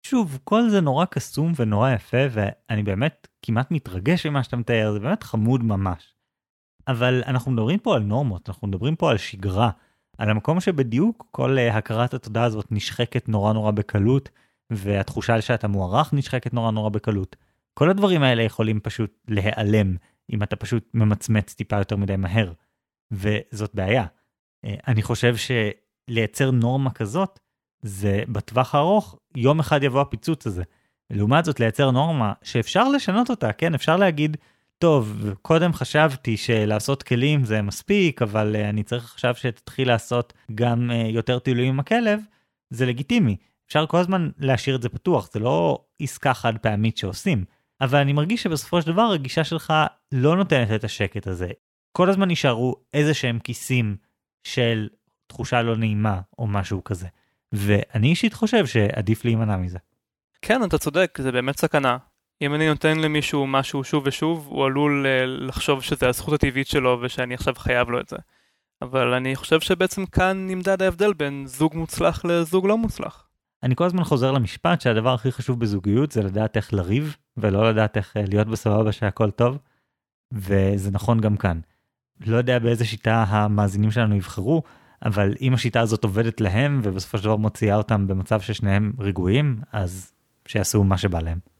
שוב, 0.05 0.39
כל 0.43 0.69
זה 0.69 0.81
נורא 0.81 1.05
קסום 1.05 1.53
ונורא 1.55 1.91
יפה, 1.91 2.17
ואני 2.31 2.83
באמת 2.83 3.27
כמעט 3.41 3.71
מתרגש 3.71 4.25
ממה 4.25 4.43
שאתה 4.43 4.57
מתאר, 4.57 4.91
זה 4.93 4.99
באמת 4.99 5.23
חמוד 5.23 5.63
ממש. 5.63 6.15
אבל 6.87 7.23
אנחנו 7.27 7.51
מדברים 7.51 7.79
פה 7.79 7.95
על 7.95 8.01
נורמות, 8.01 8.49
אנחנו 8.49 8.67
מדברים 8.67 8.95
פה 8.95 9.11
על 9.11 9.17
שגרה, 9.17 9.69
על 10.21 10.29
המקום 10.29 10.59
שבדיוק 10.59 11.27
כל 11.31 11.57
uh, 11.57 11.73
הכרת 11.73 12.13
התודה 12.13 12.43
הזאת 12.43 12.71
נשחקת 12.71 13.29
נורא 13.29 13.53
נורא 13.53 13.71
בקלות, 13.71 14.29
והתחושה 14.69 15.41
שאתה 15.41 15.67
מוערך 15.67 16.13
נשחקת 16.13 16.53
נורא 16.53 16.71
נורא 16.71 16.89
בקלות. 16.89 17.35
כל 17.73 17.89
הדברים 17.89 18.23
האלה 18.23 18.43
יכולים 18.43 18.79
פשוט 18.79 19.19
להיעלם 19.27 19.95
אם 20.33 20.43
אתה 20.43 20.55
פשוט 20.55 20.89
ממצמץ 20.93 21.53
טיפה 21.53 21.77
יותר 21.77 21.95
מדי 21.95 22.15
מהר, 22.15 22.53
וזאת 23.11 23.75
בעיה. 23.75 24.05
Uh, 24.65 24.69
אני 24.87 25.01
חושב 25.01 25.35
שלייצר 25.35 26.51
נורמה 26.51 26.91
כזאת, 26.91 27.39
זה 27.81 28.23
בטווח 28.29 28.75
הארוך, 28.75 29.19
יום 29.35 29.59
אחד 29.59 29.83
יבוא 29.83 30.01
הפיצוץ 30.01 30.47
הזה. 30.47 30.63
לעומת 31.09 31.45
זאת, 31.45 31.59
לייצר 31.59 31.91
נורמה 31.91 32.33
שאפשר 32.43 32.89
לשנות 32.89 33.29
אותה, 33.29 33.53
כן, 33.53 33.73
אפשר 33.73 33.97
להגיד, 33.97 34.37
טוב, 34.81 35.23
קודם 35.41 35.73
חשבתי 35.73 36.37
שלעשות 36.37 37.03
כלים 37.03 37.43
זה 37.43 37.61
מספיק, 37.61 38.21
אבל 38.21 38.55
uh, 38.55 38.69
אני 38.69 38.83
צריך 38.83 39.13
עכשיו 39.13 39.35
שתתחיל 39.35 39.87
לעשות 39.87 40.33
גם 40.55 40.91
uh, 40.91 40.93
יותר 40.93 41.39
טיולים 41.39 41.73
עם 41.73 41.79
הכלב, 41.79 42.19
זה 42.69 42.85
לגיטימי. 42.85 43.37
אפשר 43.67 43.85
כל 43.85 43.97
הזמן 43.97 44.29
להשאיר 44.37 44.75
את 44.75 44.81
זה 44.81 44.89
פתוח, 44.89 45.29
זה 45.33 45.39
לא 45.39 45.83
עסקה 46.01 46.33
חד 46.33 46.57
פעמית 46.57 46.97
שעושים. 46.97 47.45
אבל 47.81 47.99
אני 47.99 48.13
מרגיש 48.13 48.43
שבסופו 48.43 48.81
של 48.81 48.91
דבר 48.91 49.01
הגישה 49.01 49.43
שלך 49.43 49.73
לא 50.11 50.35
נותנת 50.35 50.71
את 50.75 50.83
השקט 50.83 51.27
הזה. 51.27 51.49
כל 51.91 52.09
הזמן 52.09 52.31
נשארו 52.31 52.75
איזה 52.93 53.13
שהם 53.13 53.39
כיסים 53.39 53.95
של 54.43 54.89
תחושה 55.27 55.61
לא 55.61 55.77
נעימה 55.77 56.21
או 56.39 56.47
משהו 56.47 56.83
כזה. 56.83 57.07
ואני 57.51 58.07
אישית 58.07 58.33
חושב 58.33 58.65
שעדיף 58.65 59.25
להימנע 59.25 59.57
מזה. 59.57 59.79
כן, 60.41 60.63
אתה 60.63 60.77
צודק, 60.77 61.17
זה 61.21 61.31
באמת 61.31 61.57
סכנה. 61.57 61.97
אם 62.41 62.55
אני 62.55 62.67
נותן 62.67 62.97
למישהו 62.97 63.47
משהו 63.47 63.83
שוב 63.83 64.03
ושוב, 64.05 64.47
הוא 64.49 64.65
עלול 64.65 65.05
uh, 65.05 65.27
לחשוב 65.43 65.81
שזה 65.81 66.09
הזכות 66.09 66.33
הטבעית 66.33 66.67
שלו 66.67 66.99
ושאני 67.01 67.33
עכשיו 67.33 67.53
חייב 67.57 67.89
לו 67.89 67.99
את 67.99 68.09
זה. 68.09 68.17
אבל 68.81 69.13
אני 69.13 69.35
חושב 69.35 69.59
שבעצם 69.59 70.05
כאן 70.05 70.47
נמדד 70.47 70.81
ההבדל 70.81 71.13
בין 71.13 71.43
זוג 71.47 71.75
מוצלח 71.75 72.25
לזוג 72.25 72.67
לא 72.67 72.77
מוצלח. 72.77 73.27
אני 73.63 73.75
כל 73.75 73.85
הזמן 73.85 74.03
חוזר 74.03 74.31
למשפט 74.31 74.81
שהדבר 74.81 75.13
הכי 75.13 75.31
חשוב 75.31 75.59
בזוגיות 75.59 76.11
זה 76.11 76.23
לדעת 76.23 76.57
איך 76.57 76.73
לריב, 76.73 77.15
ולא 77.37 77.69
לדעת 77.69 77.97
איך 77.97 78.17
uh, 78.17 78.29
להיות 78.29 78.47
בסבבה 78.47 78.91
שהכל 78.91 79.31
טוב, 79.31 79.57
וזה 80.31 80.91
נכון 80.91 81.19
גם 81.19 81.37
כאן. 81.37 81.59
לא 82.25 82.37
יודע 82.37 82.59
באיזה 82.59 82.85
שיטה 82.85 83.23
המאזינים 83.27 83.91
שלנו 83.91 84.15
יבחרו, 84.15 84.63
אבל 85.05 85.33
אם 85.41 85.53
השיטה 85.53 85.79
הזאת 85.79 86.03
עובדת 86.03 86.41
להם 86.41 86.79
ובסופו 86.83 87.17
של 87.17 87.23
דבר 87.23 87.35
מוציאה 87.35 87.75
אותם 87.75 88.07
במצב 88.07 88.41
ששניהם 88.41 88.93
רגועים, 88.99 89.61
אז 89.71 90.11
שיעשו 90.47 90.83
מה 90.83 90.97
שבא 90.97 91.19
להם. 91.19 91.50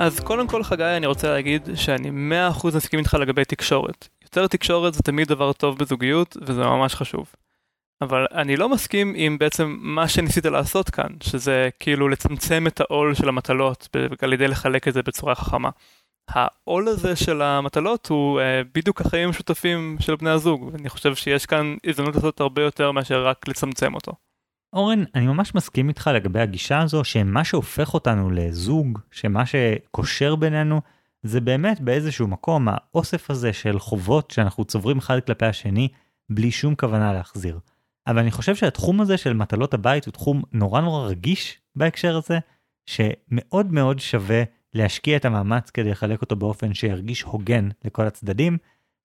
אז 0.00 0.20
קודם 0.20 0.48
כל 0.48 0.62
חגי 0.62 0.84
אני 0.84 1.06
רוצה 1.06 1.30
להגיד 1.30 1.68
שאני 1.74 2.32
100% 2.52 2.66
מסכים 2.76 2.98
איתך 2.98 3.14
לגבי 3.14 3.44
תקשורת. 3.44 4.08
יותר 4.22 4.46
תקשורת 4.46 4.94
זה 4.94 5.00
תמיד 5.02 5.28
דבר 5.28 5.52
טוב 5.52 5.78
בזוגיות 5.78 6.36
וזה 6.42 6.60
ממש 6.60 6.94
חשוב. 6.94 7.32
אבל 8.00 8.26
אני 8.32 8.56
לא 8.56 8.68
מסכים 8.68 9.12
עם 9.16 9.38
בעצם 9.38 9.76
מה 9.80 10.08
שניסית 10.08 10.46
לעשות 10.46 10.90
כאן, 10.90 11.10
שזה 11.22 11.68
כאילו 11.80 12.08
לצמצם 12.08 12.66
את 12.66 12.80
העול 12.80 13.14
של 13.14 13.28
המטלות 13.28 13.88
על 14.22 14.32
ידי 14.32 14.48
לחלק 14.48 14.88
את 14.88 14.94
זה 14.94 15.02
בצורה 15.02 15.34
חכמה. 15.34 15.70
העול 16.28 16.88
הזה 16.88 17.16
של 17.16 17.42
המטלות 17.42 18.06
הוא 18.06 18.40
uh, 18.40 18.42
בדיוק 18.74 19.00
החיים 19.00 19.26
המשותפים 19.26 19.96
של 20.00 20.16
בני 20.16 20.30
הזוג, 20.30 20.70
ואני 20.72 20.88
חושב 20.88 21.14
שיש 21.14 21.46
כאן 21.46 21.76
הזדמנות 21.86 22.14
לעשות 22.14 22.40
הרבה 22.40 22.62
יותר 22.62 22.92
מאשר 22.92 23.26
רק 23.26 23.48
לצמצם 23.48 23.94
אותו. 23.94 24.12
אורן, 24.72 25.04
אני 25.14 25.26
ממש 25.26 25.54
מסכים 25.54 25.88
איתך 25.88 26.10
לגבי 26.14 26.40
הגישה 26.40 26.80
הזו, 26.80 27.04
שמה 27.04 27.44
שהופך 27.44 27.94
אותנו 27.94 28.30
לזוג, 28.30 28.98
שמה 29.10 29.42
שקושר 29.46 30.36
בינינו, 30.36 30.80
זה 31.22 31.40
באמת 31.40 31.80
באיזשהו 31.80 32.28
מקום 32.28 32.68
האוסף 32.70 33.30
הזה 33.30 33.52
של 33.52 33.78
חובות 33.78 34.30
שאנחנו 34.30 34.64
צוברים 34.64 34.98
אחד 34.98 35.20
כלפי 35.20 35.46
השני, 35.46 35.88
בלי 36.30 36.50
שום 36.50 36.74
כוונה 36.74 37.12
להחזיר. 37.12 37.58
אבל 38.06 38.18
אני 38.18 38.30
חושב 38.30 38.56
שהתחום 38.56 39.00
הזה 39.00 39.16
של 39.16 39.32
מטלות 39.32 39.74
הבית 39.74 40.06
הוא 40.06 40.12
תחום 40.12 40.42
נורא 40.52 40.80
נורא 40.80 41.08
רגיש 41.08 41.58
בהקשר 41.76 42.16
הזה, 42.16 42.38
שמאוד 42.86 43.72
מאוד 43.72 43.98
שווה 43.98 44.42
להשקיע 44.74 45.16
את 45.16 45.24
המאמץ 45.24 45.70
כדי 45.70 45.90
לחלק 45.90 46.22
אותו 46.22 46.36
באופן 46.36 46.74
שירגיש 46.74 47.22
הוגן 47.22 47.68
לכל 47.84 48.06
הצדדים, 48.06 48.58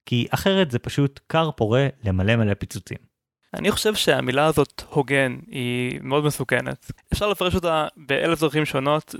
כי 0.06 0.26
אחרת 0.30 0.70
זה 0.70 0.78
פשוט 0.78 1.20
כר 1.28 1.50
פורה 1.50 1.88
למלא 2.04 2.36
מלא 2.36 2.54
פיצוצים. 2.54 2.98
אני 3.54 3.70
חושב 3.70 3.94
שהמילה 3.94 4.46
הזאת 4.46 4.82
הוגן 4.90 5.36
היא 5.46 6.00
מאוד 6.02 6.24
מסוכנת. 6.24 6.92
אפשר 7.12 7.28
לפרש 7.28 7.54
אותה 7.54 7.86
באלף 7.96 8.40
דרכים 8.40 8.64
שונות 8.64 9.14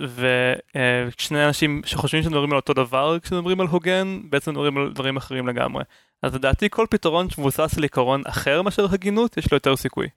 ושני 1.14 1.46
אנשים 1.46 1.82
שחושבים 1.86 2.22
שמדברים 2.22 2.50
על 2.50 2.56
אותו 2.56 2.74
דבר 2.74 3.18
כשמדברים 3.18 3.60
על 3.60 3.66
הוגן 3.66 4.20
בעצם 4.30 4.50
מדברים 4.50 4.76
על 4.76 4.92
דברים 4.92 5.16
אחרים 5.16 5.46
לגמרי. 5.48 5.84
אז 6.22 6.34
לדעתי 6.34 6.66
כל 6.70 6.86
פתרון 6.90 7.30
שמבוסס 7.30 7.76
על 7.76 7.82
עיקרון 7.82 8.22
אחר 8.26 8.62
מאשר 8.62 8.86
הגינות 8.92 9.36
יש 9.36 9.52
לו 9.52 9.56
יותר 9.56 9.76
סיכוי. 9.76 10.08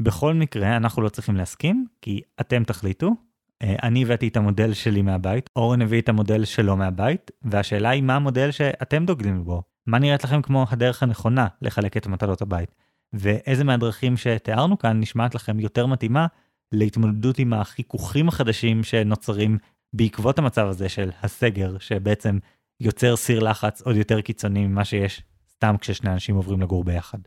בכל 0.00 0.34
מקרה 0.34 0.76
אנחנו 0.76 1.02
לא 1.02 1.08
צריכים 1.08 1.36
להסכים 1.36 1.86
כי 2.02 2.20
אתם 2.40 2.64
תחליטו 2.64 3.10
אני 3.62 4.02
הבאתי 4.02 4.28
את 4.28 4.36
המודל 4.36 4.72
שלי 4.72 5.02
מהבית, 5.02 5.50
אורן 5.56 5.82
הביא 5.82 6.00
את 6.00 6.08
המודל 6.08 6.44
שלו 6.44 6.76
מהבית, 6.76 7.30
והשאלה 7.42 7.90
היא 7.90 8.02
מה 8.02 8.16
המודל 8.16 8.50
שאתם 8.50 9.06
דוגלים 9.06 9.44
בו. 9.44 9.62
מה 9.86 9.98
נראית 9.98 10.24
לכם 10.24 10.42
כמו 10.42 10.66
הדרך 10.70 11.02
הנכונה 11.02 11.46
לחלק 11.62 11.96
את 11.96 12.06
מטלות 12.06 12.42
הבית? 12.42 12.74
ואיזה 13.12 13.64
מהדרכים 13.64 14.16
שתיארנו 14.16 14.78
כאן 14.78 15.00
נשמעת 15.00 15.34
לכם 15.34 15.60
יותר 15.60 15.86
מתאימה 15.86 16.26
להתמודדות 16.72 17.38
עם 17.38 17.52
החיכוכים 17.52 18.28
החדשים 18.28 18.82
שנוצרים 18.82 19.58
בעקבות 19.92 20.38
המצב 20.38 20.66
הזה 20.66 20.88
של 20.88 21.10
הסגר, 21.22 21.78
שבעצם 21.78 22.38
יוצר 22.80 23.16
סיר 23.16 23.40
לחץ 23.40 23.82
עוד 23.82 23.96
יותר 23.96 24.20
קיצוני 24.20 24.66
ממה 24.66 24.84
שיש 24.84 25.22
סתם 25.52 25.74
כששני 25.80 26.12
אנשים 26.12 26.36
עוברים 26.36 26.60
לגור 26.60 26.84
ביחד. 26.84 27.18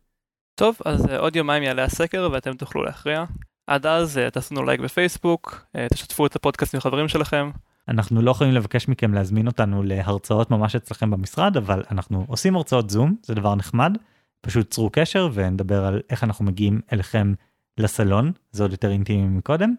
טוב, 0.56 0.78
אז 0.86 1.08
אה, 1.08 1.18
עוד 1.18 1.36
יומיים 1.36 1.64
יעלה 1.64 1.84
הסקר 1.84 2.30
ואתם 2.32 2.54
תוכלו 2.54 2.84
להכריע. 2.84 3.26
עד 3.68 3.86
אז 3.86 4.18
אה, 4.18 4.30
תעשו 4.30 4.64
לייק 4.64 4.80
בפייסבוק, 4.80 5.66
אה, 5.76 5.88
תשתפו 5.94 6.26
את 6.26 6.36
הפודקאסט 6.36 6.76
עם 6.76 6.82
חברים 6.82 7.08
שלכם. 7.08 7.52
אנחנו 7.88 8.22
לא 8.22 8.32
יכולים 8.32 8.54
לבקש 8.54 8.88
מכם 8.88 9.14
להזמין 9.14 9.48
אותנו 9.48 9.84
להרצאות 9.84 10.52
ממש 10.52 10.76
אצלכם 10.76 11.12
במשרד, 11.12 11.58
אבל 11.58 11.84
אנחנו 11.92 12.26
עושים 12.28 12.56
הרצאות 12.56 12.90
זום, 12.90 13.16
זה 13.24 13.34
דבר 13.34 13.56
נחמד. 13.56 13.98
פשוט 14.42 14.70
צרו 14.70 14.90
קשר 14.90 15.30
ונדבר 15.34 15.86
על 15.86 16.02
איך 16.10 16.24
אנחנו 16.24 16.46
מגיעים 16.46 16.82
אליכם 16.94 17.34
לסלון, 17.78 18.32
זה 18.52 18.64
עוד 18.64 18.72
יותר 18.72 18.92
אינטימי 18.92 19.28
מקודם. 19.38 19.76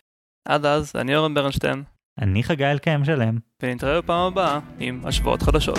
עד 0.49 0.66
אז, 0.66 0.93
אני 0.97 1.16
אורן 1.16 1.35
ברנשטיין. 1.35 1.82
אני 2.18 2.43
חגי 2.43 2.64
אלקיים 2.64 3.05
שלם. 3.05 3.39
ונתראה 3.62 4.01
בפעם 4.01 4.32
הבאה 4.32 4.59
עם 4.78 5.01
השוואות 5.05 5.43
חדשות. 5.43 5.78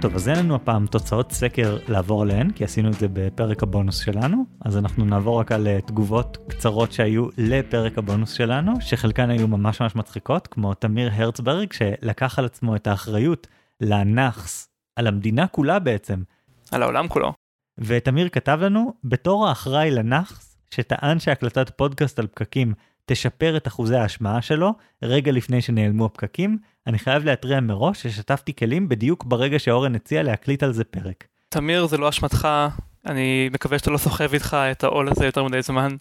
טוב, 0.00 0.14
אז 0.14 0.28
אין 0.28 0.38
לנו 0.38 0.54
הפעם 0.54 0.86
תוצאות 0.86 1.32
סקר 1.32 1.78
לעבור 1.88 2.22
עליהן, 2.22 2.50
כי 2.50 2.64
עשינו 2.64 2.88
את 2.88 2.94
זה 2.94 3.06
בפרק 3.12 3.62
הבונוס 3.62 3.98
שלנו, 4.04 4.44
אז 4.64 4.76
אנחנו 4.76 5.04
נעבור 5.04 5.40
רק 5.40 5.52
על 5.52 5.66
אה, 5.66 5.80
תגובות 5.80 6.38
קצרות 6.48 6.92
שהיו 6.92 7.26
לפרק 7.38 7.98
הבונוס 7.98 8.32
שלנו, 8.32 8.72
שחלקן 8.80 9.30
היו 9.30 9.48
ממש 9.48 9.80
ממש 9.80 9.96
מצחיקות, 9.96 10.46
כמו 10.46 10.74
תמיר 10.74 11.10
הרצברג, 11.14 11.72
שלקח 11.72 12.38
על 12.38 12.44
עצמו 12.44 12.76
את 12.76 12.86
האחריות 12.86 13.46
לנאחס, 13.80 14.68
על 14.96 15.06
המדינה 15.06 15.46
כולה 15.46 15.78
בעצם. 15.78 16.22
על 16.72 16.82
העולם 16.82 17.08
כולו. 17.08 17.32
ותמיר 17.78 18.28
כתב 18.28 18.58
לנו, 18.62 18.94
בתור 19.04 19.48
האחראי 19.48 19.90
לנאחס, 19.90 20.58
שטען 20.70 21.18
שהקלטת 21.18 21.70
פודקאסט 21.70 22.18
על 22.18 22.26
פקקים 22.26 22.74
תשפר 23.06 23.56
את 23.56 23.66
אחוזי 23.66 23.96
ההשמעה 23.96 24.42
שלו, 24.42 24.74
רגע 25.02 25.32
לפני 25.32 25.62
שנעלמו 25.62 26.04
הפקקים, 26.04 26.58
אני 26.86 26.98
חייב 26.98 27.24
להתריע 27.24 27.60
מראש 27.60 28.02
ששטפתי 28.02 28.56
כלים 28.56 28.88
בדיוק 28.88 29.24
ברגע 29.24 29.58
שאורן 29.58 29.94
הציע 29.94 30.22
להקליט 30.22 30.62
על 30.62 30.72
זה 30.72 30.84
פרק. 30.84 31.24
תמיר, 31.48 31.86
זה 31.86 31.96
לא 31.98 32.08
אשמתך, 32.08 32.48
אני 33.06 33.48
מקווה 33.52 33.78
שאתה 33.78 33.90
לא 33.90 33.98
סוחב 33.98 34.32
איתך 34.32 34.56
את 34.70 34.84
העול 34.84 35.08
הזה 35.08 35.26
יותר 35.26 35.44
מדי 35.44 35.62
זמן. 35.62 35.96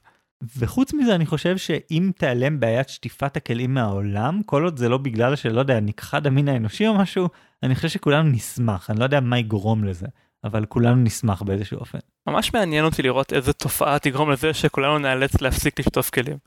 וחוץ 0.58 0.94
מזה 0.94 1.16
אני 1.16 1.26
חושב 1.26 1.58
שאם 1.58 2.12
תיעלם 2.18 2.60
בעיית 2.60 2.90
שטיפת 2.90 3.38
הכלים 3.38 3.74
מהעולם, 3.74 4.42
כל 4.46 4.64
עוד 4.64 4.78
זה 4.78 4.90
לא 4.90 4.98
בגלל 4.98 5.36
שלא 5.36 5.60
יודע, 5.60 5.80
נכחד 5.80 6.28
המין 6.28 6.48
האנושי 6.48 6.88
או 6.88 6.94
משהו, 6.94 7.30
אני 7.64 7.76
חושב 7.76 7.90
שכולנו 7.90 8.30
נשמח, 8.30 8.90
אני 8.90 9.00
לא 9.00 9.04
יודע 9.04 9.20
מה 9.20 9.40
יגרום 9.40 9.84
לזה, 9.84 10.08
אבל 10.44 10.66
כולנו 10.66 10.96
נשמח 10.96 11.42
באיזשהו 11.42 11.80
אופן. 11.80 12.00
ממש 12.28 12.54
מעניין 12.54 12.86
אותי 12.86 13.02
לראות 13.02 13.34
איזה 13.34 13.54
תופעה 13.54 14.00
תגרום 14.00 14.32
לזה 14.32 14.54
שכולנו 14.54 15.00
נאלץ 15.00 15.42
להפסיק 15.42 15.80
לשטוף 15.80 16.10
כלים. 16.10 16.38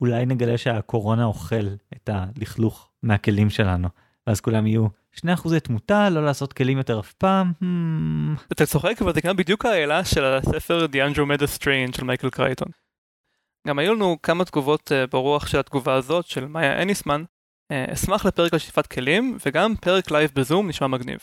אולי 0.00 0.26
נגלה 0.26 0.58
שהקורונה 0.58 1.24
אוכל 1.24 1.66
את 1.96 2.10
הלכלוך 2.12 2.89
מהכלים 3.02 3.50
שלנו, 3.50 3.88
ואז 4.26 4.40
כולם 4.40 4.66
יהיו 4.66 4.86
2% 5.16 5.58
תמותה, 5.62 6.10
לא 6.10 6.24
לעשות 6.24 6.52
כלים 6.52 6.78
יותר 6.78 7.00
אף 7.00 7.12
פעם. 7.12 7.52
Hmm. 7.62 8.42
אתה 8.52 8.66
צוחק, 8.66 9.02
אבל 9.02 9.14
זה 9.14 9.20
גם 9.20 9.36
בדיוק 9.36 9.66
העילה 9.66 10.04
של 10.04 10.24
הספר 10.24 10.86
The 10.92 11.14
Andromeda 11.14 11.58
Strange 11.58 11.96
של 11.96 12.04
מייקל 12.04 12.30
קרייטון. 12.30 12.68
גם 13.68 13.78
היו 13.78 13.94
לנו 13.94 14.16
כמה 14.22 14.44
תגובות 14.44 14.92
uh, 14.92 15.10
ברוח 15.10 15.46
של 15.46 15.58
התגובה 15.58 15.94
הזאת 15.94 16.26
של 16.26 16.46
מאיה 16.46 16.82
אניסמן. 16.82 17.24
אה, 17.72 17.92
אשמח 17.92 18.26
לפרק 18.26 18.52
על 18.52 18.58
שטיפת 18.58 18.86
כלים, 18.86 19.38
וגם 19.46 19.74
פרק 19.80 20.10
לייב 20.10 20.30
בזום 20.34 20.68
נשמע 20.68 20.86
מגניב. 20.86 21.18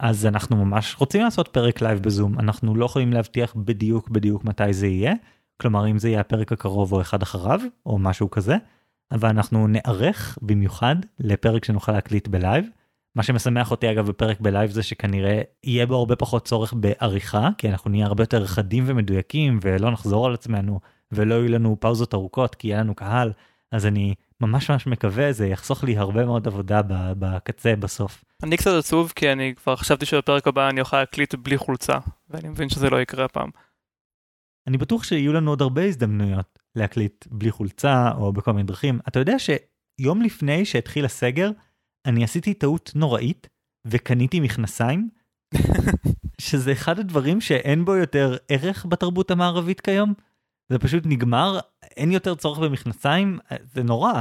אז 0.00 0.26
אנחנו 0.26 0.64
ממש 0.64 0.96
רוצים 0.98 1.22
לעשות 1.22 1.48
פרק 1.48 1.82
לייב 1.82 1.98
בזום, 1.98 2.38
אנחנו 2.38 2.74
לא 2.74 2.84
יכולים 2.84 3.12
להבטיח 3.12 3.54
בדיוק 3.54 4.08
בדיוק 4.08 4.44
מתי 4.44 4.72
זה 4.72 4.86
יהיה, 4.86 5.14
כלומר 5.60 5.90
אם 5.90 5.98
זה 5.98 6.08
יהיה 6.08 6.20
הפרק 6.20 6.52
הקרוב 6.52 6.92
או 6.92 7.00
אחד 7.00 7.22
אחריו, 7.22 7.60
או 7.86 7.98
משהו 7.98 8.30
כזה, 8.30 8.56
אבל 9.12 9.28
אנחנו 9.28 9.66
נערך 9.66 10.38
במיוחד 10.42 10.96
לפרק 11.18 11.64
שנוכל 11.64 11.92
להקליט 11.92 12.28
בלייב. 12.28 12.66
מה 13.14 13.22
שמשמח 13.22 13.70
אותי 13.70 13.90
אגב 13.90 14.06
בפרק 14.06 14.40
בלייב 14.40 14.70
זה 14.70 14.82
שכנראה 14.82 15.42
יהיה 15.64 15.86
בו 15.86 15.94
הרבה 15.96 16.16
פחות 16.16 16.44
צורך 16.44 16.72
בעריכה, 16.76 17.48
כי 17.58 17.70
אנחנו 17.70 17.90
נהיה 17.90 18.06
הרבה 18.06 18.22
יותר 18.22 18.46
חדים 18.46 18.84
ומדויקים 18.86 19.58
ולא 19.62 19.90
נחזור 19.90 20.26
על 20.26 20.34
עצמנו 20.34 20.80
ולא 21.12 21.34
יהיו 21.34 21.48
לנו 21.48 21.76
פאוזות 21.80 22.14
ארוכות 22.14 22.54
כי 22.54 22.68
יהיה 22.68 22.80
לנו 22.80 22.94
קהל, 22.94 23.32
אז 23.72 23.86
אני 23.86 24.14
ממש 24.40 24.70
ממש 24.70 24.86
מקווה, 24.86 25.32
זה 25.32 25.46
יחסוך 25.46 25.84
לי 25.84 25.96
הרבה 25.96 26.24
מאוד 26.24 26.46
עבודה 26.46 26.80
בקצה 27.18 27.76
בסוף. 27.76 28.24
אני 28.42 28.56
קצת 28.56 28.70
עצוב 28.78 29.12
כי 29.16 29.32
אני 29.32 29.54
כבר 29.54 29.76
חשבתי 29.76 30.06
שבפרק 30.06 30.46
הבא 30.46 30.68
אני 30.68 30.80
אוכל 30.80 30.98
להקליט 30.98 31.34
בלי 31.34 31.58
חולצה, 31.58 31.98
ואני 32.30 32.48
מבין 32.48 32.68
שזה 32.68 32.90
לא 32.90 33.00
יקרה 33.00 33.24
הפעם. 33.24 33.50
אני 34.66 34.78
בטוח 34.78 35.04
שיהיו 35.04 35.32
לנו 35.32 35.50
עוד 35.50 35.62
הרבה 35.62 35.84
הזדמנויות 35.84 36.55
להקליט 36.76 37.26
בלי 37.30 37.50
חולצה 37.50 38.10
או 38.12 38.32
בכל 38.32 38.52
מיני 38.52 38.66
דרכים. 38.66 38.98
אתה 39.08 39.18
יודע 39.18 39.36
שיום 39.38 40.22
לפני 40.22 40.64
שהתחיל 40.64 41.04
הסגר, 41.04 41.50
אני 42.06 42.24
עשיתי 42.24 42.54
טעות 42.54 42.92
נוראית 42.94 43.48
וקניתי 43.86 44.40
מכנסיים, 44.40 45.08
שזה 46.40 46.72
אחד 46.72 46.98
הדברים 46.98 47.40
שאין 47.40 47.84
בו 47.84 47.94
יותר 47.94 48.36
ערך 48.48 48.86
בתרבות 48.88 49.30
המערבית 49.30 49.80
כיום. 49.80 50.14
זה 50.68 50.78
פשוט 50.78 51.02
נגמר, 51.06 51.58
אין 51.96 52.12
יותר 52.12 52.34
צורך 52.34 52.58
במכנסיים, 52.58 53.38
זה 53.62 53.82
נורא. 53.82 54.20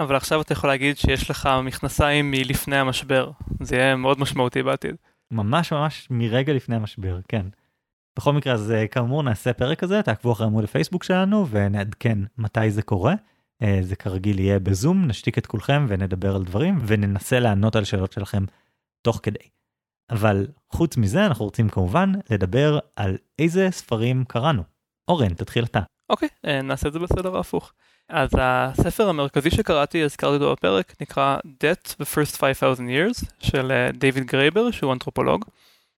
אבל 0.00 0.16
עכשיו 0.16 0.40
אתה 0.40 0.52
יכול 0.52 0.70
להגיד 0.70 0.96
שיש 0.96 1.30
לך 1.30 1.48
מכנסיים 1.64 2.30
מלפני 2.30 2.76
המשבר, 2.76 3.30
זה 3.60 3.76
יהיה 3.76 3.96
מאוד 3.96 4.20
משמעותי 4.20 4.62
בעתיד. 4.62 4.96
ממש 5.30 5.72
ממש 5.72 6.08
מרגע 6.10 6.52
לפני 6.52 6.76
המשבר, 6.76 7.20
כן. 7.28 7.46
בכל 8.18 8.32
מקרה 8.32 8.52
אז 8.52 8.70
אה, 8.70 8.86
כאמור 8.86 9.22
נעשה 9.22 9.52
פרק 9.52 9.78
כזה, 9.78 10.02
תעקבו 10.02 10.32
אחרי 10.32 10.46
עמוד 10.46 10.64
הפייסבוק 10.64 11.04
שלנו 11.04 11.48
ונעדכן 11.50 12.18
מתי 12.38 12.70
זה 12.70 12.82
קורה. 12.82 13.14
אה, 13.62 13.78
זה 13.82 13.96
כרגיל 13.96 14.38
יהיה 14.38 14.58
בזום, 14.58 15.06
נשתיק 15.06 15.38
את 15.38 15.46
כולכם 15.46 15.86
ונדבר 15.88 16.36
על 16.36 16.44
דברים 16.44 16.78
וננסה 16.86 17.40
לענות 17.40 17.76
על 17.76 17.84
שאלות 17.84 18.12
שלכם 18.12 18.44
תוך 19.02 19.20
כדי. 19.22 19.48
אבל 20.10 20.46
חוץ 20.70 20.96
מזה 20.96 21.26
אנחנו 21.26 21.44
רוצים 21.44 21.68
כמובן 21.68 22.12
לדבר 22.30 22.78
על 22.96 23.16
איזה 23.38 23.68
ספרים 23.70 24.24
קראנו. 24.24 24.62
אורן, 25.08 25.34
תתחיל 25.34 25.64
אתה. 25.64 25.80
אוקיי, 26.10 26.28
אה, 26.46 26.62
נעשה 26.62 26.88
את 26.88 26.92
זה 26.92 26.98
בסדר 26.98 27.36
ההפוך. 27.36 27.72
אז 28.08 28.30
הספר 28.38 29.08
המרכזי 29.08 29.50
שקראתי, 29.50 30.02
הזכרתי 30.02 30.34
אותו 30.34 30.52
בפרק, 30.52 30.94
נקרא 31.00 31.38
Debt 31.44 31.88
the 31.88 32.04
First 32.04 32.38
5,000 32.38 32.88
Years 32.88 33.26
של 33.38 33.72
דיוויד 33.92 34.24
גרייבר 34.24 34.70
שהוא 34.70 34.92
אנתרופולוג. 34.92 35.44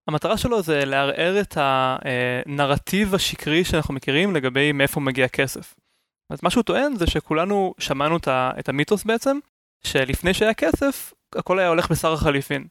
המטרה 0.08 0.36
שלו 0.36 0.62
זה 0.62 0.84
לערער 0.84 1.40
את 1.40 1.56
הנרטיב 1.60 3.14
השקרי 3.14 3.64
שאנחנו 3.64 3.94
מכירים 3.94 4.34
לגבי 4.34 4.72
מאיפה 4.72 5.00
מגיע 5.00 5.28
כסף. 5.28 5.74
אז 6.30 6.38
מה 6.42 6.50
שהוא 6.50 6.62
טוען 6.62 6.96
זה 6.96 7.06
שכולנו 7.06 7.74
שמענו 7.78 8.16
את 8.28 8.68
המיתוס 8.68 9.04
בעצם, 9.04 9.38
שלפני 9.84 10.34
שהיה 10.34 10.54
כסף, 10.54 11.12
הכל 11.34 11.58
היה 11.58 11.68
הולך 11.68 11.90
בסחר 11.90 12.12
החליפין. 12.12 12.66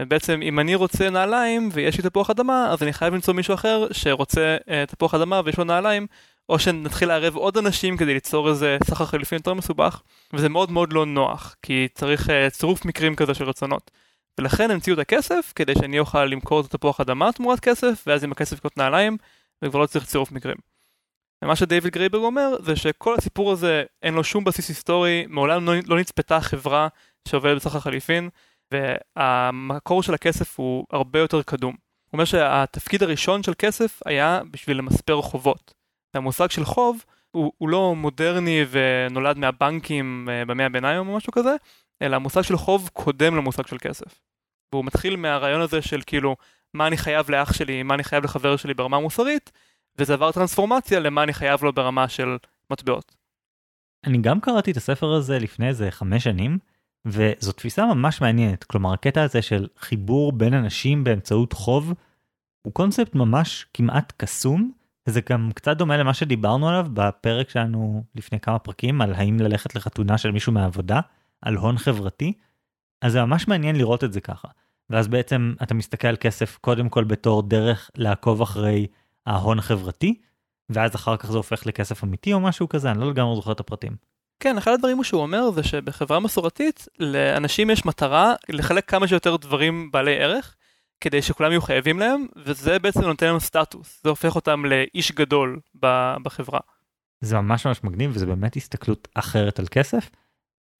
ובעצם 0.00 0.40
אם 0.42 0.60
אני 0.60 0.74
רוצה 0.74 1.10
נעליים 1.10 1.68
ויש 1.72 1.96
לי 1.96 2.02
תפוח 2.02 2.30
אדמה, 2.30 2.72
אז 2.72 2.82
אני 2.82 2.92
חייב 2.92 3.14
למצוא 3.14 3.34
מישהו 3.34 3.54
אחר 3.54 3.86
שרוצה 3.92 4.56
אה, 4.60 4.90
תפוח 4.90 5.14
אדמה 5.14 5.40
ויש 5.44 5.58
לו 5.58 5.64
נעליים, 5.64 6.06
או 6.48 6.58
שנתחיל 6.58 7.08
לערב 7.08 7.36
עוד 7.36 7.56
אנשים 7.56 7.96
כדי 7.96 8.14
ליצור 8.14 8.48
איזה 8.48 8.78
סחר 8.84 9.04
חליפין 9.04 9.36
יותר 9.38 9.54
מסובך, 9.54 10.02
וזה 10.32 10.48
מאוד 10.48 10.70
מאוד 10.70 10.92
לא 10.92 11.06
נוח, 11.06 11.56
כי 11.62 11.88
צריך 11.94 12.28
אה, 12.28 12.50
צירוף 12.50 12.84
מקרים 12.84 13.16
כזה 13.16 13.34
של 13.34 13.44
רצונות. 13.44 13.90
ולכן 14.38 14.70
המציאו 14.70 14.94
את 14.94 14.98
הכסף 14.98 15.52
כדי 15.54 15.72
שאני 15.74 15.98
אוכל 15.98 16.24
למכור 16.24 16.60
את 16.60 16.74
התפוח 16.74 17.00
אדמה 17.00 17.32
תמורת 17.32 17.60
כסף, 17.60 18.04
ואז 18.06 18.24
עם 18.24 18.32
הכסף 18.32 18.56
לקנות 18.56 18.76
נעליים, 18.76 19.16
וכבר 19.62 19.78
לא 19.78 19.86
צריך 19.86 20.06
צירוף 20.06 20.32
מקרים. 20.32 20.56
ומה 21.44 21.56
שדייוויד 21.56 21.92
גרייבר 21.92 22.18
אומר 22.18 22.56
זה 22.62 22.76
שכל 22.76 23.14
הסיפור 23.14 23.52
הזה 23.52 23.84
אין 24.02 24.14
לו 24.14 24.24
שום 24.24 24.44
בסיס 24.44 24.68
היסטורי, 24.68 25.26
מעולם 25.28 25.66
לא, 25.66 25.72
לא 25.86 25.98
נצפתה 25.98 26.40
חברה 26.40 26.88
שעובדת 27.28 27.56
בסחר 27.56 27.80
חליפין, 27.80 28.28
והמקור 28.72 30.02
של 30.02 30.14
הכסף 30.14 30.58
הוא 30.58 30.86
הרבה 30.90 31.18
יותר 31.18 31.42
קדום. 31.42 31.72
הוא 31.72 32.12
אומר 32.12 32.24
שהתפקיד 32.24 33.02
הראשון 33.02 33.42
של 33.42 33.52
כסף 33.58 34.00
היה 34.06 34.40
בשביל 34.50 34.78
למספר 34.78 35.22
חובות. 35.22 35.74
והמושג 36.14 36.50
של 36.50 36.64
חוב 36.64 37.04
הוא, 37.30 37.52
הוא 37.58 37.68
לא 37.68 37.94
מודרני 37.96 38.64
ונולד 38.70 39.38
מהבנקים 39.38 40.28
אה, 40.30 40.44
במאה 40.44 40.66
הביניים 40.66 41.08
או 41.08 41.16
משהו 41.16 41.32
כזה, 41.32 41.56
אלא 42.02 42.16
המושג 42.16 42.42
של 42.42 42.56
חוב 42.56 42.90
קודם 42.92 43.36
למושג 43.36 43.66
של 43.66 43.78
כסף. 43.78 44.20
והוא 44.72 44.84
מתחיל 44.84 45.16
מהרעיון 45.16 45.60
הזה 45.60 45.82
של 45.82 46.00
כאילו, 46.06 46.36
מה 46.74 46.86
אני 46.86 46.96
חייב 46.96 47.30
לאח 47.30 47.52
שלי, 47.52 47.82
מה 47.82 47.94
אני 47.94 48.04
חייב 48.04 48.24
לחבר 48.24 48.56
שלי 48.56 48.74
ברמה 48.74 49.00
מוסרית, 49.00 49.52
וזה 49.98 50.14
עבר 50.14 50.32
טרנספורמציה 50.32 51.00
למה 51.00 51.22
אני 51.22 51.32
חייב 51.32 51.64
לו 51.64 51.72
ברמה 51.72 52.08
של 52.08 52.36
מטבעות. 52.72 53.16
אני 54.04 54.18
גם 54.18 54.40
קראתי 54.40 54.70
את 54.70 54.76
הספר 54.76 55.12
הזה 55.12 55.38
לפני 55.38 55.68
איזה 55.68 55.90
חמש 55.90 56.24
שנים, 56.24 56.58
וזו 57.04 57.52
תפיסה 57.52 57.86
ממש 57.86 58.20
מעניינת. 58.20 58.64
כלומר, 58.64 58.92
הקטע 58.92 59.22
הזה 59.22 59.42
של 59.42 59.66
חיבור 59.78 60.32
בין 60.32 60.54
אנשים 60.54 61.04
באמצעות 61.04 61.52
חוב, 61.52 61.94
הוא 62.62 62.72
קונספט 62.72 63.14
ממש 63.14 63.66
כמעט 63.74 64.12
קסום, 64.16 64.72
וזה 65.06 65.20
גם 65.30 65.50
קצת 65.54 65.76
דומה 65.76 65.96
למה 65.96 66.14
שדיברנו 66.14 66.68
עליו 66.68 66.86
בפרק 66.92 67.50
שלנו 67.50 68.04
לפני 68.14 68.40
כמה 68.40 68.58
פרקים, 68.58 69.00
על 69.00 69.14
האם 69.14 69.40
ללכת 69.40 69.74
לחתונה 69.74 70.18
של 70.18 70.30
מישהו 70.30 70.52
מהעבודה. 70.52 71.00
על 71.42 71.56
הון 71.56 71.78
חברתי, 71.78 72.32
אז 73.02 73.12
זה 73.12 73.24
ממש 73.24 73.48
מעניין 73.48 73.76
לראות 73.76 74.04
את 74.04 74.12
זה 74.12 74.20
ככה. 74.20 74.48
ואז 74.90 75.08
בעצם 75.08 75.54
אתה 75.62 75.74
מסתכל 75.74 76.08
על 76.08 76.16
כסף 76.20 76.58
קודם 76.60 76.88
כל 76.88 77.04
בתור 77.04 77.42
דרך 77.42 77.90
לעקוב 77.96 78.42
אחרי 78.42 78.86
ההון 79.26 79.58
החברתי, 79.58 80.20
ואז 80.70 80.94
אחר 80.94 81.16
כך 81.16 81.30
זה 81.30 81.36
הופך 81.36 81.66
לכסף 81.66 82.04
אמיתי 82.04 82.32
או 82.32 82.40
משהו 82.40 82.68
כזה, 82.68 82.90
אני 82.90 83.00
לא 83.00 83.10
לגמרי 83.10 83.36
זוכר 83.36 83.52
את 83.52 83.60
הפרטים. 83.60 83.96
כן, 84.40 84.58
אחד 84.58 84.72
הדברים 84.72 85.04
שהוא 85.04 85.22
אומר 85.22 85.50
זה 85.50 85.62
שבחברה 85.62 86.20
מסורתית, 86.20 86.88
לאנשים 86.98 87.70
יש 87.70 87.86
מטרה 87.86 88.34
לחלק 88.48 88.90
כמה 88.90 89.08
שיותר 89.08 89.36
דברים 89.36 89.90
בעלי 89.90 90.22
ערך, 90.22 90.54
כדי 91.00 91.22
שכולם 91.22 91.50
יהיו 91.50 91.62
חייבים 91.62 91.98
להם, 91.98 92.26
וזה 92.36 92.78
בעצם 92.78 93.00
נותן 93.00 93.26
להם 93.26 93.38
סטטוס, 93.38 94.00
זה 94.04 94.10
הופך 94.10 94.34
אותם 94.34 94.64
לאיש 94.64 95.12
גדול 95.12 95.60
בחברה. 96.22 96.60
זה 97.20 97.36
ממש 97.36 97.66
ממש 97.66 97.84
מגניב 97.84 98.10
וזה 98.14 98.26
באמת 98.26 98.56
הסתכלות 98.56 99.08
אחרת 99.14 99.58
על 99.58 99.66
כסף. 99.70 100.10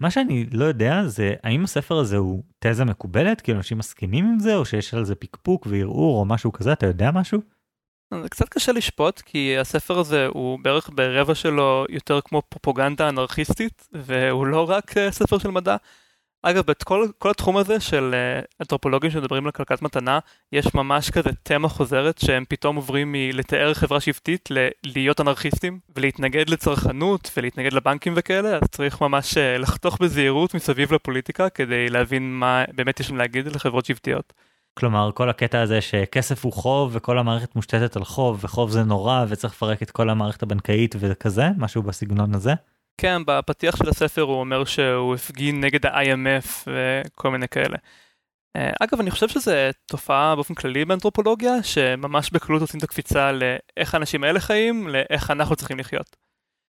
מה 0.01 0.11
שאני 0.11 0.47
לא 0.53 0.65
יודע 0.65 1.07
זה 1.07 1.35
האם 1.43 1.65
הספר 1.65 1.99
הזה 1.99 2.17
הוא 2.17 2.43
תזה 2.59 2.85
מקובלת 2.85 3.41
כי 3.41 3.53
אנשים 3.53 3.79
מסכימים 3.79 4.25
עם 4.25 4.39
זה 4.39 4.57
או 4.57 4.65
שיש 4.65 4.95
על 4.95 5.05
זה 5.05 5.15
פקפוק 5.15 5.67
וערעור 5.71 6.21
או 6.21 6.25
משהו 6.25 6.53
כזה 6.53 6.73
אתה 6.73 6.87
יודע 6.87 7.11
משהו? 7.11 7.41
זה 8.23 8.29
קצת 8.29 8.49
קשה 8.49 8.73
לשפוט, 8.73 9.21
כי 9.21 9.59
הספר 9.59 9.99
הזה 9.99 10.27
הוא 10.27 10.59
בערך 10.63 10.91
ברבע 10.95 11.35
שלו 11.35 11.87
יותר 11.89 12.21
כמו 12.21 12.43
פרופוגנדה 12.49 13.09
אנרכיסטית, 13.09 13.89
והוא 13.93 14.47
לא 14.47 14.71
רק 14.71 14.97
אה, 14.97 15.13
ספר 15.13 15.39
של 15.39 15.51
מדע. 15.51 15.77
אגב, 16.51 16.71
את 16.71 16.83
כל, 17.19 17.31
התחום 17.31 17.57
הזה 17.57 17.81
של 17.81 18.15
uh, 18.15 18.47
אנתרופולוגים 18.61 19.11
שמדברים 19.11 19.47
על 19.47 19.53
כלכלת 19.53 19.83
מתנה, 19.83 20.19
יש 20.53 20.75
ממש 20.75 21.11
כזה 21.11 21.31
תמה 21.43 21.69
חוזרת 21.69 22.19
שהם 22.19 22.45
פתאום 22.49 22.77
עוברים 22.77 23.13
מלתאר 23.13 23.75
חברה 23.75 24.01
שבטית 24.01 24.49
ללהיות 24.51 25.21
אנרכיסטים 25.21 25.79
ולהתנגד 25.97 26.49
לצרכנות 26.49 27.31
ולהתנגד 27.37 27.73
לבנקים 27.73 28.13
וכאלה, 28.17 28.57
אז 28.57 28.63
צריך 28.71 29.01
ממש 29.01 29.35
uh, 29.35 29.59
לחתוך 29.59 29.99
בזהירות 30.01 30.55
מסביב 30.55 30.95
לפוליטיקה 30.95 31.49
כדי 31.49 31.89
להבין 31.89 32.33
מה 32.33 32.65
באמת 32.75 33.01
יש 33.01 33.11
להם 33.11 33.19
להגיד 33.19 33.47
לחברות 33.47 33.85
שבטיות. 33.85 34.33
כלומר 34.75 35.11
כל 35.15 35.29
הקטע 35.29 35.61
הזה 35.61 35.81
שכסף 35.81 36.45
הוא 36.45 36.53
חוב 36.53 36.91
וכל 36.95 37.19
המערכת 37.19 37.57
מושתתת 37.57 37.97
על 37.97 38.05
חוב 38.05 38.39
וחוב 38.45 38.71
זה 38.71 38.85
נורא 38.85 39.25
וצריך 39.29 39.55
לפרק 39.55 39.83
את 39.83 39.91
כל 39.91 40.11
המערכת 40.11 40.43
הבנקאית 40.43 40.95
וכזה 40.99 41.49
משהו 41.57 41.83
בסגנון 41.83 42.35
הזה. 42.35 42.55
כן 42.99 43.23
בפתיח 43.27 43.77
של 43.77 43.89
הספר 43.89 44.23
הוא 44.23 44.41
אומר 44.41 44.65
שהוא 44.65 45.15
הפגין 45.15 45.61
נגד 45.65 45.87
ה-IMF 45.87 46.67
וכל 46.67 47.31
מיני 47.31 47.49
כאלה. 47.49 47.77
אה, 48.57 48.71
אגב 48.81 49.01
אני 49.01 49.11
חושב 49.11 49.29
שזה 49.29 49.71
תופעה 49.87 50.35
באופן 50.35 50.55
כללי 50.55 50.85
באנתרופולוגיה 50.85 51.63
שממש 51.63 52.31
בקלות 52.31 52.61
עושים 52.61 52.79
את 52.79 52.85
הקפיצה 52.85 53.33
לאיך 53.33 53.95
האנשים 53.95 54.25
האלה 54.25 54.41
חיים 54.41 54.89
לאיך 54.89 55.31
אנחנו 55.31 55.57
צריכים 55.57 55.79
לחיות. 55.79 56.17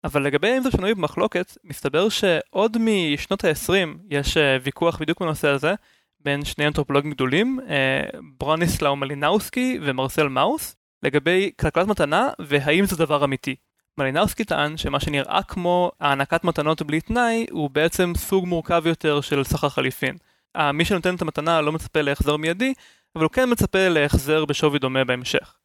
אבל 0.03 0.23
לגבי 0.23 0.57
אם 0.57 0.63
זה 0.63 0.71
שנוי 0.71 0.93
במחלוקת 0.93 1.57
מסתבר 1.63 2.09
שעוד 2.09 2.77
משנות 2.79 3.43
ה-20 3.43 3.97
יש 4.09 4.37
אה, 4.37 4.57
ויכוח 4.63 4.99
בדיוק 4.99 5.21
בנושא 5.21 5.47
הזה. 5.47 5.73
בין 6.21 6.45
שני 6.45 6.67
אנתרופולוגים 6.67 7.11
גדולים, 7.11 7.59
אה, 7.69 8.19
ברוניסלאו 8.37 8.95
מלינאוסקי 8.95 9.79
ומרסל 9.81 10.27
מאוס, 10.27 10.75
לגבי 11.03 11.51
כלכלת 11.59 11.87
מתנה 11.87 12.29
והאם 12.39 12.85
זה 12.85 12.95
דבר 12.95 13.23
אמיתי. 13.23 13.55
מלינאוסקי 13.99 14.43
טען 14.43 14.77
שמה 14.77 14.99
שנראה 14.99 15.43
כמו 15.43 15.91
הענקת 15.99 16.43
מתנות 16.43 16.81
בלי 16.81 17.01
תנאי 17.01 17.45
הוא 17.51 17.69
בעצם 17.69 18.13
סוג 18.17 18.47
מורכב 18.47 18.83
יותר 18.85 19.21
של 19.21 19.43
סחר 19.43 19.69
חליפין. 19.69 20.17
מי 20.73 20.85
שנותן 20.85 21.15
את 21.15 21.21
המתנה 21.21 21.61
לא 21.61 21.71
מצפה 21.71 22.01
להחזר 22.01 22.37
מיידי, 22.37 22.73
אבל 23.15 23.23
הוא 23.23 23.31
כן 23.31 23.51
מצפה 23.51 23.87
להחזר 23.89 24.45
בשווי 24.45 24.79
דומה 24.79 25.03
בהמשך. 25.03 25.55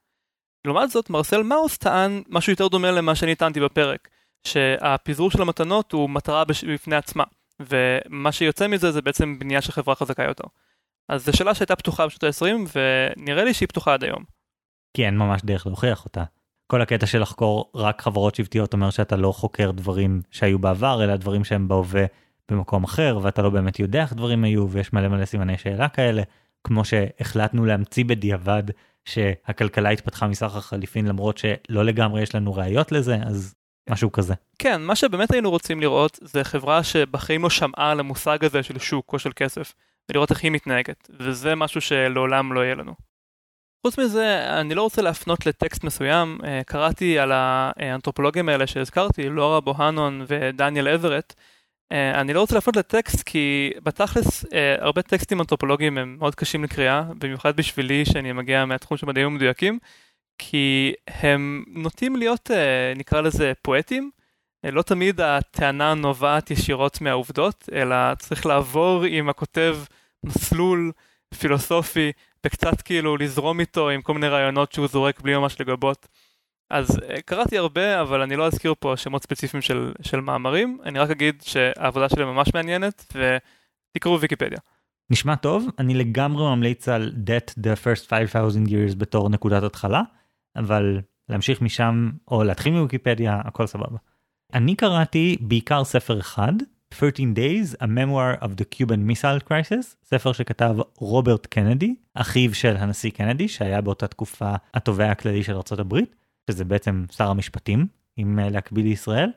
לעומת 0.64 0.90
זאת, 0.90 1.10
מרסל 1.10 1.42
מאוס 1.42 1.78
טען 1.78 2.22
משהו 2.28 2.52
יותר 2.52 2.68
דומה 2.68 2.90
למה 2.90 3.14
שאני 3.14 3.34
טענתי 3.34 3.60
בפרק, 3.60 4.08
שהפיזור 4.46 5.30
של 5.30 5.42
המתנות 5.42 5.92
הוא 5.92 6.10
מטרה 6.10 6.44
בפני 6.44 6.96
עצמה. 6.96 7.24
ומה 7.60 8.32
שיוצא 8.32 8.68
מזה 8.68 8.92
זה 8.92 9.02
בעצם 9.02 9.38
בנייה 9.38 9.62
של 9.62 9.72
חברה 9.72 9.94
חזקה 9.94 10.22
יותר. 10.22 10.44
אז 11.08 11.24
זו 11.24 11.36
שאלה 11.36 11.54
שהייתה 11.54 11.76
פתוחה 11.76 12.06
בשנות 12.06 12.24
ה-20 12.24 12.78
ונראה 13.16 13.44
לי 13.44 13.54
שהיא 13.54 13.68
פתוחה 13.68 13.94
עד 13.94 14.04
היום. 14.04 14.24
כי 14.96 15.06
אין 15.06 15.18
ממש 15.18 15.42
דרך 15.44 15.66
להוכיח 15.66 16.04
אותה. 16.04 16.24
כל 16.66 16.82
הקטע 16.82 17.06
של 17.06 17.22
לחקור 17.22 17.70
רק 17.74 18.02
חברות 18.02 18.34
שבטיות 18.34 18.72
אומר 18.72 18.90
שאתה 18.90 19.16
לא 19.16 19.32
חוקר 19.32 19.70
דברים 19.70 20.22
שהיו 20.30 20.58
בעבר 20.58 21.04
אלא 21.04 21.16
דברים 21.16 21.44
שהם 21.44 21.68
בהווה 21.68 22.04
במקום 22.50 22.84
אחר 22.84 23.18
ואתה 23.22 23.42
לא 23.42 23.50
באמת 23.50 23.78
יודע 23.78 24.02
איך 24.02 24.12
דברים 24.12 24.44
היו 24.44 24.70
ויש 24.70 24.92
מלא 24.92 25.08
מלא 25.08 25.24
סימני 25.24 25.58
שאלה 25.58 25.88
כאלה 25.88 26.22
כמו 26.64 26.84
שהחלטנו 26.84 27.64
להמציא 27.64 28.04
בדיעבד 28.04 28.62
שהכלכלה 29.04 29.90
התפתחה 29.90 30.26
מסחר 30.26 30.60
חליפין 30.60 31.06
למרות 31.06 31.38
שלא 31.38 31.84
לגמרי 31.84 32.22
יש 32.22 32.34
לנו 32.34 32.54
ראיות 32.54 32.92
לזה 32.92 33.16
אז 33.26 33.54
משהו 33.90 34.12
כזה. 34.12 34.34
כן, 34.58 34.82
מה 34.82 34.96
שבאמת 34.96 35.32
היינו 35.32 35.50
רוצים 35.50 35.80
לראות 35.80 36.18
זה 36.22 36.44
חברה 36.44 36.82
שבחיים 36.82 37.42
לא 37.42 37.50
שמעה 37.50 37.90
על 37.90 38.00
המושג 38.00 38.44
הזה 38.44 38.62
של 38.62 38.78
שוק 38.78 39.12
או 39.12 39.18
של 39.18 39.30
כסף, 39.36 39.74
ולראות 40.08 40.30
איך 40.30 40.42
היא 40.42 40.50
מתנהגת, 40.50 41.10
וזה 41.20 41.54
משהו 41.54 41.80
שלעולם 41.80 42.52
לא 42.52 42.60
יהיה 42.60 42.74
לנו. 42.74 42.94
חוץ 43.86 43.98
מזה, 43.98 44.46
אני 44.60 44.74
לא 44.74 44.82
רוצה 44.82 45.02
להפנות 45.02 45.46
לטקסט 45.46 45.84
מסוים, 45.84 46.38
אה, 46.44 46.60
קראתי 46.66 47.18
על 47.18 47.32
האנתרופולוגים 47.34 48.48
האלה 48.48 48.66
שהזכרתי, 48.66 49.28
לורה 49.28 49.60
בוהנון 49.60 50.24
ודניאל 50.28 50.88
אברט, 50.88 51.34
אה, 51.92 52.20
אני 52.20 52.32
לא 52.32 52.40
רוצה 52.40 52.54
להפנות 52.54 52.76
לטקסט 52.76 53.22
כי 53.22 53.72
בתכלס 53.82 54.44
אה, 54.52 54.76
הרבה 54.78 55.02
טקסטים 55.02 55.40
אנתרופולוגיים 55.40 55.98
הם 55.98 56.16
מאוד 56.18 56.34
קשים 56.34 56.64
לקריאה, 56.64 57.02
במיוחד 57.18 57.56
בשבילי 57.56 58.04
שאני 58.04 58.32
מגיע 58.32 58.64
מהתחום 58.64 58.96
של 58.96 59.06
מדעים 59.06 59.34
מדויקים. 59.34 59.78
כי 60.38 60.92
הם 61.06 61.64
נוטים 61.68 62.16
להיות, 62.16 62.50
נקרא 62.96 63.20
לזה, 63.20 63.52
פואטים. 63.62 64.10
לא 64.64 64.82
תמיד 64.82 65.20
הטענה 65.20 65.94
נובעת 65.94 66.50
ישירות 66.50 67.00
מהעובדות, 67.00 67.68
אלא 67.72 68.14
צריך 68.18 68.46
לעבור 68.46 69.04
עם 69.04 69.28
הכותב 69.28 69.76
מסלול 70.24 70.92
פילוסופי, 71.38 72.12
וקצת 72.44 72.82
כאילו 72.82 73.16
לזרום 73.16 73.60
איתו 73.60 73.88
עם 73.88 74.02
כל 74.02 74.14
מיני 74.14 74.28
רעיונות 74.28 74.72
שהוא 74.72 74.86
זורק 74.86 75.20
בלי 75.20 75.36
ממש 75.36 75.60
לגבות. 75.60 76.08
אז 76.70 77.00
אה, 77.10 77.22
קראתי 77.22 77.58
הרבה, 77.58 78.00
אבל 78.00 78.22
אני 78.22 78.36
לא 78.36 78.46
אזכיר 78.46 78.74
פה 78.78 78.96
שמות 78.96 79.22
ספציפיים 79.22 79.62
של, 79.62 79.92
של 80.02 80.20
מאמרים, 80.20 80.78
אני 80.84 80.98
רק 80.98 81.10
אגיד 81.10 81.42
שהעבודה 81.42 82.08
שלי 82.08 82.24
ממש 82.24 82.54
מעניינת, 82.54 83.14
ותקראו 83.14 84.20
ויקיפדיה. 84.20 84.58
נשמע 85.10 85.34
טוב, 85.34 85.66
אני 85.78 85.94
לגמרי 85.94 86.44
ממליץ 86.44 86.88
על 86.88 87.12
That 87.26 87.54
the 87.60 87.76
First 87.84 88.08
5,000 88.08 88.66
Years 88.66 88.96
בתור 88.96 89.28
נקודת 89.28 89.62
התחלה. 89.62 90.02
אבל 90.56 91.00
להמשיך 91.28 91.62
משם 91.62 92.10
או 92.28 92.44
להתחיל 92.44 92.72
מוויקיפדיה 92.72 93.40
הכל 93.44 93.66
סבבה. 93.66 93.98
אני 94.54 94.76
קראתי 94.76 95.36
בעיקר 95.40 95.84
ספר 95.84 96.20
אחד 96.20 96.52
13 96.94 97.34
Days, 97.34 97.74
A 97.80 97.86
Memoir 97.86 98.44
of 98.44 98.56
the 98.56 98.64
Cuban 98.64 99.10
Missile 99.10 99.48
Crisis, 99.48 99.96
ספר 100.04 100.32
שכתב 100.32 100.76
רוברט 100.96 101.46
קנדי, 101.46 101.94
אחיו 102.14 102.54
של 102.54 102.76
הנשיא 102.76 103.10
קנדי, 103.10 103.48
שהיה 103.48 103.80
באותה 103.80 104.06
תקופה 104.06 104.54
התובע 104.74 105.10
הכללי 105.10 105.42
של 105.42 105.52
ארה"ב, 105.52 105.98
שזה 106.50 106.64
בעצם 106.64 107.04
שר 107.16 107.30
המשפטים, 107.30 107.86
אם 108.18 108.38
אה, 108.38 108.50
להקביל 108.50 108.86
לישראל. 108.86 109.30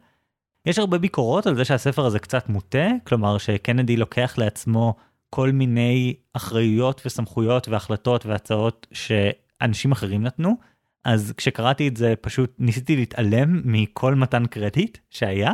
יש 0.65 0.79
הרבה 0.79 0.97
ביקורות 0.97 1.47
על 1.47 1.55
זה 1.55 1.65
שהספר 1.65 2.05
הזה 2.05 2.19
קצת 2.19 2.49
מוטה, 2.49 2.87
כלומר 3.03 3.37
שקנדי 3.37 3.97
לוקח 3.97 4.37
לעצמו 4.37 4.95
כל 5.29 5.51
מיני 5.51 6.13
אחריויות 6.33 7.01
וסמכויות 7.05 7.67
והחלטות 7.67 8.25
והצעות 8.25 8.87
שאנשים 8.91 9.91
אחרים 9.91 10.23
נתנו, 10.23 10.57
אז 11.05 11.33
כשקראתי 11.37 11.87
את 11.87 11.97
זה 11.97 12.13
פשוט 12.21 12.55
ניסיתי 12.59 12.95
להתעלם 12.95 13.61
מכל 13.65 14.15
מתן 14.15 14.45
קרדיט 14.45 14.97
שהיה 15.09 15.51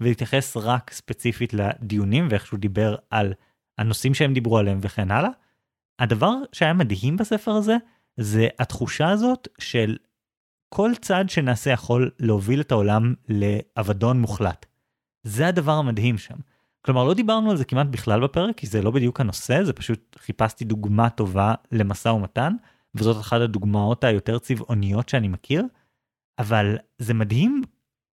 ולהתייחס 0.00 0.56
רק 0.56 0.90
ספציפית 0.90 1.54
לדיונים 1.54 2.28
ואיך 2.30 2.46
שהוא 2.46 2.60
דיבר 2.60 2.96
על 3.10 3.34
הנושאים 3.78 4.14
שהם 4.14 4.34
דיברו 4.34 4.58
עליהם 4.58 4.78
וכן 4.82 5.10
הלאה. 5.10 5.30
הדבר 5.98 6.34
שהיה 6.52 6.72
מדהים 6.72 7.16
בספר 7.16 7.50
הזה 7.50 7.76
זה 8.16 8.48
התחושה 8.58 9.08
הזאת 9.08 9.48
של 9.58 9.96
כל 10.68 10.90
צעד 11.00 11.30
שנעשה 11.30 11.70
יכול 11.70 12.10
להוביל 12.18 12.60
את 12.60 12.72
העולם 12.72 13.14
לאבדון 13.28 14.20
מוחלט. 14.20 14.66
זה 15.22 15.46
הדבר 15.46 15.72
המדהים 15.72 16.18
שם. 16.18 16.36
כלומר 16.84 17.04
לא 17.04 17.14
דיברנו 17.14 17.50
על 17.50 17.56
זה 17.56 17.64
כמעט 17.64 17.86
בכלל 17.86 18.20
בפרק 18.20 18.56
כי 18.56 18.66
זה 18.66 18.82
לא 18.82 18.90
בדיוק 18.90 19.20
הנושא 19.20 19.64
זה 19.64 19.72
פשוט 19.72 20.16
חיפשתי 20.18 20.64
דוגמה 20.64 21.10
טובה 21.10 21.54
למשא 21.72 22.08
ומתן 22.08 22.52
וזאת 22.94 23.20
אחת 23.20 23.40
הדוגמאות 23.40 24.04
היותר 24.04 24.38
צבעוניות 24.38 25.08
שאני 25.08 25.28
מכיר, 25.28 25.64
אבל 26.38 26.76
זה 26.98 27.14
מדהים 27.14 27.62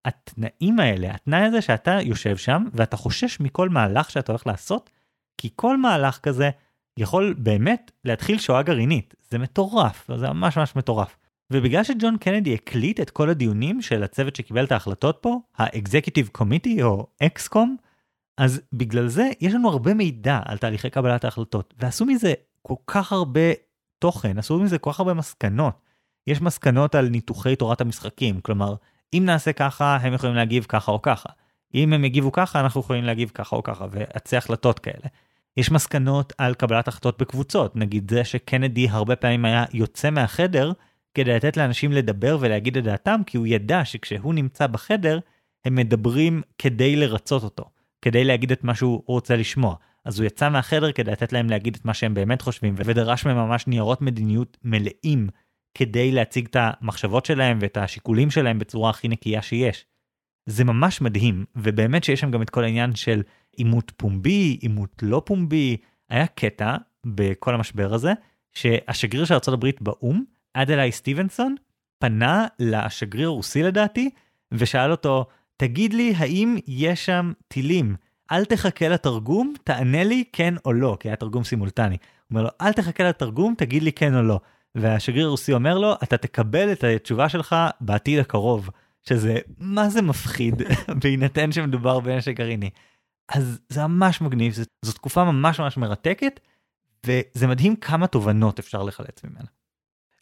התנאים 0.04 0.80
האלה, 0.80 1.14
התנאי 1.14 1.40
הזה 1.40 1.62
שאתה 1.62 1.98
יושב 2.02 2.36
שם 2.36 2.64
ואתה 2.72 2.96
חושש 2.96 3.40
מכל 3.40 3.68
מהלך 3.68 4.10
שאתה 4.10 4.32
הולך 4.32 4.46
לעשות, 4.46 4.90
כי 5.38 5.50
כל 5.56 5.76
מהלך 5.76 6.18
כזה 6.18 6.50
יכול 6.98 7.34
באמת 7.38 7.90
להתחיל 8.04 8.38
שואה 8.38 8.62
גרעינית. 8.62 9.14
זה 9.30 9.38
מטורף, 9.38 10.10
זה 10.16 10.28
ממש 10.28 10.56
ממש 10.56 10.76
מטורף. 10.76 11.16
ובגלל 11.52 11.84
שג'ון 11.84 12.16
קנדי 12.18 12.54
הקליט 12.54 13.00
את 13.00 13.10
כל 13.10 13.30
הדיונים 13.30 13.82
של 13.82 14.02
הצוות 14.02 14.36
שקיבל 14.36 14.64
את 14.64 14.72
ההחלטות 14.72 15.18
פה, 15.20 15.40
ה-Executive 15.58 16.40
Committee 16.40 16.82
או 16.82 17.06
XCOM, 17.24 17.68
אז 18.38 18.60
בגלל 18.72 19.08
זה 19.08 19.30
יש 19.40 19.54
לנו 19.54 19.68
הרבה 19.68 19.94
מידע 19.94 20.40
על 20.44 20.58
תהליכי 20.58 20.90
קבלת 20.90 21.24
ההחלטות, 21.24 21.74
ועשו 21.78 22.04
מזה 22.04 22.34
כל 22.62 22.74
כך 22.86 23.12
הרבה 23.12 23.40
תוכן, 23.98 24.38
עשו 24.38 24.58
מזה 24.58 24.78
כל 24.78 24.92
כך 24.92 25.00
הרבה 25.00 25.14
מסקנות. 25.14 25.74
יש 26.26 26.40
מסקנות 26.40 26.94
על 26.94 27.08
ניתוחי 27.08 27.56
תורת 27.56 27.80
המשחקים, 27.80 28.40
כלומר, 28.40 28.74
אם 29.14 29.22
נעשה 29.26 29.52
ככה, 29.52 29.96
הם 29.96 30.12
יכולים 30.12 30.36
להגיב 30.36 30.66
ככה 30.68 30.92
או 30.92 31.02
ככה. 31.02 31.28
אם 31.74 31.92
הם 31.92 32.04
יגיבו 32.04 32.32
ככה, 32.32 32.60
אנחנו 32.60 32.80
יכולים 32.80 33.04
להגיב 33.04 33.30
ככה 33.34 33.56
או 33.56 33.62
ככה, 33.62 33.86
ועצי 33.90 34.36
החלטות 34.36 34.78
כאלה. 34.78 35.08
יש 35.56 35.70
מסקנות 35.70 36.32
על 36.38 36.54
קבלת 36.54 36.88
החלטות 36.88 37.20
בקבוצות, 37.20 37.76
נגיד 37.76 38.10
זה 38.10 38.24
שקנדי 38.24 38.88
הרבה 38.90 39.16
פעמים 39.16 39.44
היה 39.44 39.64
יוצא 39.72 40.10
מהחדר 40.10 40.72
כדי 41.14 41.34
לתת 41.34 41.56
לאנשים 41.56 41.92
לדבר 41.92 42.38
ולהגיד 42.40 42.76
את 42.76 42.84
דעתם, 42.84 43.20
כי 43.26 43.36
הוא 43.36 43.46
ידע 43.46 43.84
שכשהוא 43.84 44.34
נמצא 44.34 44.66
בחדר, 44.66 45.18
הם 45.64 45.74
מדברים 45.74 46.42
כדי 46.58 46.96
לרצות 46.96 47.42
אותו, 47.42 47.64
כדי 48.02 48.24
להגיד 48.24 48.52
את 48.52 48.64
מה 48.64 48.74
שהוא 48.74 49.02
רוצה 49.06 49.36
לשמוע. 49.36 49.74
אז 50.04 50.18
הוא 50.20 50.26
יצא 50.26 50.48
מהחדר 50.48 50.92
כדי 50.92 51.10
לתת 51.10 51.32
להם 51.32 51.50
להגיד 51.50 51.76
את 51.80 51.84
מה 51.84 51.94
שהם 51.94 52.14
באמת 52.14 52.42
חושבים, 52.42 52.74
ודרש 52.76 53.26
מהם 53.26 53.36
ממש 53.36 53.66
ניירות 53.66 54.02
מדיניות 54.02 54.56
מלאים 54.64 55.28
כדי 55.74 56.12
להציג 56.12 56.46
את 56.46 56.56
המחשבות 56.60 57.26
שלהם 57.26 57.58
ואת 57.60 57.76
השיקולים 57.76 58.30
שלהם 58.30 58.58
בצורה 58.58 58.90
הכי 58.90 59.08
נקייה 59.08 59.42
שיש. 59.42 59.86
זה 60.46 60.64
ממש 60.64 61.00
מדהים, 61.00 61.44
ובאמת 61.56 62.04
שיש 62.04 62.20
שם 62.20 62.30
גם 62.30 62.42
את 62.42 62.50
כל 62.50 62.64
העניין 62.64 62.94
של 62.94 63.22
עימות 63.56 63.92
פומבי, 63.96 64.58
עימות 64.60 65.02
לא 65.02 65.22
פומבי. 65.26 65.76
היה 66.10 66.26
קטע 66.26 66.76
בכל 67.06 67.54
המשבר 67.54 67.94
הזה, 67.94 68.12
שהשגריר 68.52 69.24
של 69.24 69.34
ארה"ב 69.34 69.70
באו"ם, 69.80 70.24
אדלי 70.54 70.92
סטיבנסון, 70.92 71.54
פנה 71.98 72.46
לשגריר 72.58 73.28
הרוסי 73.28 73.62
לדעתי, 73.62 74.10
ושאל 74.52 74.90
אותו, 74.90 75.26
תגיד 75.56 75.94
לי, 75.94 76.14
האם 76.16 76.56
יש 76.66 77.06
שם 77.06 77.32
טילים? 77.48 77.96
אל 78.32 78.44
תחכה 78.44 78.88
לתרגום, 78.88 79.54
תענה 79.64 80.04
לי 80.04 80.24
כן 80.32 80.54
או 80.64 80.72
לא, 80.72 80.96
כי 81.00 81.08
היה 81.08 81.16
תרגום 81.16 81.44
סימולטני. 81.44 81.96
הוא 81.96 81.98
אומר 82.30 82.42
לו, 82.42 82.48
אל 82.60 82.72
תחכה 82.72 83.04
לתרגום, 83.04 83.54
תגיד 83.58 83.82
לי 83.82 83.92
כן 83.92 84.14
או 84.14 84.22
לא. 84.22 84.40
והשגריר 84.74 85.26
הרוסי 85.26 85.52
אומר 85.52 85.78
לו, 85.78 85.94
אתה 86.02 86.16
תקבל 86.16 86.72
את 86.72 86.84
התשובה 86.84 87.28
שלך 87.28 87.56
בעתיד 87.80 88.18
הקרוב, 88.18 88.70
שזה 89.08 89.38
מה 89.58 89.88
זה 89.88 90.02
מפחיד, 90.02 90.62
בהינתן 91.02 91.52
שמדובר 91.52 92.00
בנשק 92.00 92.36
גרעיני. 92.36 92.70
אז 93.28 93.60
זה 93.68 93.86
ממש 93.86 94.20
מגניב, 94.20 94.54
זו 94.82 94.92
תקופה 94.92 95.24
ממש 95.24 95.60
ממש 95.60 95.76
מרתקת, 95.76 96.40
וזה 97.06 97.46
מדהים 97.46 97.76
כמה 97.76 98.06
תובנות 98.06 98.58
אפשר 98.58 98.82
לחלץ 98.82 99.24
ממנה. 99.24 99.48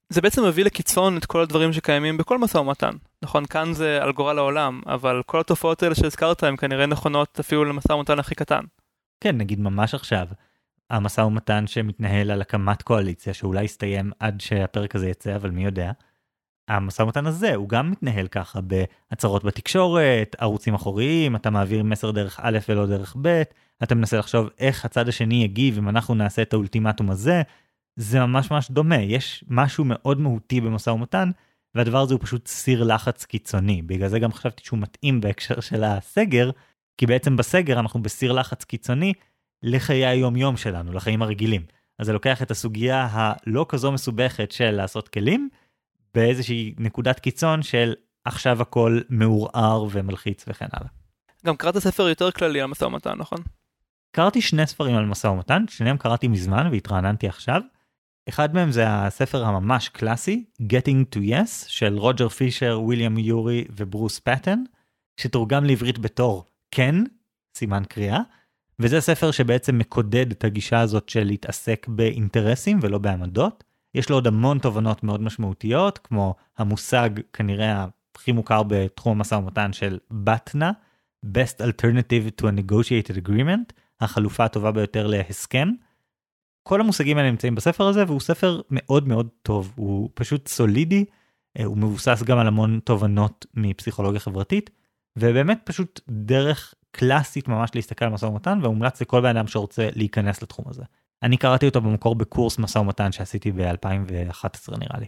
זה 0.08 0.20
בעצם 0.20 0.44
מביא 0.44 0.64
לקיצון 0.64 1.16
את 1.16 1.26
כל 1.26 1.40
הדברים 1.40 1.72
שקיימים 1.72 2.16
בכל 2.16 2.38
משא 2.38 2.58
ומתן. 2.58 2.94
נכון, 3.22 3.46
כאן 3.46 3.72
זה 3.72 4.02
על 4.02 4.12
גורל 4.12 4.38
העולם, 4.38 4.80
אבל 4.86 5.22
כל 5.26 5.40
התופעות 5.40 5.82
האלה 5.82 5.94
שהזכרת 5.94 6.42
הן 6.42 6.56
כנראה 6.56 6.86
נכונות 6.86 7.40
אפילו 7.40 7.64
למשא 7.64 7.92
ומתן 7.92 8.18
הכי 8.18 8.34
קטן. 8.34 8.64
כן, 9.20 9.36
נגיד 9.36 9.60
ממש 9.60 9.94
עכשיו, 9.94 10.26
המשא 10.90 11.20
ומתן 11.20 11.66
שמתנהל 11.66 12.30
על 12.30 12.40
הקמת 12.40 12.82
קואליציה, 12.82 13.34
שאולי 13.34 13.64
יסתיים 13.64 14.10
עד 14.18 14.40
שהפרק 14.40 14.94
הזה 14.94 15.08
יצא, 15.08 15.36
אבל 15.36 15.50
מי 15.50 15.64
יודע. 15.64 15.92
המשא 16.68 17.02
ומתן 17.02 17.26
הזה 17.26 17.54
הוא 17.54 17.68
גם 17.68 17.90
מתנהל 17.90 18.28
ככה 18.28 18.60
בהצהרות 18.60 19.44
בתקשורת, 19.44 20.36
ערוצים 20.38 20.74
אחוריים, 20.74 21.36
אתה 21.36 21.50
מעביר 21.50 21.82
מסר 21.82 22.10
דרך 22.10 22.40
א' 22.42 22.58
ולא 22.68 22.86
דרך 22.86 23.16
ב', 23.22 23.42
אתה 23.82 23.94
מנסה 23.94 24.18
לחשוב 24.18 24.48
איך 24.58 24.84
הצד 24.84 25.08
השני 25.08 25.44
יגיב 25.44 25.78
אם 25.78 25.88
אנחנו 25.88 26.14
נעשה 26.14 26.42
את 26.42 26.52
האולטימטום 26.52 27.10
הזה, 27.10 27.42
זה 27.96 28.20
ממש 28.20 28.50
ממש 28.50 28.70
דומה, 28.70 28.96
יש 28.96 29.44
משהו 29.48 29.84
מאוד 29.86 30.20
מהותי 30.20 30.60
במשא 30.60 30.90
ומתן, 30.90 31.30
והדבר 31.74 31.98
הזה 31.98 32.14
הוא 32.14 32.20
פשוט 32.22 32.46
סיר 32.46 32.84
לחץ 32.84 33.24
קיצוני, 33.24 33.82
בגלל 33.82 34.08
זה 34.08 34.18
גם 34.18 34.32
חשבתי 34.32 34.64
שהוא 34.64 34.78
מתאים 34.78 35.20
בהקשר 35.20 35.60
של 35.60 35.84
הסגר, 35.84 36.50
כי 36.98 37.06
בעצם 37.06 37.36
בסגר 37.36 37.80
אנחנו 37.80 38.02
בסיר 38.02 38.32
לחץ 38.32 38.64
קיצוני 38.64 39.12
לחיי 39.62 40.06
היום 40.06 40.36
יום 40.36 40.56
שלנו, 40.56 40.92
לחיים 40.92 41.22
הרגילים. 41.22 41.62
אז 41.98 42.06
זה 42.06 42.12
לוקח 42.12 42.42
את 42.42 42.50
הסוגיה 42.50 43.08
הלא 43.10 43.66
כזו 43.68 43.92
מסובכת 43.92 44.52
של 44.52 44.70
לעשות 44.70 45.08
כלים, 45.08 45.48
באיזושהי 46.14 46.74
נקודת 46.78 47.20
קיצון 47.20 47.62
של 47.62 47.94
עכשיו 48.24 48.62
הכל 48.62 49.00
מעורער 49.08 49.86
ומלחיץ 49.90 50.44
וכן 50.48 50.66
הלאה. 50.72 50.90
גם 51.46 51.56
קראת 51.56 51.78
ספר 51.78 52.08
יותר 52.08 52.30
כללי 52.30 52.60
על 52.60 52.66
משא 52.66 52.84
ומתן, 52.84 53.18
נכון? 53.18 53.38
קראתי 54.12 54.40
שני 54.40 54.66
ספרים 54.66 54.96
על 54.96 55.04
משא 55.04 55.26
ומתן, 55.26 55.64
שניהם 55.68 55.96
קראתי 55.96 56.28
מזמן 56.28 56.68
והתרעננתי 56.72 57.28
עכשיו. 57.28 57.60
אחד 58.28 58.54
מהם 58.54 58.72
זה 58.72 58.84
הספר 58.88 59.44
הממש 59.44 59.88
קלאסי, 59.88 60.44
Getting 60.62 61.14
to 61.14 61.18
Yes, 61.18 61.68
של 61.68 61.98
רוג'ר 61.98 62.28
פישר, 62.28 62.80
ויליאם 62.82 63.18
יורי 63.18 63.64
וברוס 63.76 64.18
פטן, 64.18 64.62
שתורגם 65.16 65.64
לעברית 65.64 65.98
בתור 65.98 66.44
כן, 66.70 66.94
סימן 67.56 67.82
קריאה, 67.88 68.20
וזה 68.80 69.00
ספר 69.00 69.30
שבעצם 69.30 69.78
מקודד 69.78 70.30
את 70.30 70.44
הגישה 70.44 70.80
הזאת 70.80 71.08
של 71.08 71.24
להתעסק 71.24 71.86
באינטרסים 71.88 72.78
ולא 72.82 72.98
בעמדות. 72.98 73.64
יש 73.94 74.10
לו 74.10 74.16
עוד 74.16 74.26
המון 74.26 74.58
תובנות 74.58 75.04
מאוד 75.04 75.22
משמעותיות, 75.22 75.98
כמו 75.98 76.34
המושג 76.58 77.10
כנראה 77.32 77.86
הכי 78.14 78.32
מוכר 78.32 78.62
בתחום 78.62 79.18
המשא 79.18 79.34
ומתן 79.34 79.72
של 79.72 79.98
BATNA, 80.12 80.64
Best 81.26 81.60
Alternative 81.60 82.40
to 82.40 82.44
a 82.44 82.60
Negotiated 82.60 83.26
Agreement, 83.26 83.72
החלופה 84.00 84.44
הטובה 84.44 84.72
ביותר 84.72 85.06
להסכם. 85.06 85.68
כל 86.62 86.80
המושגים 86.80 87.18
האלה 87.18 87.30
נמצאים 87.30 87.54
בספר 87.54 87.86
הזה 87.86 88.04
והוא 88.06 88.20
ספר 88.20 88.60
מאוד 88.70 89.08
מאוד 89.08 89.28
טוב, 89.42 89.72
הוא 89.76 90.10
פשוט 90.14 90.48
סולידי, 90.48 91.04
אה, 91.58 91.64
הוא 91.64 91.76
מבוסס 91.76 92.22
גם 92.22 92.38
על 92.38 92.46
המון 92.46 92.80
תובנות 92.84 93.46
מפסיכולוגיה 93.54 94.20
חברתית, 94.20 94.70
ובאמת 95.16 95.60
פשוט 95.64 96.00
דרך 96.08 96.74
קלאסית 96.90 97.48
ממש 97.48 97.70
להסתכל 97.74 98.04
על 98.04 98.10
משא 98.10 98.26
ומתן 98.26 98.58
ומומלץ 98.62 99.00
לכל 99.00 99.20
בן 99.20 99.36
אדם 99.36 99.46
שרוצה 99.46 99.88
להיכנס 99.94 100.42
לתחום 100.42 100.64
הזה. 100.68 100.82
אני 101.22 101.36
קראתי 101.36 101.66
אותו 101.66 101.80
במקור 101.80 102.14
בקורס 102.14 102.58
משא 102.58 102.78
ומתן 102.78 103.12
שעשיתי 103.12 103.52
ב-2011 103.52 104.78
נראה 104.78 104.98
לי. 105.00 105.06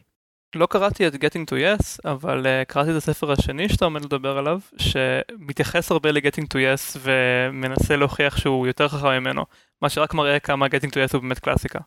לא 0.56 0.66
קראתי 0.66 1.06
את 1.06 1.14
Getting 1.14 1.50
to 1.50 1.52
Yes, 1.52 1.98
אבל 2.04 2.46
uh, 2.46 2.64
קראתי 2.64 2.90
את 2.90 2.96
הספר 2.96 3.32
השני 3.32 3.68
שאתה 3.68 3.84
עומד 3.84 4.04
לדבר 4.04 4.38
עליו, 4.38 4.60
שמתייחס 4.76 5.90
הרבה 5.90 6.12
ל-Getting 6.12 6.44
to 6.44 6.54
Yes 6.54 6.98
ומנסה 7.00 7.96
להוכיח 7.96 8.36
שהוא 8.36 8.66
יותר 8.66 8.88
חכם 8.88 9.08
ממנו, 9.08 9.44
מה 9.82 9.88
שרק 9.88 10.14
מראה 10.14 10.38
כמה 10.38 10.66
Getting 10.66 10.90
to 10.90 10.94
Yes 10.94 11.12
הוא 11.12 11.22
באמת 11.22 11.38
קלאסיקה. 11.38 11.78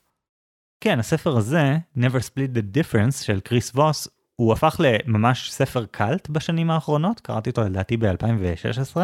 כן, 0.82 1.00
הספר 1.00 1.38
הזה, 1.38 1.78
Never 1.98 2.22
Split 2.30 2.58
the 2.58 2.78
Difference 2.78 3.24
של 3.24 3.40
קריס 3.40 3.72
ווס, 3.76 4.08
הוא 4.36 4.54
הפך 4.54 4.80
לממש 4.80 5.52
ספר 5.52 5.86
קאלט 5.86 6.30
בשנים 6.30 6.72
האחרונות, 6.72 7.20
קראתי 7.20 7.50
אותו 7.50 7.64
לדעתי 7.64 7.98
ב-2016, 7.98 8.98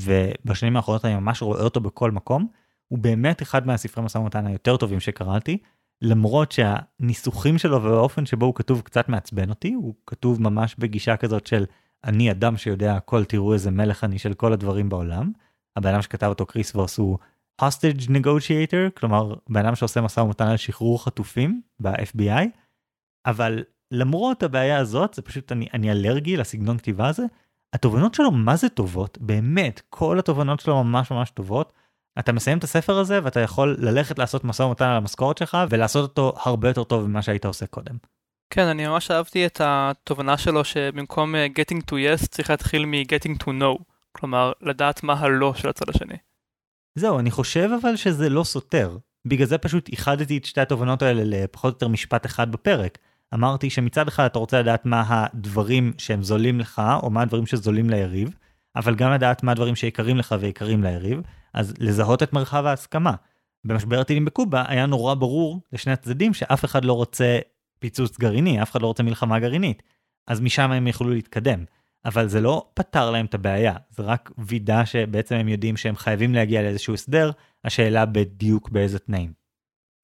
ובשנים 0.00 0.76
האחרונות 0.76 1.04
אני 1.04 1.14
ממש 1.14 1.42
רואה 1.42 1.62
אותו 1.62 1.80
בכל 1.80 2.10
מקום. 2.10 2.46
הוא 2.88 2.98
באמת 2.98 3.42
אחד 3.42 3.66
מהספרי 3.66 4.04
משא 4.04 4.18
ומתן 4.18 4.46
היותר 4.46 4.76
טובים 4.76 5.00
שקראתי, 5.00 5.58
למרות 6.02 6.52
שהניסוחים 6.52 7.58
שלו 7.58 7.82
והאופן 7.82 8.26
שבו 8.26 8.46
הוא 8.46 8.54
כתוב 8.54 8.80
קצת 8.80 9.08
מעצבן 9.08 9.50
אותי, 9.50 9.72
הוא 9.72 9.94
כתוב 10.06 10.42
ממש 10.42 10.76
בגישה 10.78 11.16
כזאת 11.16 11.46
של 11.46 11.64
אני 12.04 12.30
אדם 12.30 12.56
שיודע 12.56 12.94
הכל, 12.96 13.24
תראו 13.24 13.52
איזה 13.52 13.70
מלך 13.70 14.04
אני 14.04 14.18
של 14.18 14.34
כל 14.34 14.52
הדברים 14.52 14.88
בעולם. 14.88 15.32
הבן 15.76 15.90
אדם 15.90 16.02
שכתב 16.02 16.26
אותו 16.26 16.46
קריס 16.46 16.74
ווס 16.74 16.98
הוא 16.98 17.18
hostage 17.62 18.08
negotiator, 18.08 18.90
כלומר 18.96 19.34
בן 19.48 19.66
אדם 19.66 19.74
שעושה 19.74 20.00
משא 20.00 20.20
ומתן 20.20 20.46
על 20.46 20.56
שחרור 20.56 21.04
חטופים 21.04 21.60
ב-FBI, 21.80 22.46
אבל 23.26 23.64
למרות 23.90 24.42
הבעיה 24.42 24.78
הזאת, 24.78 25.14
זה 25.14 25.22
פשוט 25.22 25.52
אני, 25.52 25.66
אני 25.74 25.90
אלרגי 25.90 26.36
לסגנון 26.36 26.78
כתיבה 26.78 27.08
הזה, 27.08 27.24
התובנות 27.76 28.14
שלו 28.14 28.30
מה 28.30 28.56
זה 28.56 28.68
טובות, 28.68 29.18
באמת, 29.20 29.82
כל 29.90 30.18
התובנות 30.18 30.60
שלו 30.60 30.84
ממש 30.84 31.10
ממש 31.10 31.30
טובות. 31.30 31.72
אתה 32.18 32.32
מסיים 32.32 32.58
את 32.58 32.64
הספר 32.64 32.98
הזה 32.98 33.20
ואתה 33.22 33.40
יכול 33.40 33.76
ללכת 33.78 34.18
לעשות 34.18 34.44
משא 34.44 34.62
ומתן 34.62 34.84
על 34.84 34.96
המשכורת 34.96 35.38
שלך 35.38 35.58
ולעשות 35.70 36.02
אותו 36.02 36.32
הרבה 36.44 36.68
יותר 36.68 36.84
טוב 36.84 37.06
ממה 37.06 37.22
שהיית 37.22 37.44
עושה 37.44 37.66
קודם. 37.66 37.96
כן, 38.50 38.66
אני 38.66 38.86
ממש 38.86 39.10
אהבתי 39.10 39.46
את 39.46 39.60
התובנה 39.64 40.38
שלו 40.38 40.64
שבמקום 40.64 41.34
uh, 41.34 41.38
getting 41.58 41.80
to 41.90 41.92
yes 41.94 42.28
צריך 42.28 42.50
להתחיל 42.50 42.84
מ-getting 42.84 43.42
to 43.42 43.46
no, 43.46 43.82
כלומר 44.12 44.52
לדעת 44.60 45.02
מה 45.02 45.12
הלא 45.12 45.54
של 45.54 45.68
הצד 45.68 45.88
השני. 45.88 46.16
זהו, 46.94 47.18
אני 47.18 47.30
חושב 47.30 47.70
אבל 47.80 47.96
שזה 47.96 48.28
לא 48.28 48.44
סותר. 48.44 48.98
בגלל 49.26 49.46
זה 49.46 49.58
פשוט 49.58 49.88
איחדתי 49.88 50.38
את 50.38 50.44
שתי 50.44 50.60
התובנות 50.60 51.02
האלה 51.02 51.22
לפחות 51.24 51.64
או 51.72 51.76
יותר 51.76 51.88
משפט 51.88 52.26
אחד 52.26 52.52
בפרק. 52.52 52.98
אמרתי 53.34 53.70
שמצד 53.70 54.08
אחד 54.08 54.24
אתה 54.24 54.38
רוצה 54.38 54.60
לדעת 54.60 54.86
מה 54.86 55.04
הדברים 55.08 55.92
שהם 55.98 56.22
זולים 56.22 56.60
לך, 56.60 56.82
או 57.02 57.10
מה 57.10 57.22
הדברים 57.22 57.46
שזולים 57.46 57.90
ליריב, 57.90 58.34
אבל 58.76 58.94
גם 58.94 59.12
לדעת 59.12 59.42
מה 59.42 59.52
הדברים 59.52 59.76
שיקרים 59.76 60.16
לך 60.16 60.34
ויקרים 60.40 60.82
ליריב, 60.82 61.20
אז 61.54 61.74
לזהות 61.78 62.22
את 62.22 62.32
מרחב 62.32 62.66
ההסכמה. 62.66 63.14
במשבר 63.64 64.00
הטילים 64.00 64.24
בקובה 64.24 64.64
היה 64.68 64.86
נורא 64.86 65.14
ברור 65.14 65.60
לשני 65.72 65.92
הצדדים 65.92 66.34
שאף 66.34 66.64
אחד 66.64 66.84
לא 66.84 66.92
רוצה 66.92 67.38
פיצוץ 67.78 68.18
גרעיני, 68.18 68.62
אף 68.62 68.70
אחד 68.70 68.82
לא 68.82 68.86
רוצה 68.86 69.02
מלחמה 69.02 69.38
גרעינית. 69.38 69.82
אז 70.26 70.40
משם 70.40 70.72
הם 70.72 70.86
יכלו 70.86 71.10
להתקדם. 71.10 71.64
אבל 72.04 72.28
זה 72.28 72.40
לא 72.40 72.70
פתר 72.74 73.10
להם 73.10 73.26
את 73.26 73.34
הבעיה, 73.34 73.74
זה 73.90 74.02
רק 74.02 74.30
וידא 74.38 74.84
שבעצם 74.84 75.34
הם 75.34 75.48
יודעים 75.48 75.76
שהם 75.76 75.96
חייבים 75.96 76.34
להגיע 76.34 76.62
לאיזשהו 76.62 76.94
הסדר, 76.94 77.30
השאלה 77.64 78.06
בדיוק 78.06 78.68
באיזה 78.68 78.98
תנאים. 78.98 79.45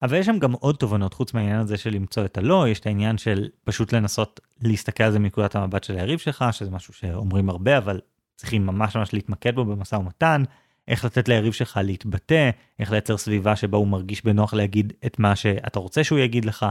אבל 0.03 0.17
יש 0.17 0.25
שם 0.25 0.39
גם 0.39 0.51
עוד 0.51 0.75
תובנות 0.75 1.13
חוץ 1.13 1.33
מהעניין 1.33 1.59
הזה 1.59 1.77
של 1.77 1.89
למצוא 1.89 2.25
את 2.25 2.37
הלא, 2.37 2.67
יש 2.67 2.79
את 2.79 2.85
העניין 2.85 3.17
של 3.17 3.49
פשוט 3.63 3.93
לנסות 3.93 4.39
להסתכל 4.61 5.03
על 5.03 5.11
זה 5.11 5.19
מנקודת 5.19 5.55
המבט 5.55 5.83
של 5.83 5.95
היריב 5.97 6.19
שלך, 6.19 6.45
שזה 6.51 6.71
משהו 6.71 6.93
שאומרים 6.93 7.49
הרבה, 7.49 7.77
אבל 7.77 7.99
צריכים 8.35 8.65
ממש 8.65 8.95
ממש 8.95 9.13
להתמקד 9.13 9.55
בו 9.55 9.65
במשא 9.65 9.95
ומתן, 9.95 10.43
איך 10.87 11.05
לתת 11.05 11.27
ליריב 11.27 11.53
שלך 11.53 11.79
להתבטא, 11.83 12.49
איך 12.79 12.91
לייצר 12.91 13.17
סביבה 13.17 13.55
שבה 13.55 13.77
הוא 13.77 13.87
מרגיש 13.87 14.25
בנוח 14.25 14.53
להגיד 14.53 14.93
את 15.05 15.19
מה 15.19 15.35
שאתה 15.35 15.79
רוצה 15.79 16.03
שהוא 16.03 16.19
יגיד 16.19 16.45
לך. 16.45 16.65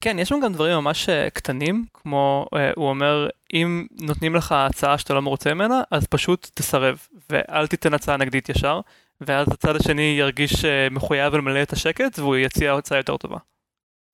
כן, 0.00 0.18
יש 0.18 0.28
שם 0.28 0.40
גם 0.44 0.52
דברים 0.52 0.76
ממש 0.76 1.08
אה, 1.08 1.30
קטנים, 1.30 1.84
כמו 1.94 2.46
אה, 2.54 2.70
הוא 2.76 2.88
אומר, 2.88 3.28
אם 3.52 3.86
נותנים 4.00 4.34
לך 4.34 4.52
הצעה 4.52 4.98
שאתה 4.98 5.14
לא 5.14 5.22
מרוצה 5.22 5.54
ממנה, 5.54 5.82
אז 5.90 6.06
פשוט 6.06 6.50
תסרב, 6.54 7.06
ואל 7.30 7.66
תיתן 7.66 7.94
הצעה 7.94 8.16
נגדית 8.16 8.48
ישר, 8.48 8.80
ואז 9.20 9.48
הצד 9.52 9.76
השני 9.76 10.16
ירגיש 10.18 10.64
אה, 10.64 10.88
מחויב 10.90 11.34
למלא 11.34 11.62
את 11.62 11.72
השקט, 11.72 12.18
והוא 12.18 12.36
יציע 12.36 12.74
הצעה 12.74 12.98
יותר 12.98 13.16
טובה. 13.16 13.38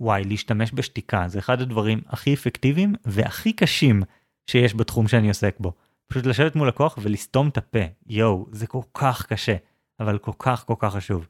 וואי, 0.00 0.24
להשתמש 0.24 0.70
בשתיקה 0.74 1.24
זה 1.28 1.38
אחד 1.38 1.60
הדברים 1.60 2.00
הכי 2.08 2.34
אפקטיביים 2.34 2.94
והכי 3.04 3.52
קשים 3.52 4.02
שיש 4.46 4.74
בתחום 4.74 5.08
שאני 5.08 5.28
עוסק 5.28 5.56
בו. 5.60 5.72
פשוט 6.08 6.26
לשבת 6.26 6.56
מול 6.56 6.68
לקוח 6.68 6.98
ולסתום 7.02 7.48
את 7.48 7.56
הפה, 7.56 7.78
יואו, 8.06 8.46
זה 8.52 8.66
כל 8.66 8.80
כך 8.94 9.26
קשה, 9.26 9.56
אבל 10.00 10.18
כל 10.18 10.32
כך 10.38 10.64
כל 10.66 10.74
כך 10.78 10.94
חשוב. 10.94 11.26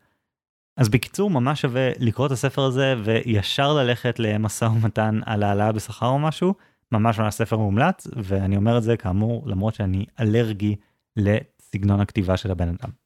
אז 0.77 0.89
בקיצור, 0.89 1.31
ממש 1.31 1.61
שווה 1.61 1.91
לקרוא 1.99 2.27
את 2.27 2.33
הספר 2.33 2.63
הזה 2.63 2.95
וישר 3.05 3.75
ללכת 3.75 4.19
למשא 4.19 4.65
ומתן 4.65 5.21
על 5.27 5.43
העלאה 5.43 5.73
בשכר 5.73 6.07
או 6.07 6.19
משהו, 6.19 6.55
ממש 6.93 7.19
ממש 7.19 7.35
ספר 7.35 7.57
מומלץ, 7.57 8.07
ואני 8.17 8.57
אומר 8.57 8.79
את 8.79 8.83
זה 8.83 8.97
כאמור, 8.97 9.43
למרות 9.47 9.75
שאני 9.75 10.07
אלרגי 10.21 10.77
לסגנון 11.17 12.01
הכתיבה 12.01 12.37
של 12.37 12.51
הבן 12.51 12.69
אדם. 12.69 13.06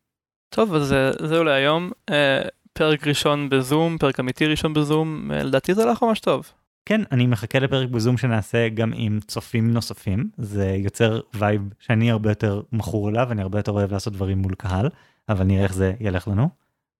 טוב, 0.50 0.74
אז 0.74 0.92
אה, 0.92 1.10
זהו 1.26 1.44
להיום. 1.44 1.90
אה, 2.10 2.42
פרק 2.72 3.06
ראשון 3.06 3.48
בזום, 3.48 3.98
פרק 3.98 4.20
אמיתי 4.20 4.46
ראשון 4.46 4.74
בזום, 4.74 5.30
אה, 5.34 5.42
לדעתי 5.42 5.74
זה 5.74 5.82
הלך 5.82 6.02
ממש 6.02 6.20
טוב. 6.20 6.52
כן, 6.86 7.00
אני 7.12 7.26
מחכה 7.26 7.58
לפרק 7.58 7.88
בזום 7.88 8.16
שנעשה 8.16 8.68
גם 8.68 8.92
עם 8.94 9.20
צופים 9.26 9.72
נוספים, 9.72 10.30
זה 10.38 10.74
יוצר 10.78 11.20
vibe 11.34 11.62
שאני 11.78 12.10
הרבה 12.10 12.30
יותר 12.30 12.62
מכור 12.72 13.08
אליו, 13.08 13.32
אני 13.32 13.42
הרבה 13.42 13.58
יותר 13.58 13.72
אוהב 13.72 13.92
לעשות 13.92 14.12
דברים 14.12 14.38
מול 14.38 14.54
קהל, 14.54 14.88
אבל 15.28 15.44
נראה 15.44 15.62
איך 15.62 15.74
זה 15.74 15.92
ילך 16.00 16.28
לנו. 16.28 16.48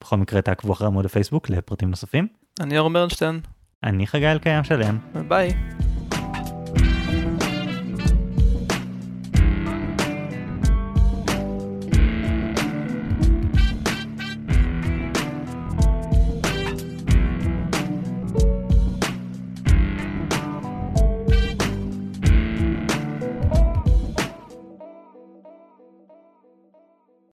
בכל 0.01 0.17
מקרה 0.17 0.43
תעקבו 0.43 0.73
אחרי 0.73 0.87
עמוד 0.87 1.05
הפייסבוק 1.05 1.51
לפרטים 1.51 1.91
נוספים. 1.91 2.27
אני 2.61 2.79
אורן 2.79 2.93
ברנשטיין, 2.93 3.41
אני 3.85 4.07
חגי 4.07 4.27
אלקיים 4.27 4.65
שלם, 4.65 4.99
ביי. 5.29 5.53